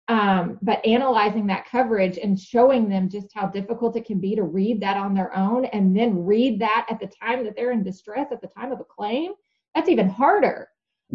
Um, 0.08 0.58
but 0.62 0.84
analyzing 0.86 1.46
that 1.48 1.68
coverage 1.68 2.16
and 2.16 2.40
showing 2.40 2.88
them 2.88 3.10
just 3.10 3.28
how 3.34 3.46
difficult 3.46 3.94
it 3.94 4.06
can 4.06 4.18
be 4.18 4.34
to 4.34 4.42
read 4.42 4.80
that 4.80 4.96
on 4.96 5.14
their 5.14 5.36
own 5.36 5.66
and 5.66 5.94
then 5.94 6.24
read 6.24 6.58
that 6.60 6.86
at 6.90 6.98
the 6.98 7.12
time 7.22 7.44
that 7.44 7.54
they're 7.54 7.72
in 7.72 7.82
distress 7.82 8.28
at 8.32 8.40
the 8.40 8.48
time 8.48 8.72
of 8.72 8.80
a 8.80 8.84
claim 8.84 9.32
that's 9.74 9.90
even 9.90 10.08
harder 10.08 10.68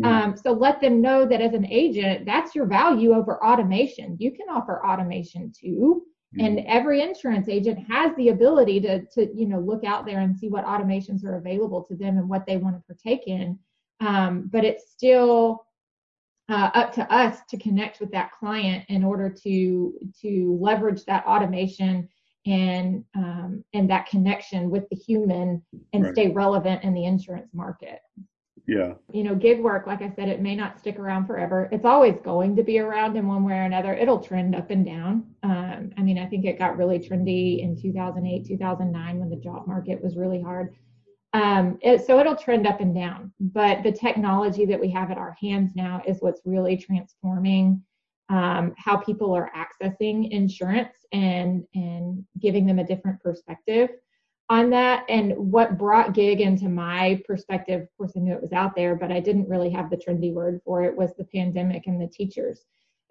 um, 0.03 0.35
so 0.35 0.51
let 0.51 0.81
them 0.81 1.01
know 1.01 1.25
that 1.25 1.41
as 1.41 1.53
an 1.53 1.67
agent 1.67 2.25
that's 2.25 2.55
your 2.55 2.65
value 2.65 3.13
over 3.13 3.43
automation. 3.43 4.17
You 4.19 4.31
can 4.31 4.47
offer 4.49 4.85
automation 4.85 5.51
too. 5.51 6.03
Mm. 6.37 6.45
and 6.45 6.59
every 6.67 7.01
insurance 7.01 7.47
agent 7.47 7.79
has 7.87 8.15
the 8.15 8.29
ability 8.29 8.79
to 8.81 9.05
to 9.05 9.29
you 9.35 9.45
know 9.47 9.59
look 9.59 9.83
out 9.83 10.05
there 10.05 10.19
and 10.19 10.35
see 10.35 10.49
what 10.49 10.65
automations 10.65 11.23
are 11.23 11.37
available 11.37 11.83
to 11.83 11.95
them 11.95 12.17
and 12.17 12.27
what 12.27 12.45
they 12.45 12.57
want 12.57 12.75
to 12.75 12.81
partake 12.87 13.27
in. 13.27 13.59
Um, 13.99 14.49
but 14.51 14.65
it's 14.65 14.91
still 14.91 15.65
uh, 16.49 16.71
up 16.73 16.93
to 16.93 17.13
us 17.13 17.39
to 17.49 17.57
connect 17.57 17.99
with 17.99 18.11
that 18.11 18.31
client 18.31 18.85
in 18.89 19.03
order 19.03 19.29
to 19.43 19.93
to 20.21 20.57
leverage 20.59 21.05
that 21.05 21.25
automation 21.25 22.09
and 22.45 23.05
um, 23.15 23.63
and 23.73 23.89
that 23.89 24.07
connection 24.07 24.69
with 24.69 24.89
the 24.89 24.95
human 24.95 25.61
and 25.93 26.03
right. 26.03 26.13
stay 26.13 26.27
relevant 26.29 26.83
in 26.83 26.93
the 26.93 27.05
insurance 27.05 27.53
market 27.53 27.99
yeah. 28.65 28.93
You 29.11 29.23
know 29.23 29.35
gig 29.35 29.61
work 29.61 29.87
like 29.87 30.01
i 30.01 30.09
said 30.15 30.29
it 30.29 30.41
may 30.41 30.55
not 30.55 30.79
stick 30.79 30.97
around 30.97 31.27
forever. 31.27 31.69
It's 31.71 31.85
always 31.85 32.15
going 32.23 32.55
to 32.55 32.63
be 32.63 32.79
around 32.79 33.17
in 33.17 33.27
one 33.27 33.43
way 33.43 33.53
or 33.53 33.63
another. 33.63 33.93
It'll 33.93 34.19
trend 34.19 34.55
up 34.55 34.71
and 34.71 34.85
down. 34.85 35.25
Um, 35.43 35.91
i 35.97 36.01
mean 36.01 36.17
i 36.17 36.25
think 36.25 36.45
it 36.45 36.59
got 36.59 36.77
really 36.77 36.99
trendy 36.99 37.61
in 37.61 37.79
2008 37.79 38.47
2009 38.47 39.19
when 39.19 39.29
the 39.29 39.35
job 39.35 39.67
market 39.67 40.01
was 40.01 40.15
really 40.15 40.41
hard. 40.41 40.75
Um, 41.33 41.79
it, 41.81 42.05
so 42.05 42.19
it'll 42.19 42.35
trend 42.35 42.67
up 42.67 42.79
and 42.79 42.93
down, 42.93 43.33
but 43.39 43.81
the 43.81 43.91
technology 43.91 44.65
that 44.65 44.79
we 44.79 44.91
have 44.91 45.09
at 45.09 45.17
our 45.17 45.35
hands 45.41 45.71
now 45.75 45.99
is 46.05 46.17
what's 46.19 46.41
really 46.45 46.77
transforming 46.77 47.81
um, 48.29 48.73
how 48.77 48.97
people 48.97 49.33
are 49.33 49.51
accessing 49.55 50.29
insurance 50.31 51.05
and 51.11 51.65
and 51.75 52.23
giving 52.39 52.65
them 52.65 52.79
a 52.79 52.85
different 52.85 53.21
perspective 53.21 53.89
on 54.49 54.69
that. 54.71 55.05
And 55.09 55.33
what 55.37 55.77
brought 55.77 56.13
gig 56.13 56.41
into 56.41 56.69
my 56.69 57.21
perspective, 57.25 57.81
of 57.81 57.97
course, 57.97 58.13
I 58.15 58.19
knew 58.19 58.33
it 58.33 58.41
was 58.41 58.53
out 58.53 58.75
there, 58.75 58.95
but 58.95 59.11
I 59.11 59.19
didn't 59.19 59.49
really 59.49 59.69
have 59.69 59.89
the 59.89 59.97
trendy 59.97 60.33
word 60.33 60.61
for 60.65 60.83
it. 60.83 60.95
Was 60.95 61.15
the 61.15 61.25
pandemic 61.25 61.87
and 61.87 62.01
the 62.01 62.07
teachers 62.07 62.65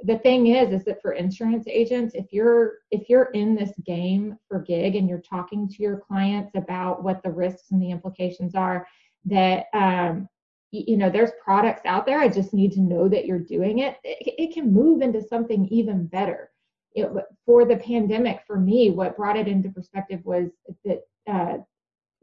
the 0.04 0.18
thing 0.18 0.48
is 0.48 0.72
is 0.72 0.84
that 0.84 1.00
for 1.00 1.12
insurance 1.12 1.66
agents 1.66 2.14
if 2.14 2.32
you're 2.32 2.78
if 2.90 3.08
you're 3.08 3.30
in 3.34 3.54
this 3.54 3.72
game 3.84 4.36
for 4.48 4.60
gig 4.60 4.96
and 4.96 5.08
you're 5.08 5.20
talking 5.20 5.68
to 5.68 5.82
your 5.82 5.98
clients 5.98 6.52
about 6.54 7.02
what 7.02 7.22
the 7.22 7.30
risks 7.30 7.70
and 7.70 7.80
the 7.80 7.90
implications 7.90 8.54
are 8.54 8.86
that 9.24 9.66
um, 9.74 10.28
you 10.72 10.96
know 10.96 11.10
there's 11.10 11.30
products 11.42 11.82
out 11.84 12.06
there 12.06 12.20
i 12.20 12.28
just 12.28 12.54
need 12.54 12.72
to 12.72 12.80
know 12.80 13.08
that 13.08 13.26
you're 13.26 13.38
doing 13.38 13.80
it 13.80 13.96
it, 14.02 14.34
it 14.38 14.54
can 14.54 14.72
move 14.72 15.02
into 15.02 15.22
something 15.22 15.66
even 15.68 16.06
better 16.06 16.50
it, 16.94 17.10
for 17.46 17.64
the 17.64 17.76
pandemic 17.76 18.40
for 18.46 18.58
me 18.58 18.90
what 18.90 19.16
brought 19.16 19.36
it 19.36 19.48
into 19.48 19.70
perspective 19.70 20.20
was 20.24 20.50
that 20.84 21.02
uh, 21.30 21.58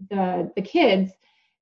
the 0.10 0.52
the 0.56 0.62
kids 0.62 1.12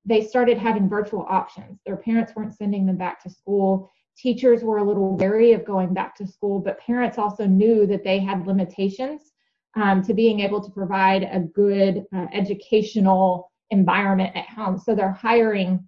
they 0.04 0.24
started 0.24 0.56
having 0.56 0.88
virtual 0.88 1.26
options 1.28 1.80
their 1.84 1.96
parents 1.96 2.32
weren't 2.34 2.54
sending 2.54 2.86
them 2.86 2.96
back 2.96 3.22
to 3.22 3.30
school 3.30 3.90
teachers 4.18 4.62
were 4.62 4.78
a 4.78 4.84
little 4.84 5.16
wary 5.16 5.52
of 5.52 5.64
going 5.64 5.94
back 5.94 6.14
to 6.16 6.26
school, 6.26 6.58
but 6.58 6.80
parents 6.80 7.18
also 7.18 7.46
knew 7.46 7.86
that 7.86 8.02
they 8.02 8.18
had 8.18 8.46
limitations 8.46 9.32
um, 9.76 10.02
to 10.02 10.12
being 10.12 10.40
able 10.40 10.62
to 10.62 10.70
provide 10.70 11.22
a 11.22 11.40
good 11.40 12.04
uh, 12.14 12.26
educational 12.32 13.50
environment 13.70 14.34
at 14.34 14.48
home. 14.48 14.78
So 14.78 14.94
they're 14.94 15.12
hiring 15.12 15.86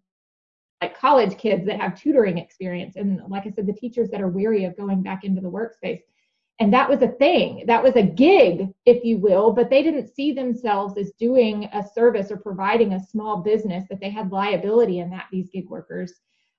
like 0.81 0.97
college 0.97 1.37
kids 1.37 1.67
that 1.67 1.81
have 1.81 2.01
tutoring 2.01 2.39
experience. 2.39 2.97
And 2.97 3.21
like 3.29 3.47
I 3.47 3.51
said, 3.51 3.67
the 3.67 3.73
teachers 3.73 4.09
that 4.11 4.23
are 4.23 4.29
weary 4.29 4.65
of 4.65 4.77
going 4.77 5.03
back 5.03 5.25
into 5.25 5.41
the 5.41 5.51
workspace. 5.51 6.01
And 6.61 6.73
that 6.75 6.91
was 6.91 7.01
a 7.01 7.09
thing. 7.09 7.65
That 7.67 7.83
was 7.83 7.97
a 7.97 8.03
gig, 8.03 8.69
if 8.85 9.03
you 9.03 9.17
will, 9.17 9.51
but 9.51 9.71
they 9.71 9.83
didn't 9.83 10.15
see 10.15 10.33
themselves 10.33 10.99
as 10.99 11.11
doing 11.19 11.65
a 11.73 11.83
service 11.83 12.31
or 12.31 12.37
providing 12.37 12.93
a 12.93 13.07
small 13.07 13.39
business 13.39 13.87
that 13.89 13.99
they 13.99 14.11
had 14.11 14.31
liability 14.31 14.99
in 14.99 15.09
that, 15.11 15.27
these 15.33 15.49
gig 15.49 15.71
workers. 15.71 16.13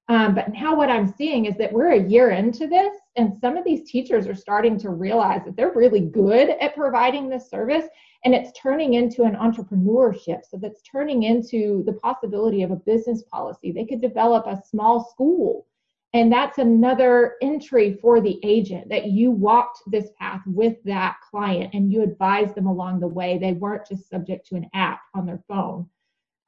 Um, 0.08 0.34
but 0.34 0.52
now 0.52 0.76
what 0.76 0.90
I'm 0.90 1.08
seeing 1.08 1.46
is 1.46 1.56
that 1.58 1.72
we're 1.72 1.92
a 1.92 2.10
year 2.10 2.32
into 2.32 2.66
this, 2.68 2.98
and 3.16 3.38
some 3.38 3.56
of 3.56 3.64
these 3.64 3.90
teachers 3.90 4.26
are 4.28 4.36
starting 4.36 4.78
to 4.80 4.90
realize 4.90 5.42
that 5.46 5.56
they're 5.56 5.72
really 5.72 6.02
good 6.02 6.50
at 6.50 6.76
providing 6.76 7.30
this 7.30 7.50
service, 7.50 7.86
and 8.26 8.34
it's 8.34 8.60
turning 8.60 8.96
into 8.96 9.24
an 9.24 9.36
entrepreneurship. 9.36 10.40
So 10.50 10.58
that's 10.58 10.82
turning 10.82 11.24
into 11.24 11.84
the 11.86 11.94
possibility 11.94 12.64
of 12.64 12.72
a 12.72 12.76
business 12.76 13.22
policy. 13.32 13.72
They 13.72 13.86
could 13.86 14.02
develop 14.02 14.48
a 14.48 14.62
small 14.68 15.08
school. 15.12 15.68
And 16.14 16.32
that's 16.32 16.58
another 16.58 17.36
entry 17.42 17.98
for 18.02 18.20
the 18.20 18.40
agent 18.44 18.90
that 18.90 19.08
you 19.08 19.32
walked 19.32 19.80
this 19.88 20.10
path 20.20 20.42
with 20.46 20.76
that 20.84 21.18
client 21.30 21.74
and 21.74 21.92
you 21.92 22.04
advised 22.04 22.56
them 22.56 22.68
along 22.68 23.00
the 23.00 23.08
way. 23.08 23.38
They 23.38 23.54
weren't 23.54 23.88
just 23.88 24.10
subject 24.10 24.48
to 24.48 24.56
an 24.56 24.70
app 24.74 25.02
on 25.16 25.26
their 25.26 25.42
phone. 25.48 25.88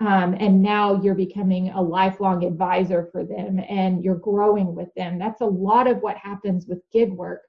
Um, 0.02 0.36
and 0.38 0.62
now 0.62 1.02
you're 1.02 1.16
becoming 1.16 1.70
a 1.70 1.82
lifelong 1.82 2.44
advisor 2.44 3.08
for 3.12 3.24
them 3.24 3.62
and 3.70 4.04
you're 4.04 4.16
growing 4.16 4.76
with 4.76 4.94
them. 4.96 5.18
That's 5.18 5.40
a 5.40 5.46
lot 5.46 5.88
of 5.88 6.02
what 6.02 6.18
happens 6.18 6.68
with 6.68 6.82
gig 6.92 7.14
work 7.14 7.44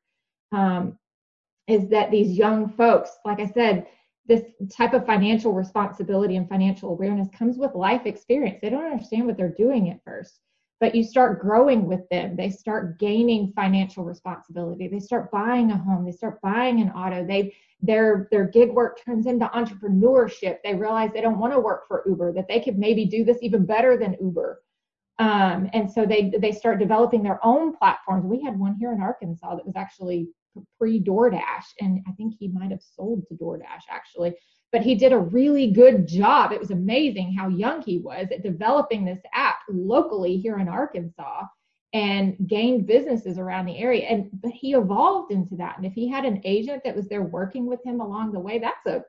um, 0.52 0.96
is 1.66 1.88
that 1.88 2.10
these 2.10 2.36
young 2.36 2.68
folks 2.68 3.10
like 3.24 3.40
i 3.40 3.46
said 3.46 3.86
this 4.26 4.42
type 4.72 4.94
of 4.94 5.04
financial 5.04 5.52
responsibility 5.52 6.36
and 6.36 6.48
financial 6.48 6.90
awareness 6.90 7.28
comes 7.36 7.58
with 7.58 7.74
life 7.74 8.06
experience. 8.06 8.58
They 8.62 8.70
don't 8.70 8.90
understand 8.90 9.26
what 9.26 9.36
they're 9.36 9.50
doing 9.50 9.90
at 9.90 10.02
first 10.02 10.40
but 10.80 10.94
you 10.94 11.02
start 11.04 11.40
growing 11.40 11.86
with 11.86 12.08
them. 12.10 12.36
They 12.36 12.50
start 12.50 12.98
gaining 12.98 13.52
financial 13.54 14.04
responsibility. 14.04 14.88
They 14.88 15.00
start 15.00 15.30
buying 15.30 15.70
a 15.70 15.76
home. 15.76 16.04
They 16.04 16.12
start 16.12 16.40
buying 16.42 16.80
an 16.80 16.90
auto. 16.90 17.24
They 17.26 17.54
their 17.80 18.28
their 18.30 18.46
gig 18.46 18.70
work 18.70 18.98
turns 19.04 19.26
into 19.26 19.46
entrepreneurship. 19.46 20.58
They 20.64 20.74
realize 20.74 21.10
they 21.12 21.20
don't 21.20 21.38
want 21.38 21.52
to 21.52 21.60
work 21.60 21.86
for 21.86 22.02
uber 22.06 22.32
that 22.32 22.48
they 22.48 22.60
could 22.60 22.78
maybe 22.78 23.04
do 23.04 23.24
this 23.24 23.38
even 23.42 23.66
better 23.66 23.96
than 23.96 24.16
uber. 24.20 24.62
Um, 25.18 25.70
and 25.72 25.90
so 25.90 26.04
they 26.04 26.32
they 26.38 26.52
start 26.52 26.78
developing 26.78 27.22
their 27.22 27.44
own 27.44 27.76
platforms. 27.76 28.24
We 28.26 28.42
had 28.42 28.58
one 28.58 28.76
here 28.76 28.92
in 28.92 29.00
arkansas 29.00 29.56
that 29.56 29.66
was 29.66 29.76
actually 29.76 30.28
pre 30.78 31.02
doordash 31.02 31.64
and 31.80 32.00
i 32.08 32.12
think 32.12 32.34
he 32.38 32.48
might 32.48 32.70
have 32.70 32.82
sold 32.82 33.26
to 33.28 33.34
doordash 33.34 33.82
actually 33.90 34.34
but 34.74 34.82
he 34.82 34.94
did 34.94 35.12
a 35.12 35.18
really 35.18 35.70
good 35.70 36.06
job 36.06 36.52
it 36.52 36.60
was 36.60 36.70
amazing 36.70 37.32
how 37.32 37.48
young 37.48 37.80
he 37.80 37.98
was 37.98 38.26
at 38.32 38.42
developing 38.42 39.04
this 39.04 39.20
app 39.32 39.60
locally 39.70 40.36
here 40.36 40.58
in 40.58 40.68
arkansas 40.68 41.44
and 41.94 42.36
gained 42.48 42.88
businesses 42.88 43.38
around 43.38 43.66
the 43.66 43.78
area. 43.78 44.02
And 44.02 44.28
but 44.42 44.50
he 44.50 44.74
evolved 44.74 45.32
into 45.32 45.56
that. 45.56 45.76
And 45.76 45.86
if 45.86 45.94
he 45.94 46.08
had 46.08 46.24
an 46.24 46.40
agent 46.44 46.82
that 46.84 46.96
was 46.96 47.08
there 47.08 47.22
working 47.22 47.66
with 47.66 47.82
him 47.84 48.00
along 48.00 48.32
the 48.32 48.40
way, 48.40 48.58
that's 48.58 48.84
a 48.86 49.04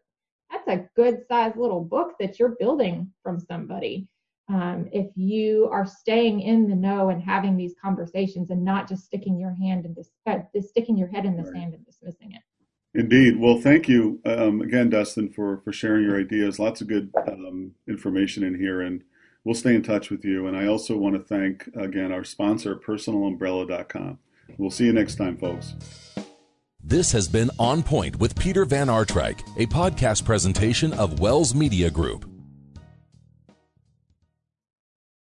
that's 0.51 0.67
a 0.67 0.87
good 0.95 1.23
sized 1.27 1.57
little 1.57 1.83
book 1.83 2.13
that 2.19 2.39
you're 2.39 2.55
building 2.59 3.11
from 3.23 3.39
somebody. 3.39 4.07
Um, 4.47 4.87
if 4.93 5.07
you 5.15 5.67
are 5.71 5.87
staying 5.87 6.41
in 6.41 6.69
the 6.69 6.75
know 6.75 7.09
and 7.09 7.19
having 7.19 7.57
these 7.57 7.73
conversations 7.83 8.51
and 8.51 8.63
not 8.63 8.87
just 8.87 9.05
sticking 9.05 9.39
your 9.39 9.55
hand 9.55 9.85
and 9.85 9.95
dis- 9.95 10.11
uh, 10.27 10.37
sticking 10.61 10.95
your 10.95 11.07
head 11.07 11.25
in 11.25 11.35
the 11.35 11.41
right. 11.41 11.53
sand 11.53 11.73
and 11.73 11.83
dismissing 11.83 12.33
it. 12.33 12.43
Indeed. 12.95 13.37
Well, 13.37 13.59
thank 13.59 13.89
you 13.89 14.21
um, 14.25 14.61
again, 14.61 14.89
Dustin, 14.89 15.29
for 15.29 15.57
for 15.65 15.73
sharing 15.73 16.03
your 16.03 16.17
ideas. 16.17 16.59
Lots 16.59 16.79
of 16.79 16.87
good 16.87 17.11
um, 17.27 17.73
information 17.87 18.41
in 18.43 18.55
here, 18.57 18.81
and 18.81 19.03
we'll 19.43 19.53
stay 19.53 19.75
in 19.75 19.83
touch 19.83 20.09
with 20.09 20.23
you. 20.23 20.47
And 20.47 20.55
I 20.55 20.67
also 20.67 20.95
want 20.95 21.15
to 21.15 21.21
thank, 21.21 21.67
again, 21.75 22.13
our 22.13 22.23
sponsor, 22.23 22.75
personalumbrella.com. 22.75 24.17
We'll 24.57 24.71
see 24.71 24.85
you 24.85 24.93
next 24.93 25.15
time, 25.15 25.37
folks. 25.37 25.73
This 26.81 27.11
has 27.11 27.27
been 27.27 27.49
On 27.59 27.83
Point 27.83 28.15
with 28.17 28.37
Peter 28.39 28.63
Van 28.63 28.87
Aartrijk, 28.87 29.41
a 29.57 29.65
podcast 29.65 30.23
presentation 30.23 30.93
of 30.93 31.19
Wells 31.19 31.53
Media 31.53 31.89
Group. 31.89 32.34